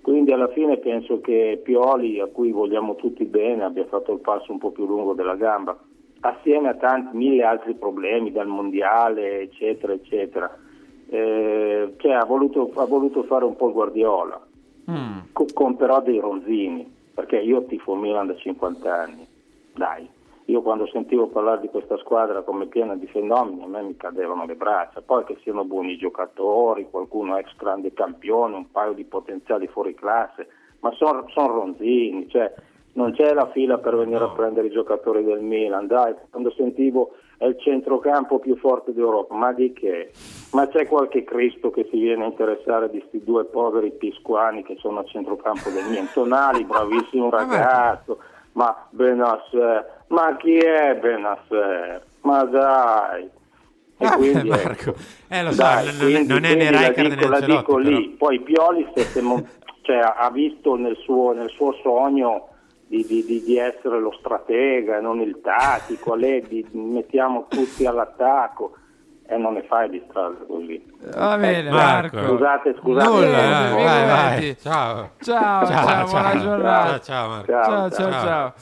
Quindi 0.00 0.32
alla 0.32 0.48
fine 0.48 0.76
penso 0.78 1.20
che 1.20 1.60
Pioli, 1.62 2.20
a 2.20 2.26
cui 2.26 2.52
vogliamo 2.52 2.94
tutti 2.94 3.24
bene, 3.24 3.64
abbia 3.64 3.86
fatto 3.86 4.12
il 4.12 4.18
passo 4.20 4.52
un 4.52 4.58
po' 4.58 4.70
più 4.70 4.86
lungo 4.86 5.14
della 5.14 5.34
gamba, 5.34 5.76
assieme 6.20 6.68
a 6.68 6.74
tanti 6.74 7.16
mille 7.16 7.42
altri 7.42 7.74
problemi 7.74 8.30
dal 8.30 8.46
mondiale, 8.46 9.40
eccetera, 9.40 9.92
eccetera. 9.94 10.56
Eh, 11.08 11.94
cioè, 11.96 12.12
ha, 12.12 12.24
voluto, 12.24 12.70
ha 12.74 12.84
voluto 12.86 13.22
fare 13.24 13.44
un 13.44 13.56
po' 13.56 13.68
il 13.68 13.72
Guardiola, 13.72 14.40
Mm. 14.90 15.18
co- 15.32 15.46
con 15.54 15.76
però 15.76 16.02
dei 16.02 16.18
ronzini, 16.20 16.86
perché 17.14 17.38
io 17.38 17.64
tifo 17.64 17.94
Milan 17.94 18.26
da 18.26 18.36
50 18.36 18.94
anni, 18.94 19.26
dai. 19.74 20.06
Io 20.46 20.60
quando 20.60 20.86
sentivo 20.88 21.28
parlare 21.28 21.62
di 21.62 21.68
questa 21.68 21.96
squadra 21.98 22.42
come 22.42 22.66
piena 22.66 22.94
di 22.96 23.06
fenomeni 23.06 23.62
a 23.62 23.66
me 23.66 23.82
mi 23.82 23.96
cadevano 23.96 24.44
le 24.44 24.56
braccia, 24.56 25.00
poi 25.00 25.24
che 25.24 25.38
siano 25.42 25.64
buoni 25.64 25.96
giocatori, 25.96 26.88
qualcuno 26.90 27.38
ex 27.38 27.54
grande 27.56 27.94
campione, 27.94 28.56
un 28.56 28.70
paio 28.70 28.92
di 28.92 29.04
potenziali 29.04 29.66
fuori 29.68 29.94
classe, 29.94 30.46
ma 30.80 30.92
sono 30.92 31.24
ronzini, 31.34 32.28
cioè 32.28 32.52
non 32.92 33.12
c'è 33.12 33.32
la 33.32 33.50
fila 33.52 33.78
per 33.78 33.96
venire 33.96 34.22
a 34.22 34.30
prendere 34.30 34.66
i 34.66 34.70
giocatori 34.70 35.24
del 35.24 35.40
Milan, 35.40 35.86
dai, 35.86 36.14
quando 36.30 36.52
sentivo 36.52 37.12
è 37.38 37.46
il 37.46 37.58
centrocampo 37.58 38.38
più 38.38 38.56
forte 38.56 38.92
d'Europa, 38.92 39.34
ma 39.34 39.52
di 39.52 39.72
che? 39.72 40.12
Ma 40.52 40.68
c'è 40.68 40.86
qualche 40.86 41.24
Cristo 41.24 41.70
che 41.70 41.88
si 41.90 41.98
viene 41.98 42.24
a 42.24 42.28
interessare 42.28 42.90
di 42.90 42.98
questi 42.98 43.24
due 43.24 43.44
poveri 43.44 43.90
pisquani 43.92 44.62
che 44.62 44.76
sono 44.78 45.00
a 45.00 45.04
centrocampo 45.04 45.70
del 45.70 45.88
Milan? 45.88 46.08
Tonali, 46.12 46.64
bravissimo 46.64 47.30
ragazzo, 47.30 48.18
ma 48.52 48.86
Benasser, 48.90 49.93
ma 50.08 50.36
chi 50.36 50.56
è 50.56 50.96
Benasser? 50.96 52.02
Ma 52.22 52.44
dai! 52.44 53.28
E 53.98 54.08
quindi, 54.16 54.48
ecco, 54.50 54.94
Eh, 55.28 55.42
lo 55.42 55.50
so, 55.52 55.62
dai, 55.62 55.84
non- 55.86 55.96
quindi- 55.98 56.26
non 56.26 56.44
è 56.44 56.54
né 56.54 56.70
Rijkaard 56.70 57.12
né 57.12 57.28
la 57.28 57.40
dico 57.40 57.74
però. 57.76 57.78
lì. 57.78 58.08
Poi 58.10 58.40
Pioli 58.40 58.88
se- 58.94 59.20
mo- 59.22 59.46
cioè, 59.82 59.98
ha 60.16 60.30
visto 60.30 60.74
nel 60.76 60.96
suo, 60.96 61.32
nel 61.32 61.50
suo 61.50 61.72
sogno 61.82 62.48
di, 62.86 63.04
di- 63.06 63.24
di- 63.24 63.42
di 63.44 63.56
essere 63.58 63.98
lo 64.00 64.12
stratega 64.18 65.00
non 65.00 65.20
il 65.20 65.40
tattico, 65.42 66.14
lei 66.14 66.42
di, 66.46 66.66
mettiamo 66.72 67.46
tutti 67.48 67.86
all'attacco 67.86 68.74
e 69.26 69.36
non 69.38 69.54
ne 69.54 69.62
fai 69.62 69.88
di 69.88 70.02
strada 70.08 70.36
così. 70.46 70.84
Va 71.16 71.36
bene, 71.38 71.68
Eh, 71.68 71.72
Marco. 71.72 72.18
Scusate, 72.26 72.74
scusate. 72.78 73.08
Nulla, 73.08 73.26
Niente, 73.26 73.74
vai, 73.74 73.84
vai, 73.84 74.06
vai. 74.06 74.38
figurati. 74.42 74.56
Ciao. 74.60 75.10
Ciao, 75.20 75.66
ciao, 75.66 76.06
buona 76.06 76.36
giornata. 76.40 76.88
Ciao, 76.88 77.00
ciao, 77.00 77.28
Marco. 77.28 77.52
Ciao, 77.52 77.90
ciao, 77.90 78.10
ciao. 78.10 78.54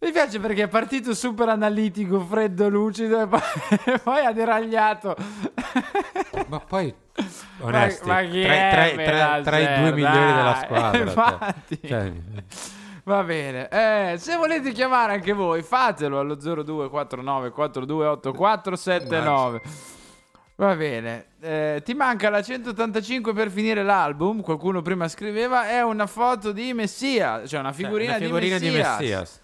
Mi 0.00 0.12
piace 0.12 0.38
perché 0.38 0.62
è 0.62 0.68
partito 0.68 1.12
super 1.12 1.48
analitico, 1.48 2.20
freddo, 2.20 2.68
lucido 2.68 3.20
e 3.20 3.26
poi, 3.26 3.40
e 3.84 3.98
poi 3.98 4.24
ha 4.24 4.32
deragliato. 4.32 5.16
Ma 6.46 6.60
poi, 6.60 6.94
onesti, 7.60 8.06
ma 8.06 8.22
chi 8.22 8.42
tra, 8.42 8.54
è 8.54 8.94
tra- 8.94 9.04
tra- 9.04 9.40
tra 9.42 9.58
i 9.58 9.80
due 9.80 9.92
migliori 9.92 10.32
della 10.32 10.54
squadra. 10.62 10.92
cioè. 10.98 11.02
Infatti. 11.02 11.80
Cioè, 11.84 12.12
Va 13.02 13.24
bene, 13.24 13.68
eh, 13.70 14.14
se 14.18 14.36
volete 14.36 14.70
chiamare 14.70 15.14
anche 15.14 15.32
voi, 15.32 15.62
fatelo 15.62 16.20
allo 16.20 16.36
0249 16.36 17.50
428479. 17.50 19.60
Va 20.56 20.76
bene, 20.76 21.26
eh, 21.40 21.80
ti 21.84 21.94
manca 21.94 22.28
la 22.28 22.42
185 22.42 23.32
per 23.32 23.50
finire 23.50 23.82
l'album. 23.82 24.42
Qualcuno 24.42 24.82
prima 24.82 25.08
scriveva: 25.08 25.68
è 25.68 25.82
una 25.82 26.06
foto 26.06 26.52
di 26.52 26.74
Messia, 26.74 27.46
cioè 27.46 27.60
una 27.60 27.72
figurina, 27.72 28.16
una 28.16 28.24
figurina 28.24 28.58
di 28.58 28.68
di 28.68 28.76
Messias. 28.76 29.40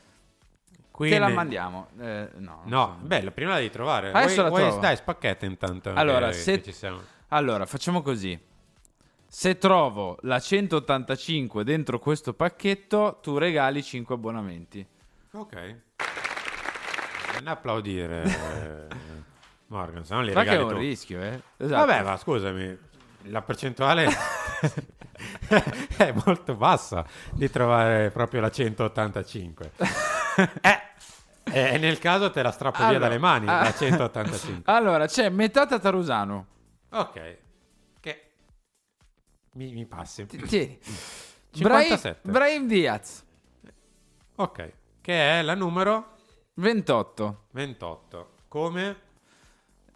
Messias. 0.96 1.10
Te 1.10 1.18
la 1.18 1.24
Quindi- 1.24 1.34
mandiamo? 1.34 1.88
Eh, 2.00 2.28
no. 2.36 2.60
No, 2.64 2.98
bella, 3.00 3.30
prima 3.32 3.50
la 3.50 3.56
devi 3.56 3.70
trovare. 3.70 4.10
Adesso 4.12 4.34
Vuoi- 4.34 4.44
la 4.44 4.48
vuoi- 4.48 4.62
trovo. 4.62 4.80
Dai, 4.80 4.96
spacchetta 4.96 5.46
intanto. 5.46 5.92
Allora, 5.94 6.28
che- 6.28 6.32
se- 6.34 6.60
che 6.60 6.74
allora, 7.28 7.66
facciamo 7.66 8.00
così. 8.02 8.38
Se 9.26 9.58
trovo 9.58 10.18
la 10.22 10.38
185 10.38 11.64
dentro 11.64 11.98
questo 11.98 12.32
pacchetto, 12.34 13.18
tu 13.20 13.36
regali 13.38 13.82
5 13.82 14.14
abbonamenti. 14.14 14.86
Ok. 15.32 15.76
Non 17.40 17.48
applaudire, 17.48 18.22
Morgan, 19.66 20.04
se 20.04 20.14
no 20.14 20.20
li 20.20 20.28
che 20.32 20.38
regali 20.38 20.58
è 20.58 20.62
un 20.62 20.68
tu. 20.68 20.76
rischio, 20.76 21.20
eh? 21.20 21.40
Esatto. 21.56 21.86
Vabbè, 21.86 22.02
ma 22.04 22.16
scusami, 22.16 22.78
la 23.22 23.42
percentuale 23.42 24.06
è 25.96 26.12
molto 26.24 26.54
bassa 26.54 27.04
di 27.32 27.50
trovare 27.50 28.10
proprio 28.12 28.40
la 28.40 28.50
185. 28.52 29.72
eh, 30.60 30.80
e 31.44 31.78
nel 31.78 31.98
caso 31.98 32.30
te 32.30 32.42
la 32.42 32.50
strappo 32.50 32.78
via 32.78 32.88
Allora, 32.88 33.06
dalle 33.06 33.18
mani, 33.18 33.48
ah. 33.48 33.62
la 33.62 33.72
185. 33.74 34.72
Allora, 34.72 35.06
c'è 35.06 35.28
metà 35.28 35.66
Tatarusano. 35.66 36.46
Ok. 36.90 37.38
Che 38.00 38.30
mi, 39.52 39.72
mi 39.72 39.86
passi. 39.86 40.26
Tieni. 40.26 40.78
57. 41.50 42.20
Brahim, 42.22 42.32
Brahim 42.32 42.66
Diaz. 42.66 43.24
Ok. 44.36 44.72
Che 45.00 45.38
è 45.38 45.42
la 45.42 45.54
numero 45.54 46.16
28. 46.54 47.46
28. 47.52 48.30
Come? 48.48 48.96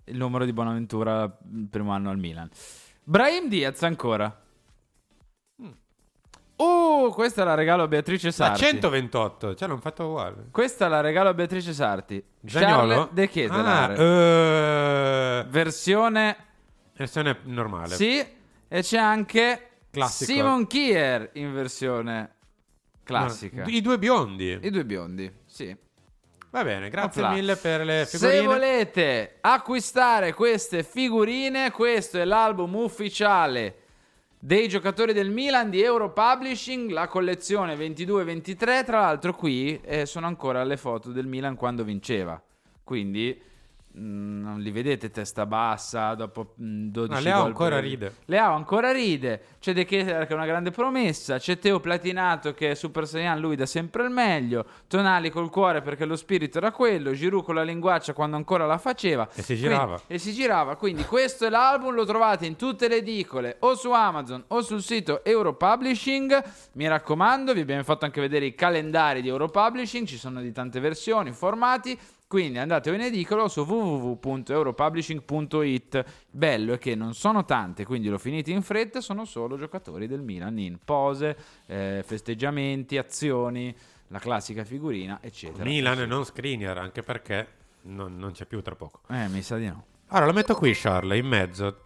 Il 0.05 0.17
numero 0.17 0.45
di 0.45 0.53
Bonaventura 0.53 1.29
primo 1.71 1.93
anno 1.93 2.11
al 2.11 2.19
Milan. 2.19 2.49
Brahim 3.03 3.49
Diaz 3.49 3.83
ancora. 3.83 4.47
Uh, 6.59 7.13
questa 7.13 7.45
la 7.45 7.55
regalo 7.55 7.85
a 7.85 7.89
Beatrice 7.89 8.27
La 8.27 8.33
Sarti. 8.33 8.65
128, 8.65 9.55
cioè 9.55 9.69
l'hanno 9.69 9.81
fatto 9.81 10.07
uguale. 10.07 10.47
Questa 10.51 10.89
la 10.89 11.01
regalo 11.01 11.29
a 11.29 11.35
Beatrice 11.35 11.73
Sarti. 11.73 12.23
Zaniolo? 12.45 13.11
Charles 13.13 13.31
De. 13.33 13.49
Ah, 13.51 13.93
eh, 13.93 15.45
Versione 15.49 16.37
versione 16.99 17.39
normale. 17.45 17.95
Sì, 17.95 18.19
e 18.67 18.83
c'è 18.83 18.99
anche 18.99 19.69
Classico. 19.91 20.33
Simon 20.33 20.67
Kier 20.67 21.31
in 21.35 21.55
versione 21.55 22.35
classica. 23.05 23.63
I 23.65 23.81
due 23.81 23.99
biondi. 23.99 24.59
I 24.61 24.71
due 24.71 24.85
biondi, 24.85 25.33
sì. 25.47 25.75
Va 26.51 26.65
bene, 26.65 26.89
grazie 26.89 27.23
Opla. 27.23 27.35
mille 27.35 27.57
per 27.57 27.85
le 27.85 28.07
figurine. 28.07 28.39
Se 28.39 28.45
volete 28.45 29.37
acquistare 29.41 30.33
queste 30.33 30.83
figurine, 30.83 31.71
questo 31.71 32.19
è 32.19 32.25
l'album 32.25 32.75
ufficiale 32.75 33.77
dei 34.41 34.69
giocatori 34.69 35.13
del 35.13 35.31
Milan 35.31 35.69
di 35.69 35.83
Euro 35.83 36.13
Publishing, 36.13 36.91
la 36.91 37.09
collezione 37.09 37.75
22-23. 37.75 38.85
Tra 38.85 39.01
l'altro, 39.01 39.35
qui 39.35 39.81
eh, 39.83 40.07
sono 40.07 40.27
ancora 40.27 40.63
le 40.63 40.77
foto 40.77 41.11
del 41.11 41.27
Milan 41.27 41.57
quando 41.57 41.83
vinceva. 41.83 42.41
Quindi 42.85 43.41
non 43.99 44.61
li 44.61 44.71
vedete 44.71 45.11
testa 45.11 45.45
bassa 45.47 46.15
dopo 46.15 46.55
mm, 46.61 46.89
12 46.89 47.13
No, 47.15 47.21
Leao 47.21 47.45
ancora 47.45 47.81
ride. 47.81 48.15
Leao 48.27 48.55
ancora 48.55 48.93
ride. 48.93 49.43
C'è 49.61 49.73
De 49.73 49.85
Ketelaere 49.85 50.27
che 50.27 50.33
è 50.33 50.37
una 50.37 50.47
grande 50.47 50.71
promessa. 50.71 51.39
C'è 51.39 51.59
Teo 51.59 51.81
Platinato 51.81 52.55
che 52.55 52.71
è 52.71 52.75
Super 52.75 53.07
Saiyan, 53.07 53.39
lui 53.41 53.57
dà 53.57 53.67
sempre 53.67 54.05
il 54.05 54.11
meglio. 54.11 54.65
Tonali 54.87 55.31
col 55.31 55.51
cuore 55.51 55.83
perché 55.83 56.05
lo 56.05 56.17
spirito 56.17 56.59
era 56.59 56.71
quello. 56.73 57.13
Giroud 57.13 57.45
con 57.45 57.55
la 57.55 57.63
linguaccia 57.63 58.13
quando 58.13 58.37
ancora 58.37 58.67
la 58.67 58.79
faceva. 58.79 59.29
E 59.35 59.43
si 59.43 59.55
Quindi- 59.57 59.63
girava. 59.63 60.01
e 60.07 60.19
si 60.19 60.33
girava. 60.33 60.77
Quindi 60.77 61.05
questo 61.05 61.47
è 61.47 61.51
l'album, 61.51 61.95
lo 61.95 62.05
trovate 62.05 62.47
in 62.47 62.57
tutte 62.57 62.89
le 62.89 62.97
edicole 62.97 63.57
o 63.61 63.75
su 63.75 63.91
Amazon 63.91 64.45
o 64.49 64.63
sul 64.63 64.83
sito 64.83 65.25
Europublishing. 65.25 66.43
Mi 66.73 66.87
raccomando, 66.89 67.53
vi 67.53 67.61
abbiamo 67.61 67.83
fatto 67.83 68.05
anche 68.05 68.21
vedere 68.21 68.47
i 68.47 68.55
calendari 68.55 69.23
di 69.23 69.29
Europublishing, 69.29 70.07
ci 70.07 70.17
sono 70.19 70.41
di 70.41 70.53
tante 70.53 70.81
versioni, 70.81 71.33
formati. 71.33 71.99
Quindi 72.29 72.59
andate 72.59 72.91
in 72.91 73.01
edicolo 73.01 73.49
su 73.49 73.63
www.europublishing.it. 73.63 76.05
Bello 76.31 76.75
è 76.75 76.79
che 76.79 76.95
non 76.95 77.15
sono 77.15 77.47
tante, 77.47 77.87
quindi 77.87 78.11
lo 78.11 78.19
finite 78.19 78.51
in 78.51 78.61
fretta, 78.61 79.01
sono 79.01 79.25
solo 79.25 79.57
giocatori 79.57 80.07
del 80.07 80.21
Milan 80.21 80.59
in 80.59 80.77
pose, 80.85 81.35
eh, 81.65 82.03
festeggiamenti, 82.05 82.99
azioni, 82.99 83.75
la 84.09 84.19
classica 84.19 84.63
figurina, 84.63 85.21
eccetera. 85.23 85.65
Milan 85.65 86.07
non 86.07 86.25
screener, 86.25 86.77
anche 86.77 87.03
perché 87.03 87.49
non, 87.85 88.19
non 88.19 88.33
c'è 88.33 88.45
più 88.45 88.61
tra 88.61 88.75
poco. 88.75 89.01
Eh, 89.09 89.27
mi 89.29 89.41
sa 89.41 89.57
di 89.57 89.69
no. 89.69 89.87
Allora, 90.09 90.27
lo 90.27 90.35
metto 90.35 90.55
qui, 90.55 90.73
Charles, 90.75 91.19
in 91.19 91.27
mezzo. 91.27 91.81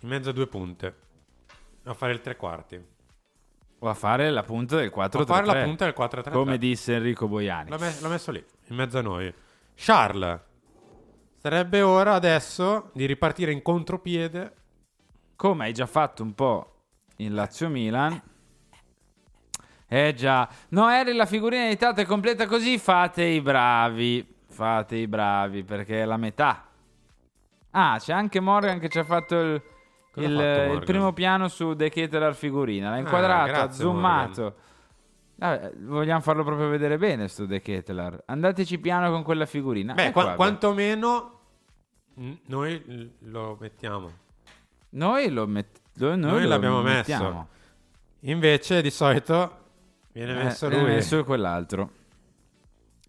In 0.00 0.10
mezzo 0.10 0.28
a 0.28 0.34
due 0.34 0.46
punte. 0.46 0.94
A 1.84 1.94
fare 1.94 2.12
il 2.12 2.20
tre 2.20 2.36
quarti. 2.36 2.78
O 3.78 3.88
a 3.88 3.94
fare 3.94 4.28
la 4.28 4.42
punta 4.42 4.76
del 4.76 4.90
4 4.90 5.22
A 5.22 5.24
fare 5.24 5.46
la 5.46 5.62
punta 5.62 5.86
del 5.86 5.94
4-3-3. 5.96 6.32
Come 6.32 6.58
disse 6.58 6.96
Enrico 6.96 7.28
Boiani. 7.28 7.70
L'ho, 7.70 7.78
me- 7.78 7.96
l'ho 7.98 8.08
messo 8.10 8.30
lì, 8.30 8.44
in 8.66 8.76
mezzo 8.76 8.98
a 8.98 9.00
noi. 9.00 9.32
Charles, 9.76 10.40
sarebbe 11.36 11.82
ora 11.82 12.14
adesso 12.14 12.90
di 12.94 13.04
ripartire 13.06 13.52
in 13.52 13.62
contropiede. 13.62 14.54
Come 15.36 15.66
hai 15.66 15.72
già 15.72 15.86
fatto 15.86 16.22
un 16.22 16.34
po' 16.34 16.72
in 17.16 17.34
Lazio 17.34 17.68
Milan. 17.68 18.20
Eh 19.88 20.14
già, 20.14 20.48
no, 20.70 20.88
eri 20.88 21.12
la 21.14 21.26
figurina 21.26 21.66
editata 21.66 22.00
e 22.00 22.06
completa 22.06 22.46
così, 22.46 22.78
fate 22.78 23.22
i 23.24 23.40
bravi. 23.40 24.34
Fate 24.48 24.96
i 24.96 25.06
bravi 25.06 25.62
perché 25.62 26.02
è 26.02 26.04
la 26.06 26.16
metà. 26.16 26.66
Ah, 27.72 27.96
c'è 28.00 28.12
anche 28.14 28.40
Morgan 28.40 28.78
che 28.78 28.88
ci 28.88 28.98
ha 28.98 29.04
fatto 29.04 29.38
il, 29.38 29.62
il- 30.14 30.24
ha 30.24 30.28
fatto 30.28 30.60
il 30.60 30.66
Morgan? 30.68 30.84
primo 30.84 31.12
piano 31.12 31.48
su 31.48 31.76
The 31.76 31.90
Ketelar 31.90 32.34
figurina. 32.34 32.88
L'ha 32.88 32.96
Ah, 32.96 32.98
inquadrato, 33.00 33.42
ha 33.42 33.46
grazie, 33.46 33.82
zoomato. 33.82 34.54
Vabbè, 35.38 35.72
vogliamo 35.80 36.20
farlo 36.20 36.44
proprio 36.44 36.68
vedere 36.68 36.96
bene 36.98 37.28
sto 37.28 37.46
The 37.46 37.60
Ketelar. 37.60 38.22
Andateci 38.26 38.78
piano 38.78 39.10
con 39.10 39.22
quella 39.22 39.44
figurina. 39.46 39.92
Beh, 39.94 40.06
Eh, 40.06 40.10
qua- 40.12 40.24
qua, 40.24 40.34
quantomeno 40.34 41.40
noi 42.46 43.10
lo 43.20 43.56
mettiamo. 43.60 44.10
Noi 44.90 45.28
lo 45.30 45.46
met- 45.46 45.80
lo- 45.94 46.16
noi 46.16 46.18
Noi, 46.30 46.42
lo 46.42 46.48
l'abbiamo 46.48 46.80
mettiamo. 46.80 47.24
messo. 47.28 47.46
Invece 48.20 48.80
di 48.80 48.90
solito 48.90 49.58
viene 50.12 50.32
Eh, 50.40 50.44
messo 50.44 50.68
viene 50.68 50.84
lui. 50.84 50.92
messo 50.94 51.22
quell'altro. 51.24 51.90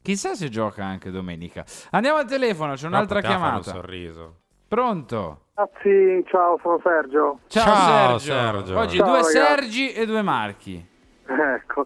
Chissà 0.01 0.35
se 0.35 0.49
gioca 0.49 0.83
anche 0.85 1.09
domenica. 1.11 1.63
Andiamo 1.91 2.17
al 2.17 2.25
telefono, 2.27 2.73
c'è 2.73 2.87
un'altra 2.87 3.21
poteva 3.21 3.39
fare 3.39 3.55
un 3.55 3.61
chiamata. 3.61 3.81
sorriso. 3.81 4.35
Pronto? 4.67 5.45
Ragazzi, 5.53 6.23
ciao, 6.27 6.59
sono 6.61 6.79
Sergio. 6.83 7.39
Ciao, 7.47 7.63
Ciao, 7.63 8.17
Sergio. 8.17 8.33
Sergio. 8.65 8.79
Oggi 8.79 8.97
Ciao, 8.97 9.05
due 9.05 9.15
ragazzi. 9.15 9.31
Sergi 9.37 9.91
e 9.93 10.05
due 10.05 10.21
Marchi. 10.21 10.87
Ecco. 11.27 11.85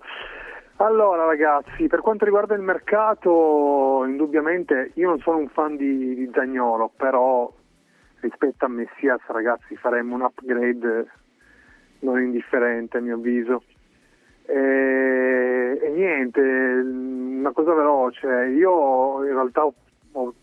Allora 0.77 1.25
ragazzi, 1.25 1.87
per 1.87 2.01
quanto 2.01 2.25
riguarda 2.25 2.55
il 2.55 2.61
mercato, 2.61 4.03
indubbiamente 4.05 4.91
io 4.95 5.09
non 5.09 5.19
sono 5.19 5.37
un 5.37 5.47
fan 5.49 5.75
di, 5.75 6.15
di 6.15 6.29
Zagnolo, 6.33 6.91
però 6.95 7.51
rispetto 8.19 8.65
a 8.65 8.67
Messias 8.67 9.21
ragazzi 9.27 9.75
faremmo 9.75 10.15
un 10.15 10.21
upgrade 10.21 11.07
non 11.99 12.19
indifferente 12.19 12.97
a 12.97 13.01
mio 13.01 13.15
avviso. 13.15 13.63
E, 14.45 15.79
e 15.81 15.89
niente, 15.89 16.41
una 16.41 17.51
cosa 17.51 17.73
veloce, 17.73 18.27
io 18.27 19.23
in 19.23 19.33
realtà 19.33 19.65
ho, 19.65 19.73
ho, 20.13 20.33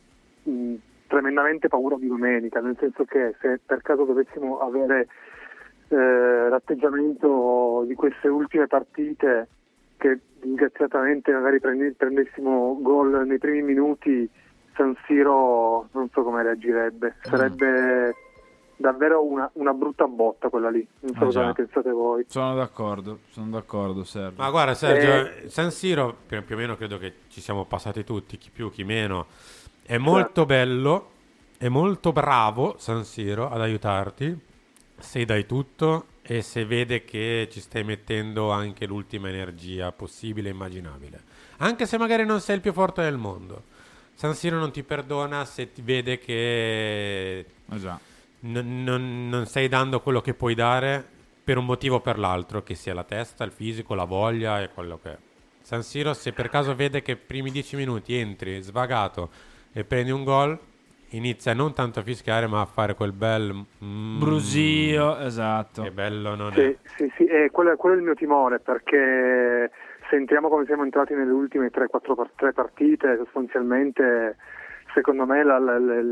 mh, 0.45 0.75
tremendamente 1.09 1.69
paura 1.69 1.97
di 1.97 2.07
domenica, 2.07 2.61
nel 2.61 2.77
senso 2.79 3.05
che 3.05 3.35
se 3.41 3.61
per 3.65 3.83
caso 3.83 4.05
dovessimo 4.05 4.61
avere 4.61 5.09
eh, 5.89 6.49
l'atteggiamento 6.49 7.85
di 7.87 7.95
queste 7.95 8.29
ultime 8.29 8.67
partite 8.67 9.49
che 9.97 10.19
disgraziatamente 10.41 11.33
magari 11.33 11.61
prendessimo 11.61 12.79
gol 12.81 13.27
nei 13.27 13.39
primi 13.39 13.63
minuti 13.63 14.29
San 14.77 14.97
Siro 15.07 15.89
non 15.93 16.09
so 16.13 16.23
come 16.23 16.43
reagirebbe 16.45 17.17
sarebbe 17.23 18.15
davvero 18.77 19.25
una, 19.25 19.51
una 19.55 19.73
brutta 19.73 20.07
botta 20.07 20.49
quella 20.51 20.71
lì 20.71 20.87
non 21.01 21.13
so 21.15 21.19
Ah, 21.23 21.25
cosa 21.25 21.41
già. 21.41 21.47
ne 21.49 21.53
pensate 21.55 21.91
voi 21.91 22.25
Sono 22.29 22.55
d'accordo, 22.55 23.19
sono 23.31 23.51
d'accordo, 23.51 24.05
Sergio. 24.05 24.41
Ma 24.41 24.51
guarda 24.51 24.75
Sergio, 24.75 25.31
Eh. 25.43 25.49
San 25.49 25.73
Siro 25.73 26.15
più, 26.27 26.45
più 26.45 26.55
o 26.55 26.59
meno 26.59 26.77
credo 26.77 26.97
che 26.99 27.13
ci 27.27 27.41
siamo 27.41 27.65
passati 27.65 28.05
tutti, 28.05 28.37
chi 28.39 28.51
più 28.53 28.71
chi 28.71 28.85
meno. 28.85 29.27
È 29.83 29.97
molto 29.99 30.47
bello, 30.47 31.09
è 31.59 31.67
molto 31.67 32.13
bravo 32.13 32.77
San 32.79 33.03
Siro 33.03 33.51
ad 33.51 33.61
aiutarti 33.61 34.39
se 34.99 35.25
dai 35.25 35.47
tutto 35.47 36.07
e 36.23 36.43
se 36.43 36.65
vede 36.65 37.05
che 37.05 37.49
ci 37.51 37.61
stai 37.61 37.85
mettendo 37.85 38.51
anche 38.51 38.87
l'ultima 38.87 39.29
energia 39.29 39.93
possibile 39.93 40.49
e 40.49 40.53
immaginabile. 40.53 41.23
Anche 41.59 41.87
se 41.87 41.97
magari 41.99 42.25
non 42.25 42.41
sei 42.41 42.57
il 42.57 42.61
più 42.61 42.73
forte 42.73 43.03
del 43.03 43.17
mondo. 43.17 43.63
San 44.15 44.35
Siro 44.35 44.59
non 44.59 44.73
ti 44.73 44.83
perdona 44.83 45.45
se 45.45 45.73
ti 45.73 45.81
vede 45.81 46.19
che 46.19 47.47
già. 47.67 47.99
non, 48.41 48.83
non- 48.85 49.29
non 49.29 49.47
stai 49.47 49.69
dando 49.69 50.01
quello 50.01 50.21
che 50.21 50.35
puoi 50.35 50.55
dare 50.55 51.05
per 51.43 51.57
un 51.57 51.65
motivo 51.65 51.97
o 51.97 52.01
per 52.01 52.19
l'altro, 52.19 52.63
che 52.63 52.75
sia 52.75 52.93
la 52.93 53.05
testa, 53.05 53.45
il 53.45 53.53
fisico, 53.53 53.95
la 53.95 54.05
voglia 54.05 54.61
e 54.61 54.69
quello 54.69 54.99
che 55.03 55.11
è. 55.13 55.19
San 55.63 55.83
Siro, 55.83 56.13
se 56.15 56.33
per 56.33 56.49
caso 56.51 56.75
vede 56.75 57.01
che 57.01 57.17
primi 57.17 57.51
dieci 57.51 57.77
minuti 57.77 58.15
entri 58.17 58.61
svagato 58.61 59.31
e 59.73 59.85
prendi 59.85 60.11
un 60.11 60.25
gol, 60.25 60.59
inizia 61.11 61.55
non 61.55 61.73
tanto 61.73 62.01
a 62.01 62.03
fischiare, 62.03 62.47
ma 62.47 62.61
a 62.61 62.67
fare 62.67 62.95
quel 62.95 63.13
bel 63.13 63.65
mm, 63.85 64.19
Brusio, 64.19 65.19
esatto. 65.19 65.83
Che 65.83 65.91
bello 65.91 66.35
non 66.35 66.53
Sì, 66.53 66.61
è. 66.61 66.77
sì, 66.97 67.13
sì, 67.17 67.25
e 67.25 67.51
quello, 67.51 67.75
quello 67.77 67.95
è 67.97 67.99
il 67.99 68.05
mio 68.05 68.15
timore 68.15 68.59
perché 68.61 69.71
sentiamo 70.11 70.49
come 70.49 70.65
siamo 70.67 70.85
entrati 70.85 71.15
nelle 71.15 71.33
ultime 71.33 71.71
3-4 71.71 72.15
par- 72.15 72.31
tre 72.37 72.53
partite, 72.53 73.17
sostanzialmente 73.17 74.37
secondo 74.95 75.25
me 75.27 75.43
la- 75.45 75.59
la- 75.59 75.79
la- 75.79 76.03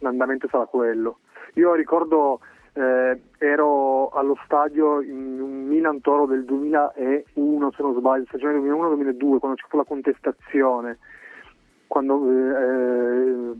l'andamento 0.00 0.48
sarà 0.50 0.64
quello. 0.66 1.18
Io 1.54 1.74
ricordo 1.74 2.40
eh, 2.74 3.20
ero 3.38 4.08
allo 4.10 4.38
stadio 4.44 5.00
in 5.02 5.40
un 5.40 5.64
Milan 5.66 6.00
Toro 6.00 6.26
del 6.26 6.44
2001 6.44 7.72
se 7.72 7.82
non 7.82 7.94
sbaglio, 7.94 8.24
stagione 8.28 8.58
2001-2002 8.60 9.38
quando 9.38 9.56
ci 9.56 9.64
fu 9.68 9.76
la 9.76 9.84
contestazione 9.84 10.98
quando 11.88 12.22
eh, 12.30 13.52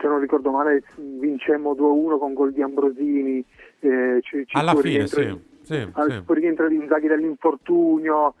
se 0.00 0.06
non 0.06 0.20
ricordo 0.20 0.50
male 0.52 0.84
vincemmo 0.96 1.72
2-1 1.72 2.18
con 2.18 2.34
gol 2.34 2.52
di 2.52 2.62
Ambrosini 2.62 3.44
eh, 3.80 4.18
ci, 4.22 4.44
ci 4.46 4.56
Alla 4.56 4.74
fine, 4.76 4.98
rientro- 4.98 5.20
sì, 5.22 5.38
sì, 5.62 5.88
al- 5.92 6.10
sì. 6.12 6.20
poi 6.22 6.36
rientra 6.40 6.68
di 6.68 6.76
Inzaghi 6.76 7.08
dall'infortunio 7.08 8.34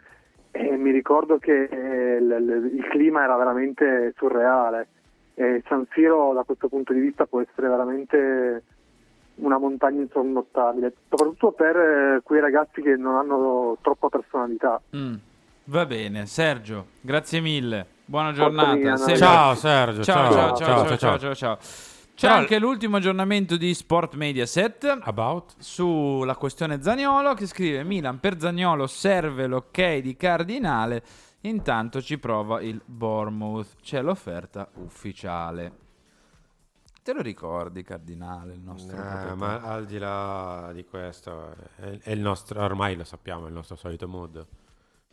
e 0.50 0.76
mi 0.76 0.90
ricordo 0.90 1.38
che 1.38 1.64
eh, 1.64 2.20
l- 2.20 2.28
l- 2.44 2.70
il 2.74 2.86
clima 2.90 3.24
era 3.24 3.36
veramente 3.36 4.12
surreale 4.16 4.86
e 5.34 5.62
San 5.66 5.86
Siro 5.92 6.32
da 6.34 6.42
questo 6.44 6.68
punto 6.68 6.92
di 6.92 7.00
vista 7.00 7.24
può 7.26 7.40
essere 7.40 7.68
veramente 7.68 8.62
una 9.36 9.56
montagna 9.56 10.02
insormontabile 10.02 10.92
soprattutto 11.08 11.52
per 11.52 11.74
eh, 11.76 12.20
quei 12.22 12.40
ragazzi 12.40 12.82
che 12.82 12.96
non 12.96 13.16
hanno 13.16 13.78
troppa 13.80 14.08
personalità 14.10 14.80
Mm. 14.94 15.14
Va 15.66 15.86
bene, 15.86 16.26
Sergio, 16.26 16.86
grazie 17.00 17.40
mille. 17.40 17.86
Buona 18.12 18.32
giornata. 18.32 18.96
Sempre- 18.98 19.16
Ciao, 19.16 19.54
Sergio, 19.54 20.04
Ciao, 20.04 20.30
ciao, 20.32 20.32
ciao, 20.32 20.56
ciao, 20.56 20.56
ciao, 20.56 20.86
ciao, 20.86 20.96
ciao. 20.98 21.18
ciao, 21.18 21.34
ciao. 21.34 21.56
C'è 22.14 22.26
Però- 22.26 22.34
anche 22.34 22.58
l'ultimo 22.58 22.98
aggiornamento 22.98 23.56
di 23.56 23.72
Sport 23.72 24.16
Mediaset 24.16 24.98
About? 25.04 25.54
sulla 25.56 26.36
questione 26.36 26.82
Zagnolo 26.82 27.32
che 27.32 27.46
scrive 27.46 27.82
Milan 27.84 28.20
per 28.20 28.38
Zagnolo 28.38 28.86
serve 28.86 29.46
l'ok 29.46 29.96
di 30.00 30.14
Cardinale, 30.14 31.02
intanto 31.40 32.02
ci 32.02 32.18
prova 32.18 32.60
il 32.60 32.82
Bournemouth, 32.84 33.76
c'è 33.80 34.02
l'offerta 34.02 34.68
ufficiale. 34.74 35.72
Te 37.02 37.14
lo 37.14 37.22
ricordi 37.22 37.82
Cardinale, 37.82 38.52
il 38.52 38.60
nostro 38.60 38.94
Eh, 38.94 39.34
ma 39.36 39.62
al 39.62 39.86
di 39.86 39.96
là 39.96 40.68
di 40.74 40.84
questo, 40.84 41.54
è, 41.76 41.98
è 42.02 42.10
il 42.10 42.20
nostro, 42.20 42.62
ormai 42.62 42.94
lo 42.94 43.04
sappiamo, 43.04 43.46
è 43.46 43.48
il 43.48 43.54
nostro 43.54 43.76
solito 43.76 44.06
mood. 44.06 44.46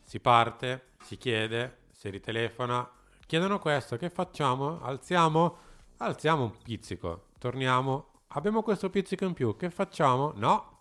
Si 0.03 0.19
parte, 0.19 0.87
si 1.01 1.15
chiede, 1.17 1.77
si 1.99 2.09
ritelefona, 2.09 2.89
chiedono 3.27 3.59
questo, 3.59 3.97
che 3.97 4.09
facciamo? 4.09 4.79
Alziamo? 4.81 5.57
Alziamo 5.97 6.43
un 6.43 6.57
pizzico, 6.63 7.25
torniamo, 7.37 8.21
abbiamo 8.27 8.63
questo 8.63 8.89
pizzico 8.89 9.25
in 9.25 9.33
più, 9.33 9.57
che 9.57 9.69
facciamo? 9.69 10.31
No, 10.37 10.79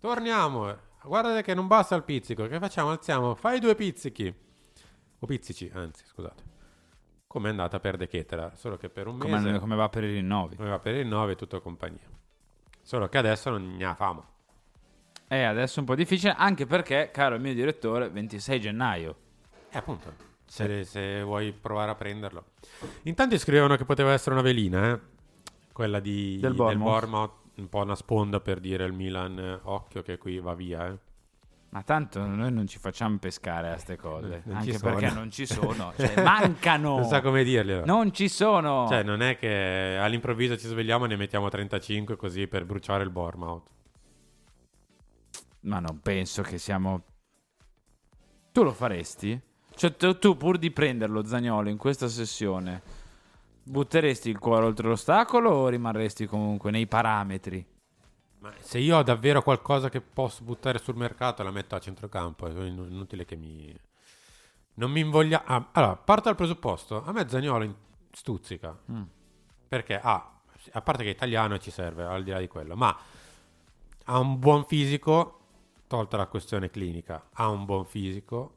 torniamo, 0.00 0.76
guardate 1.02 1.40
che 1.40 1.54
non 1.54 1.66
basta 1.66 1.94
il 1.96 2.02
pizzico, 2.02 2.46
che 2.46 2.58
facciamo? 2.58 2.90
Alziamo, 2.90 3.34
fai 3.34 3.58
due 3.58 3.74
pizzichi, 3.74 4.30
o 5.20 5.26
pizzici, 5.26 5.70
anzi, 5.72 6.04
scusate. 6.04 6.42
come 7.26 7.48
è 7.48 7.50
andata 7.52 7.80
per 7.80 7.96
De 7.96 8.06
Ketelaar, 8.06 8.58
solo 8.58 8.76
che 8.76 8.90
per 8.90 9.06
un 9.06 9.16
Come, 9.16 9.38
mese 9.40 9.58
come 9.60 9.76
va 9.76 9.88
per 9.88 10.04
i 10.04 10.12
rinnovi. 10.12 10.56
come 10.56 10.68
va 10.68 10.78
per 10.78 10.94
il 10.94 11.06
9 11.06 11.32
e 11.32 11.36
tutto 11.36 11.62
compagnia. 11.62 12.06
Solo 12.82 13.08
che 13.08 13.16
adesso 13.16 13.48
non 13.48 13.76
ne 13.76 13.84
ha 13.86 13.94
famo. 13.94 14.26
Eh, 15.26 15.42
adesso 15.42 15.76
è 15.76 15.80
un 15.80 15.86
po' 15.86 15.94
difficile, 15.94 16.34
anche 16.36 16.66
perché, 16.66 17.10
caro 17.10 17.38
mio 17.38 17.54
direttore, 17.54 18.10
26 18.10 18.60
gennaio. 18.60 19.16
Eh, 19.70 19.78
appunto. 19.78 20.28
Se, 20.50 20.82
se 20.82 21.22
vuoi 21.22 21.52
provare 21.52 21.92
a 21.92 21.94
prenderlo. 21.94 22.44
In 23.02 23.14
tanti 23.14 23.38
scrivevano 23.38 23.76
che 23.76 23.84
poteva 23.84 24.10
essere 24.10 24.34
una 24.34 24.42
velina, 24.42 24.90
eh? 24.90 25.00
Quella 25.72 26.00
di, 26.00 26.38
Del 26.40 26.56
del 26.56 26.76
Bournemouth. 26.76 27.38
Un 27.54 27.68
po' 27.68 27.82
una 27.82 27.94
sponda 27.94 28.40
per 28.40 28.58
dire 28.58 28.84
il 28.84 28.92
Milan, 28.92 29.38
eh, 29.38 29.60
occhio 29.62 30.02
che 30.02 30.18
qui 30.18 30.40
va 30.40 30.54
via, 30.54 30.88
eh. 30.88 30.98
Ma 31.68 31.82
tanto 31.82 32.26
noi 32.26 32.50
non 32.50 32.66
ci 32.66 32.80
facciamo 32.80 33.18
pescare 33.18 33.68
a 33.68 33.72
queste 33.74 33.96
cose, 33.96 34.42
Non 34.46 34.56
anche 34.56 34.76
perché 34.80 35.10
non 35.10 35.30
ci 35.30 35.46
sono, 35.46 35.92
cioè, 35.96 36.20
mancano. 36.20 36.96
Non 36.98 37.04
sa 37.04 37.20
come 37.20 37.44
dirglielo. 37.44 37.84
Non 37.84 38.12
ci 38.12 38.28
sono. 38.28 38.88
Cioè, 38.88 39.04
non 39.04 39.22
è 39.22 39.38
che 39.38 39.98
all'improvviso 40.00 40.56
ci 40.56 40.66
svegliamo 40.66 41.04
e 41.04 41.08
ne 41.08 41.16
mettiamo 41.16 41.48
35 41.48 42.16
così 42.16 42.48
per 42.48 42.64
bruciare 42.64 43.04
il 43.04 43.10
Bournemouth. 43.10 43.68
Ma 45.60 45.78
non 45.78 46.00
penso 46.00 46.42
che 46.42 46.58
siamo... 46.58 47.04
Tu 48.50 48.64
lo 48.64 48.72
faresti? 48.72 49.40
Cioè 49.80 49.96
tu, 49.96 50.18
tu 50.18 50.36
pur 50.36 50.58
di 50.58 50.70
prenderlo 50.70 51.24
Zagnolo 51.24 51.70
in 51.70 51.78
questa 51.78 52.06
sessione, 52.06 52.82
butteresti 53.62 54.28
il 54.28 54.38
cuore 54.38 54.66
oltre 54.66 54.86
l'ostacolo 54.86 55.52
o 55.52 55.68
rimarresti 55.68 56.26
comunque 56.26 56.70
nei 56.70 56.86
parametri? 56.86 57.66
Ma 58.40 58.52
se 58.60 58.76
io 58.78 58.98
ho 58.98 59.02
davvero 59.02 59.40
qualcosa 59.40 59.88
che 59.88 60.02
posso 60.02 60.44
buttare 60.44 60.76
sul 60.76 60.96
mercato, 60.96 61.42
la 61.42 61.50
metto 61.50 61.76
a 61.76 61.78
centrocampo. 61.78 62.46
È 62.46 62.50
inu- 62.50 62.90
inutile 62.90 63.24
che 63.24 63.36
mi. 63.36 63.74
Non 64.74 64.90
mi 64.90 65.00
invoglia. 65.00 65.44
Ah, 65.46 65.70
allora, 65.72 65.96
parto 65.96 66.24
dal 66.24 66.36
presupposto. 66.36 67.02
A 67.02 67.12
me 67.12 67.26
Zagnolo 67.26 67.74
stuzzica. 68.12 68.78
Mm. 68.92 69.02
Perché, 69.66 69.98
ah, 69.98 70.40
a 70.72 70.82
parte 70.82 71.04
che 71.04 71.08
è 71.08 71.12
italiano 71.14 71.56
ci 71.56 71.70
serve, 71.70 72.04
al 72.04 72.22
di 72.22 72.32
là 72.32 72.38
di 72.38 72.48
quello, 72.48 72.76
ma 72.76 72.94
ha 74.04 74.18
un 74.18 74.38
buon 74.38 74.66
fisico, 74.66 75.38
tolta 75.86 76.18
la 76.18 76.26
questione 76.26 76.68
clinica, 76.68 77.28
ha 77.32 77.48
un 77.48 77.64
buon 77.64 77.86
fisico. 77.86 78.56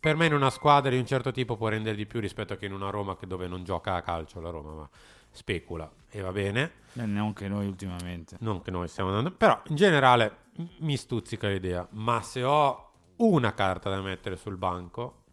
Per 0.00 0.16
me 0.16 0.24
in 0.24 0.32
una 0.32 0.48
squadra 0.48 0.90
di 0.90 0.96
un 0.96 1.04
certo 1.04 1.30
tipo 1.30 1.58
può 1.58 1.68
rendere 1.68 1.94
di 1.94 2.06
più 2.06 2.20
rispetto 2.20 2.56
che 2.56 2.64
in 2.64 2.72
una 2.72 2.88
Roma 2.88 3.18
che 3.18 3.26
dove 3.26 3.46
non 3.46 3.64
gioca 3.64 3.96
a 3.96 4.00
calcio 4.00 4.40
la 4.40 4.48
Roma, 4.48 4.72
ma 4.72 4.88
specula 5.30 5.90
e 6.08 6.22
va 6.22 6.32
bene. 6.32 6.72
E 6.94 7.04
neanche 7.04 7.48
noi 7.48 7.66
ultimamente. 7.66 8.36
Non 8.40 8.62
che 8.62 8.70
noi 8.70 8.88
stiamo 8.88 9.10
andando, 9.10 9.30
però 9.30 9.60
in 9.66 9.76
generale 9.76 10.36
mi 10.78 10.96
stuzzica 10.96 11.48
l'idea. 11.48 11.86
Ma 11.90 12.22
se 12.22 12.42
ho 12.42 12.92
una 13.16 13.52
carta 13.52 13.90
da 13.90 14.00
mettere 14.00 14.36
sul 14.36 14.56
banco, 14.56 15.24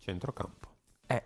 centrocampo. 0.00 0.68
Eh, 1.06 1.24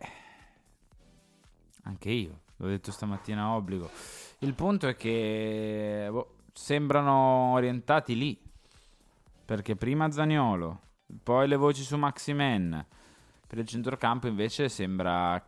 anche 1.83 2.11
io, 2.11 2.43
l'ho 2.59 2.69
detto 2.69 2.93
stamattina 2.93 3.43
a 3.43 3.57
obbligo. 3.57 3.91
Il 4.39 4.55
punto 4.55 4.87
è 4.87 4.95
che 4.95 6.07
boh, 6.13 6.37
sembrano 6.53 7.55
orientati 7.55 8.17
lì. 8.17 8.41
Perché 9.45 9.75
prima 9.75 10.13
Zaniolo, 10.13 10.81
poi 11.23 11.49
le 11.49 11.57
voci 11.57 11.83
su 11.83 11.97
Maximen. 11.97 12.87
Per 13.47 13.59
il 13.59 13.67
centrocampo 13.67 14.27
invece 14.27 14.69
sembra... 14.69 15.43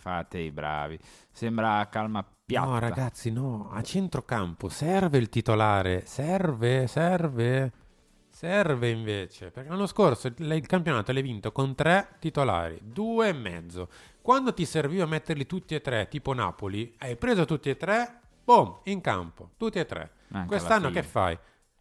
Fate 0.00 0.38
i 0.38 0.52
bravi. 0.52 0.96
Sembra 1.30 1.86
calma 1.90 2.24
piatta. 2.46 2.66
No, 2.66 2.78
ragazzi, 2.78 3.32
no. 3.32 3.68
A 3.72 3.82
centrocampo 3.82 4.68
serve 4.68 5.18
il 5.18 5.28
titolare. 5.28 6.06
Serve, 6.06 6.86
serve. 6.86 7.72
Serve 8.30 8.90
invece. 8.90 9.50
Perché 9.50 9.68
l'anno 9.68 9.86
scorso 9.86 10.32
il 10.34 10.66
campionato 10.66 11.10
l'hai 11.10 11.22
vinto 11.22 11.50
con 11.50 11.74
tre 11.74 12.10
titolari, 12.20 12.78
due 12.80 13.30
e 13.30 13.32
mezzo. 13.32 13.88
Quando 14.22 14.54
ti 14.54 14.64
serviva 14.64 15.04
metterli 15.04 15.44
tutti 15.46 15.74
e 15.74 15.80
tre, 15.80 16.06
tipo 16.08 16.32
Napoli, 16.32 16.94
hai 16.98 17.16
preso 17.16 17.44
tutti 17.44 17.68
e 17.68 17.76
tre, 17.76 18.20
boom, 18.44 18.78
in 18.84 19.00
campo. 19.00 19.50
Tutti 19.56 19.80
e 19.80 19.84
tre. 19.84 20.12
Anche 20.30 20.46
Quest'anno 20.46 20.90
che 20.90 21.02
fai? 21.02 21.36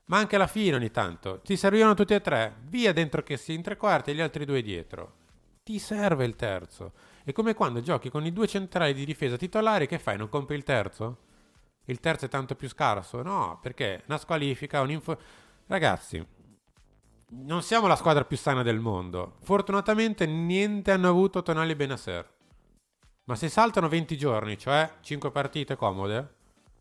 Ma 0.09 0.17
anche 0.17 0.35
alla 0.35 0.47
fine 0.47 0.75
ogni 0.75 0.91
tanto. 0.91 1.41
Ti 1.41 1.57
servivano 1.57 1.93
tutti 1.93 2.13
e 2.13 2.21
tre, 2.21 2.55
via 2.63 2.93
dentro 2.93 3.23
che 3.23 3.37
si 3.37 3.53
in 3.53 3.61
tre 3.61 3.75
quarti 3.75 4.11
e 4.11 4.15
gli 4.15 4.21
altri 4.21 4.45
due 4.45 4.61
dietro. 4.61 5.13
Ti 5.63 5.79
serve 5.79 6.25
il 6.25 6.35
terzo. 6.35 6.93
È 7.25 7.33
come 7.33 7.53
quando 7.53 7.81
giochi 7.81 8.09
con 8.09 8.25
i 8.25 8.31
due 8.31 8.47
centrali 8.47 8.93
di 8.93 9.03
difesa 9.03 9.35
titolari, 9.35 9.85
che 9.85 9.99
fai? 9.99 10.15
Non 10.15 10.29
compri 10.29 10.55
il 10.55 10.63
terzo? 10.63 11.17
Il 11.85 11.99
terzo 11.99 12.25
è 12.25 12.29
tanto 12.29 12.55
più 12.55 12.69
scarso? 12.69 13.21
No, 13.21 13.59
perché 13.61 14.03
una 14.07 14.17
squalifica, 14.17 14.79
un'info... 14.79 15.19
Ragazzi, 15.67 16.25
non 17.29 17.61
siamo 17.61 17.87
la 17.87 17.97
squadra 17.97 18.23
più 18.23 18.37
sana 18.37 18.63
del 18.63 18.79
mondo. 18.79 19.35
Fortunatamente 19.41 20.25
niente 20.25 20.91
hanno 20.91 21.09
avuto 21.09 21.43
Tonali 21.43 21.73
e 21.73 21.75
Benasser. 21.75 22.35
Ma 23.25 23.35
se 23.35 23.49
saltano 23.49 23.89
20 23.89 24.17
giorni, 24.17 24.57
cioè 24.57 24.89
5 25.01 25.31
partite 25.31 25.75
comode, 25.75 26.35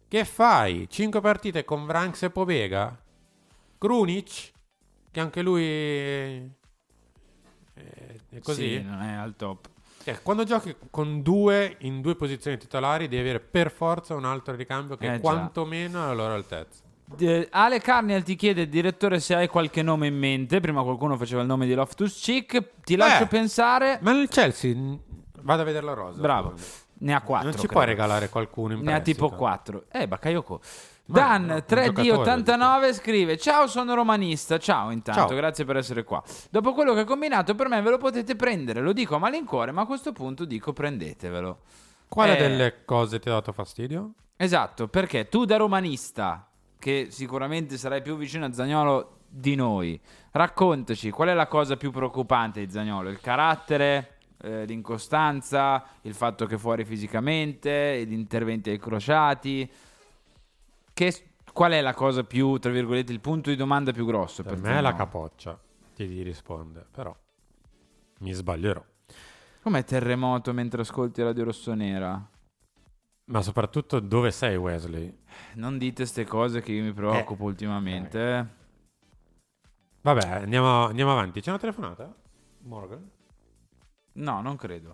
che 0.07 0.25
fai? 0.25 0.89
5 0.89 1.21
partite 1.21 1.65
con 1.65 1.87
Vranks 1.87 2.23
e 2.23 2.31
Pobega? 2.31 3.01
Krunic? 3.87 4.51
Che 5.13 5.21
anche 5.21 5.43
lui 5.43 5.65
è, 5.65 6.43
è- 7.75 8.17
è 8.31 8.41
così? 8.41 8.77
Sì, 8.77 8.83
non 8.83 9.01
è 9.03 9.13
al 9.15 9.35
top. 9.37 9.69
Cioè, 10.03 10.21
quando 10.23 10.45
giochi 10.45 10.75
con 10.91 11.23
due 11.23 11.77
in 11.81 12.01
due 12.01 12.15
posizioni 12.17 12.57
titolari, 12.59 13.09
devi 13.09 13.23
avere 13.23 13.41
per 13.41 13.71
forza 13.71 14.15
un 14.15 14.25
altro 14.25 14.55
ricambio 14.55 14.97
che 14.97 15.07
Eh, 15.07 15.15
è 15.17 15.21
quantomeno 15.21 16.03
alla 16.05 16.15
loro 16.15 16.35
altezza. 16.35 16.83
De- 17.05 17.49
Ale 17.51 17.81
Carniel 17.81 18.23
ti 18.25 18.35
chiede, 18.37 18.69
direttore, 18.69 19.21
se 19.21 19.35
hai 19.35 19.49
qualche 19.49 19.83
nome 19.83 20.09
in 20.09 20.17
mente. 20.19 20.59
Prima 20.61 20.83
qualcuno 20.83 21.17
faceva 21.17 21.41
il 21.41 21.47
nome 21.47 21.67
di 21.67 21.75
Loftus 21.75 22.21
Cheek. 22.21 22.71
Ti 22.83 22.97
lascio 22.97 23.27
pensare. 23.27 23.99
Ma 24.03 24.11
il 24.13 24.29
Chelsea, 24.29 24.75
n- 24.75 24.99
vado 25.43 25.63
a 25.63 25.65
vedere 25.65 25.85
la 25.87 25.93
rosa. 25.93 26.21
Bravo. 26.21 26.55
Ne 26.99 27.15
ha 27.15 27.21
quattro. 27.23 27.45
Non 27.49 27.53
ci 27.53 27.59
credo. 27.67 27.73
puoi 27.75 27.87
regalare 27.87 28.29
qualcuno 28.29 28.75
in 28.75 28.81
Ne 28.81 28.93
ha 28.93 29.01
prestito. 29.01 29.25
tipo 29.27 29.37
4. 29.37 29.85
Eh, 29.93 30.07
Bakayoko. 30.09 30.61
Ma 31.07 31.19
Dan 31.21 31.45
no, 31.47 31.55
un 31.55 31.65
3D89 31.69 32.93
scrive: 32.93 33.37
Ciao, 33.37 33.67
sono 33.67 33.95
romanista. 33.95 34.59
Ciao, 34.59 34.91
intanto, 34.91 35.29
Ciao. 35.29 35.37
grazie 35.37 35.65
per 35.65 35.77
essere 35.77 36.03
qua. 36.05 36.23
Dopo 36.51 36.73
quello 36.73 36.95
che 36.95 37.01
ho 37.01 37.05
combinato, 37.05 37.55
per 37.55 37.69
me 37.69 37.81
ve 37.81 37.91
lo 37.91 37.99
potete 37.99 38.35
prendere. 38.35 38.81
Lo 38.81 38.93
dico 38.93 39.15
a 39.15 39.19
malincuore, 39.19 39.71
ma 39.71 39.83
a 39.83 39.87
questo 39.87 40.13
punto 40.13 40.45
dico 40.45 40.73
prendetevelo. 40.73 41.59
Quale 42.09 42.37
Eh, 42.37 42.41
delle 42.49 42.85
cose 42.85 43.19
ti 43.19 43.29
ha 43.29 43.33
dato 43.33 43.53
fastidio? 43.53 44.13
Esatto, 44.37 44.89
perché 44.89 45.29
tu 45.29 45.45
da 45.45 45.57
romanista, 45.57 46.49
che 46.79 47.09
sicuramente 47.11 47.77
sarai 47.79 48.03
più 48.03 48.17
vicino 48.17 48.45
a 48.45 48.53
Zagnolo 48.53 49.19
di 49.29 49.55
noi, 49.55 50.01
raccontaci 50.33 51.11
qual 51.11 51.29
è 51.29 51.35
la 51.35 51.47
cosa 51.47 51.77
più 51.77 51.91
preoccupante 51.91 52.65
di 52.65 52.71
Zagnolo? 52.71 53.09
Il 53.09 53.21
carattere, 53.21 54.19
eh, 54.43 54.65
l'incostanza, 54.67 55.85
il 56.03 56.15
fatto 56.15 56.47
che 56.47 56.59
fuori 56.59 56.85
fisicamente, 56.85 58.05
gli 58.07 58.13
interventi 58.13 58.71
ai 58.71 58.79
crociati. 58.79 59.71
Che, 60.97 61.25
qual 61.53 61.73
è 61.73 61.83
la 61.83 61.93
cosa 61.93 62.25
più, 62.25 62.57
tra 62.57 62.71
virgolette, 62.71 63.13
il 63.13 63.21
punto 63.21 63.51
di 63.51 63.57
domanda 63.57 63.93
più 63.93 64.07
grosso 64.07 64.43
Per 64.43 64.55
per, 64.55 64.63
me 64.63 64.69
è 64.71 64.81
la 64.81 64.89
Zaniolo? 64.93 64.97
capoccia, 64.97 65.61
ti 65.95 66.23
risponde, 66.23 66.87
però 66.91 67.15
mi 68.21 68.33
sbaglierò. 68.33 68.83
Com'è 69.61 69.85
terremoto 69.85 70.55
mentre 70.55 70.81
ascolti 70.81 71.23
Radio 71.23 71.45
Rossonera? 71.45 72.31
Ma 73.27 73.43
soprattutto 73.43 74.01
dove 74.01 74.31
sei 74.31 74.57
Wesley? 74.57 75.15
Non 75.57 75.77
dite 75.77 76.07
ste 76.07 76.25
cose 76.25 76.63
che 76.63 76.73
io 76.73 76.83
mi 76.83 76.93
preoccupo 76.95 77.43
Eh. 77.43 77.47
ultimamente. 77.47 78.19
eh. 78.39 78.45
Vabbè, 80.01 80.27
andiamo, 80.29 80.87
andiamo 80.87 81.13
avanti. 81.13 81.43
C'è 81.43 81.51
una 81.51 81.59
telefonata? 81.59 82.11
Morgan? 82.61 83.11
No, 84.13 84.41
non 84.41 84.57
credo. 84.57 84.91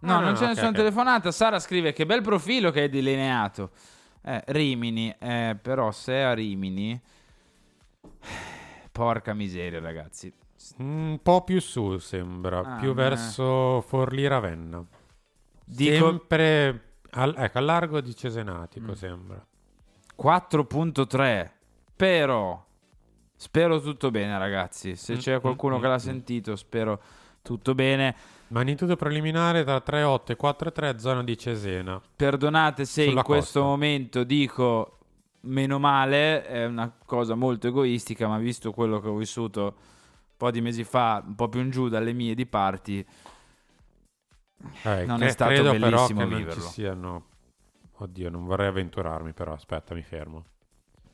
Ah, 0.00 0.06
No, 0.06 0.12
no, 0.16 0.20
non 0.20 0.32
no, 0.32 0.36
c'è 0.36 0.42
ok, 0.42 0.48
nessuna 0.48 0.68
ok. 0.68 0.74
telefonata. 0.74 1.30
Sara 1.30 1.58
scrive 1.60 1.94
che 1.94 2.04
bel 2.04 2.20
profilo 2.20 2.70
che 2.70 2.82
hai 2.82 2.88
delineato. 2.90 3.70
Eh, 4.28 4.42
Rimini, 4.46 5.14
eh, 5.20 5.56
però 5.60 5.92
se 5.92 6.20
a 6.22 6.34
Rimini... 6.34 7.00
Porca 8.90 9.34
miseria, 9.34 9.78
ragazzi. 9.78 10.32
Un 10.78 11.20
po' 11.22 11.44
più 11.44 11.60
su 11.60 11.98
sembra, 11.98 12.60
Ah, 12.60 12.78
più 12.80 12.90
eh. 12.90 12.94
verso 12.94 13.82
Forlì-Ravenna. 13.82 14.84
Dico- 15.64 16.08
Sempre 16.08 16.82
al, 17.10 17.34
ecco, 17.36 17.58
a 17.58 17.60
largo 17.60 18.00
di 18.00 18.16
Cesenatico 18.16 18.92
Mm. 18.92 18.94
sembra. 18.94 19.46
4.3. 20.16 21.50
Però 21.94 22.64
spero 23.34 23.80
tutto 23.80 24.10
bene, 24.10 24.38
ragazzi. 24.38 24.96
Se 24.96 25.14
Mm, 25.14 25.18
c'è 25.18 25.40
qualcuno 25.40 25.76
mm, 25.78 25.80
che 25.82 25.86
l'ha 25.88 25.94
mm, 25.94 25.98
sentito, 25.98 26.56
spero 26.56 27.00
tutto 27.42 27.74
bene. 27.74 28.14
Magnitudo 28.48 28.94
preliminare 28.96 29.64
tra 29.64 29.82
3,8 29.84 30.30
e 30.32 30.36
4,3 30.36 30.96
zona 30.98 31.24
di 31.24 31.36
Cesena. 31.36 32.00
Perdonate 32.14 32.84
se 32.84 33.04
Sulla 33.06 33.18
in 33.20 33.24
questo 33.24 33.60
costa. 33.60 33.60
momento 33.60 34.24
dico 34.24 34.98
meno 35.40 35.78
male, 35.78 36.44
è 36.44 36.64
una 36.66 36.92
cosa 37.04 37.34
molto 37.34 37.66
egoistica, 37.68 38.28
ma 38.28 38.38
visto 38.38 38.72
quello 38.72 39.00
che 39.00 39.08
ho 39.08 39.16
vissuto 39.16 39.62
un 39.64 39.72
po' 40.36 40.50
di 40.50 40.60
mesi 40.60 40.84
fa, 40.84 41.22
un 41.26 41.34
po' 41.34 41.48
più 41.48 41.60
in 41.60 41.70
giù 41.70 41.88
dalle 41.88 42.12
mie 42.12 42.34
di 42.34 42.46
parti, 42.46 43.04
Eh, 44.82 45.04
non 45.04 45.22
è 45.22 45.28
stato 45.30 45.52
credo 45.52 45.70
però 45.72 45.88
bellissimo 45.90 46.20
che 46.20 46.26
non 46.26 46.38
viverlo. 46.38 46.62
ci 46.62 46.68
siano... 46.68 47.24
Oddio, 47.98 48.28
non 48.30 48.44
vorrei 48.44 48.68
avventurarmi 48.68 49.32
però, 49.32 49.52
aspetta, 49.54 49.94
mi 49.94 50.02
fermo. 50.02 50.44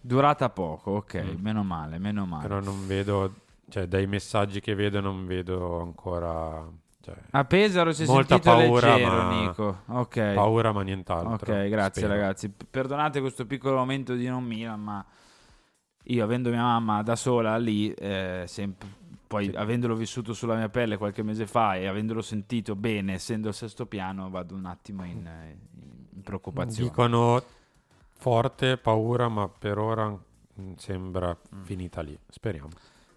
Durata 0.00 0.48
poco, 0.50 0.92
ok, 0.92 1.14
Mm. 1.36 1.42
meno 1.42 1.62
male, 1.62 1.98
meno 1.98 2.26
male. 2.26 2.42
Però 2.48 2.60
non 2.60 2.86
vedo, 2.86 3.34
cioè 3.68 3.86
dai 3.86 4.06
messaggi 4.06 4.60
che 4.60 4.74
vedo 4.74 5.00
non 5.00 5.26
vedo 5.26 5.80
ancora 5.80 6.66
Cioè, 7.02 7.14
A 7.32 7.44
Pesaro 7.44 7.92
si 7.92 8.04
è 8.04 8.06
molta 8.06 8.36
sentito 8.40 8.50
paura, 8.56 8.94
leggero, 8.94 9.16
ma- 9.22 9.40
Nico. 9.40 9.78
Ok. 9.86 10.32
Paura, 10.34 10.72
ma 10.72 10.82
nient'altro. 10.82 11.52
Ok, 11.52 11.68
grazie 11.68 12.02
spero. 12.02 12.14
ragazzi. 12.18 12.48
Perdonate 12.48 13.20
questo 13.20 13.44
piccolo 13.44 13.76
momento 13.76 14.14
di 14.14 14.26
non 14.28 14.44
Milan, 14.44 14.80
ma 14.80 15.04
io 16.04 16.24
avendo 16.24 16.50
mia 16.50 16.62
mamma 16.62 17.02
da 17.02 17.16
sola 17.16 17.56
lì, 17.58 17.92
eh, 17.92 18.44
sempre- 18.46 19.00
poi 19.26 19.50
avendolo 19.54 19.94
vissuto 19.96 20.32
sulla 20.34 20.54
mia 20.56 20.68
pelle 20.68 20.96
qualche 20.98 21.22
mese 21.22 21.46
fa 21.46 21.74
e 21.76 21.86
avendolo 21.86 22.20
sentito 22.22 22.76
bene, 22.76 23.14
essendo 23.14 23.48
al 23.48 23.54
sesto 23.54 23.86
piano, 23.86 24.28
vado 24.30 24.54
un 24.54 24.66
attimo 24.66 25.04
in, 25.04 25.26
in 26.14 26.22
preoccupazione. 26.22 26.88
Dicono 26.88 27.42
forte, 28.16 28.76
paura, 28.76 29.28
ma 29.28 29.48
per 29.48 29.78
ora 29.78 30.08
mm, 30.08 30.72
sembra 30.76 31.34
Mm. 31.54 31.62
finita 31.62 32.00
lì. 32.02 32.16
Speriamo. 32.28 32.68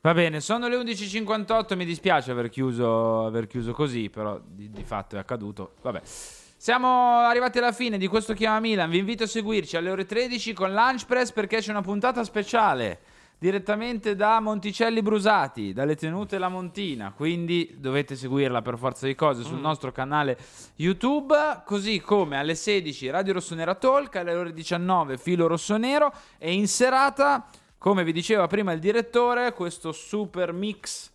Va 0.06 0.14
bene, 0.14 0.40
sono 0.40 0.68
le 0.68 0.78
11.58, 0.78 1.76
mi 1.76 1.84
dispiace 1.84 2.30
aver 2.30 2.50
chiuso, 2.50 3.26
aver 3.26 3.48
chiuso 3.48 3.74
così, 3.74 4.12
però 4.12 4.40
di, 4.40 4.70
di 4.70 4.84
fatto 4.84 5.16
è 5.16 5.18
accaduto. 5.18 5.74
Vabbè. 5.82 6.00
Siamo 6.04 7.22
arrivati 7.22 7.58
alla 7.58 7.72
fine 7.72 7.98
di 7.98 8.06
questo 8.06 8.36
Chiama 8.36 8.60
Milan, 8.60 8.92
vi 8.92 9.00
invito 9.00 9.24
a 9.24 9.28
seguirci 9.28 9.78
alle 9.78 9.90
ore 9.90 10.06
13 10.06 10.54
con 10.54 10.72
Lunch 10.72 11.08
Press 11.08 11.32
perché 11.32 11.58
c'è 11.58 11.72
una 11.72 11.82
puntata 11.82 12.24
speciale 12.24 13.00
direttamente 13.40 14.16
da 14.16 14.40
Monticelli 14.40 15.02
Brusati, 15.02 15.74
dalle 15.74 15.96
tenute 15.96 16.38
La 16.38 16.50
Montina, 16.50 17.12
quindi 17.12 17.74
dovete 17.80 18.16
seguirla 18.16 18.62
per 18.62 18.78
forza 18.78 19.08
di 19.08 19.16
cose 19.16 19.42
sul 19.42 19.60
nostro 19.60 19.92
canale 19.92 20.38
YouTube, 20.76 21.36
così 21.66 22.00
come 22.00 22.38
alle 22.38 22.54
16 22.54 23.10
Radio 23.10 23.34
Rossonera 23.34 23.74
Talk, 23.74 24.16
alle 24.18 24.36
ore 24.36 24.54
19 24.54 25.18
Filo 25.18 25.48
Rossonero 25.48 26.14
e 26.38 26.54
in 26.54 26.68
serata 26.68 27.50
come 27.86 28.04
vi 28.04 28.14
diceva 28.14 28.48
prima 28.48 28.72
il 28.72 28.80
direttore, 28.80 29.54
questo 29.54 29.92
super 29.92 30.52
mix 30.54 31.12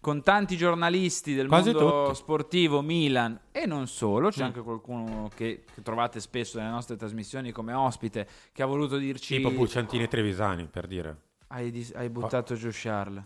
con 0.00 0.22
tanti 0.24 0.56
giornalisti 0.56 1.34
del 1.36 1.46
Quasi 1.46 1.70
mondo 1.70 2.02
tutti. 2.06 2.16
sportivo, 2.16 2.82
Milan 2.82 3.38
e 3.52 3.64
non 3.64 3.86
solo, 3.86 4.28
c'è 4.30 4.42
Mm. 4.42 4.46
anche 4.46 4.60
qualcuno 4.62 5.30
che, 5.32 5.62
che 5.72 5.82
trovate 5.82 6.18
spesso 6.18 6.58
nelle 6.58 6.70
nostre 6.72 6.96
trasmissioni 6.96 7.52
come 7.52 7.72
ospite 7.74 8.28
che 8.52 8.62
ha 8.64 8.66
voluto 8.66 8.96
dirci... 8.96 9.36
Tipo 9.36 9.52
Pucciantini 9.52 10.02
e 10.02 10.08
Trevisani, 10.08 10.66
per 10.66 10.88
dire. 10.88 11.16
Hai, 11.46 11.70
dis- 11.70 11.94
hai 11.94 12.08
buttato 12.10 12.54
giù 12.56 12.70
Charles. 12.72 13.22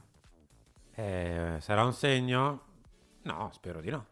Eh, 0.95 1.57
sarà 1.61 1.85
un 1.85 1.95
segno? 1.95 2.61
No, 3.23 3.49
spero 3.55 3.81
di 3.81 3.89
no. 3.91 4.05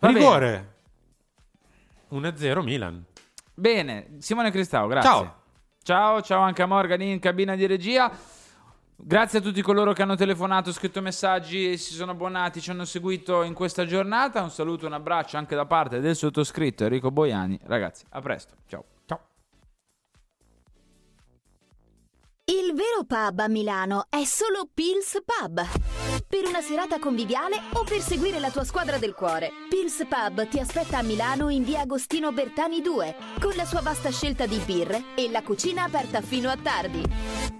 Va 0.00 0.08
Rigore. 0.08 0.74
1-0 2.10 2.62
Milan. 2.62 3.02
Bene, 3.54 4.16
Simone 4.18 4.50
Cristau, 4.50 4.86
grazie. 4.88 5.10
Ciao. 5.10 5.44
Ciao, 5.86 6.20
ciao 6.20 6.40
anche 6.40 6.62
a 6.62 6.66
Morgan 6.66 7.00
in 7.00 7.20
cabina 7.20 7.54
di 7.54 7.64
regia. 7.64 8.10
Grazie 8.96 9.38
a 9.38 9.40
tutti 9.40 9.62
coloro 9.62 9.92
che 9.92 10.02
hanno 10.02 10.16
telefonato, 10.16 10.72
scritto 10.72 11.00
messaggi 11.00 11.78
si 11.78 11.94
sono 11.94 12.10
abbonati, 12.10 12.60
ci 12.60 12.70
hanno 12.70 12.84
seguito 12.84 13.44
in 13.44 13.54
questa 13.54 13.86
giornata. 13.86 14.42
Un 14.42 14.50
saluto, 14.50 14.86
un 14.86 14.94
abbraccio 14.94 15.36
anche 15.36 15.54
da 15.54 15.64
parte 15.64 16.00
del 16.00 16.16
sottoscritto 16.16 16.82
Enrico 16.82 17.12
Boiani. 17.12 17.60
Ragazzi, 17.66 18.04
a 18.08 18.20
presto. 18.20 18.54
Ciao. 18.66 18.95
Il 22.48 22.74
vero 22.74 23.02
pub 23.04 23.40
a 23.40 23.48
Milano 23.48 24.06
è 24.08 24.22
solo 24.22 24.68
Pils 24.72 25.20
Pub. 25.24 25.66
Per 26.28 26.46
una 26.46 26.60
serata 26.60 27.00
conviviale 27.00 27.56
o 27.72 27.82
per 27.82 27.98
seguire 27.98 28.38
la 28.38 28.52
tua 28.52 28.62
squadra 28.62 28.98
del 28.98 29.14
cuore, 29.14 29.50
Pils 29.68 30.06
Pub 30.08 30.46
ti 30.46 30.60
aspetta 30.60 30.98
a 30.98 31.02
Milano 31.02 31.48
in 31.48 31.64
via 31.64 31.80
Agostino 31.80 32.30
Bertani 32.30 32.82
2, 32.82 33.16
con 33.40 33.54
la 33.56 33.64
sua 33.64 33.80
vasta 33.80 34.12
scelta 34.12 34.46
di 34.46 34.58
birre 34.64 35.16
e 35.16 35.28
la 35.28 35.42
cucina 35.42 35.82
aperta 35.82 36.20
fino 36.20 36.48
a 36.48 36.56
tardi. 36.56 37.02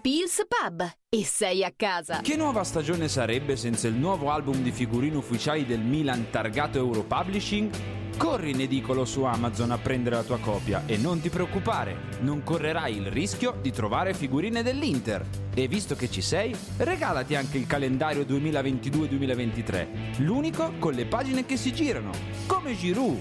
Pils 0.01 0.47
Pub 0.47 0.89
e 1.09 1.25
sei 1.25 1.65
a 1.65 1.73
casa. 1.75 2.21
Che 2.21 2.37
nuova 2.37 2.63
stagione 2.63 3.09
sarebbe 3.09 3.57
senza 3.57 3.89
il 3.89 3.95
nuovo 3.95 4.31
album 4.31 4.63
di 4.63 4.71
figurine 4.71 5.17
ufficiali 5.17 5.67
del 5.67 5.81
Milan 5.81 6.31
targato 6.31 6.79
Euro 6.79 7.03
Publishing? 7.03 8.06
Corri 8.17 8.53
in 8.53 8.63
edicolo 8.63 9.05
su 9.05 9.25
Amazon 9.25 9.73
a 9.73 9.79
prendere 9.79 10.17
la 10.17 10.23
tua 10.23 10.39
copia 10.39 10.85
e 10.87 10.97
non 10.97 11.21
ti 11.21 11.29
preoccupare, 11.29 12.15
non 12.21 12.43
correrai 12.43 12.97
il 12.97 13.11
rischio 13.11 13.59
di 13.61 13.71
trovare 13.71 14.15
figurine 14.15 14.63
dell'Inter. 14.63 15.23
E 15.53 15.69
visto 15.69 15.95
che 15.97 16.11
ci 16.11 16.23
sei, 16.23 16.57
regalati 16.79 17.35
anche 17.35 17.59
il 17.59 17.67
calendario 17.67 18.23
2022-2023, 18.23 20.25
l'unico 20.25 20.73
con 20.79 20.95
le 20.95 21.05
pagine 21.05 21.45
che 21.45 21.59
si 21.59 21.75
girano, 21.75 22.13
come 22.47 22.75
Giroud. 22.75 23.21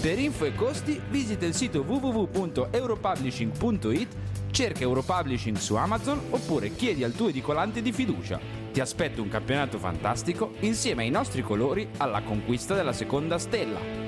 Per 0.00 0.18
info 0.18 0.44
e 0.44 0.54
costi 0.54 1.00
visita 1.10 1.44
il 1.44 1.54
sito 1.54 1.80
www.europublishing.it, 1.80 4.08
cerca 4.52 4.82
Europublishing 4.82 5.56
su 5.56 5.74
Amazon 5.74 6.20
oppure 6.30 6.76
chiedi 6.76 7.02
al 7.02 7.10
tuo 7.12 7.28
edicolante 7.28 7.82
di 7.82 7.90
fiducia. 7.90 8.38
Ti 8.72 8.78
aspetto 8.78 9.20
un 9.20 9.28
campionato 9.28 9.78
fantastico 9.78 10.52
insieme 10.60 11.02
ai 11.02 11.10
nostri 11.10 11.42
colori 11.42 11.88
alla 11.96 12.22
conquista 12.22 12.76
della 12.76 12.92
seconda 12.92 13.36
stella. 13.38 14.07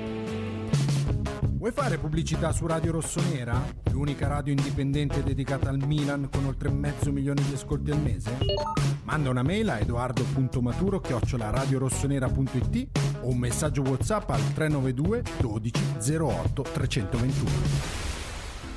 Vuoi 1.61 1.73
fare 1.73 1.99
pubblicità 1.99 2.51
su 2.51 2.65
Radio 2.65 2.93
Rossonera? 2.93 3.63
L'unica 3.91 4.25
radio 4.25 4.51
indipendente 4.51 5.21
dedicata 5.21 5.69
al 5.69 5.77
Milan 5.77 6.27
con 6.31 6.45
oltre 6.45 6.69
mezzo 6.71 7.11
milione 7.11 7.43
di 7.43 7.53
ascolti 7.53 7.91
al 7.91 7.99
mese? 7.99 8.35
Manda 9.03 9.29
una 9.29 9.43
mail 9.43 9.69
a 9.69 9.77
edoardo.maturo 9.77 10.99
radiorossonera.it 11.51 12.87
o 13.21 13.27
un 13.27 13.37
messaggio 13.37 13.83
WhatsApp 13.83 14.31
al 14.31 14.53
392 14.55 15.23
12 15.39 15.71
08 16.19 16.61
321. 16.63 18.10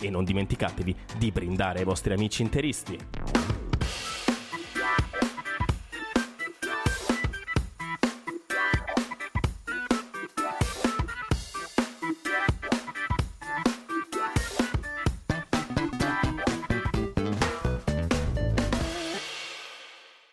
e 0.00 0.10
non 0.10 0.24
dimenticatevi 0.24 0.96
di 1.16 1.30
brindare 1.30 1.80
ai 1.80 1.84
vostri 1.84 2.12
amici 2.12 2.42
interisti. 2.42 2.98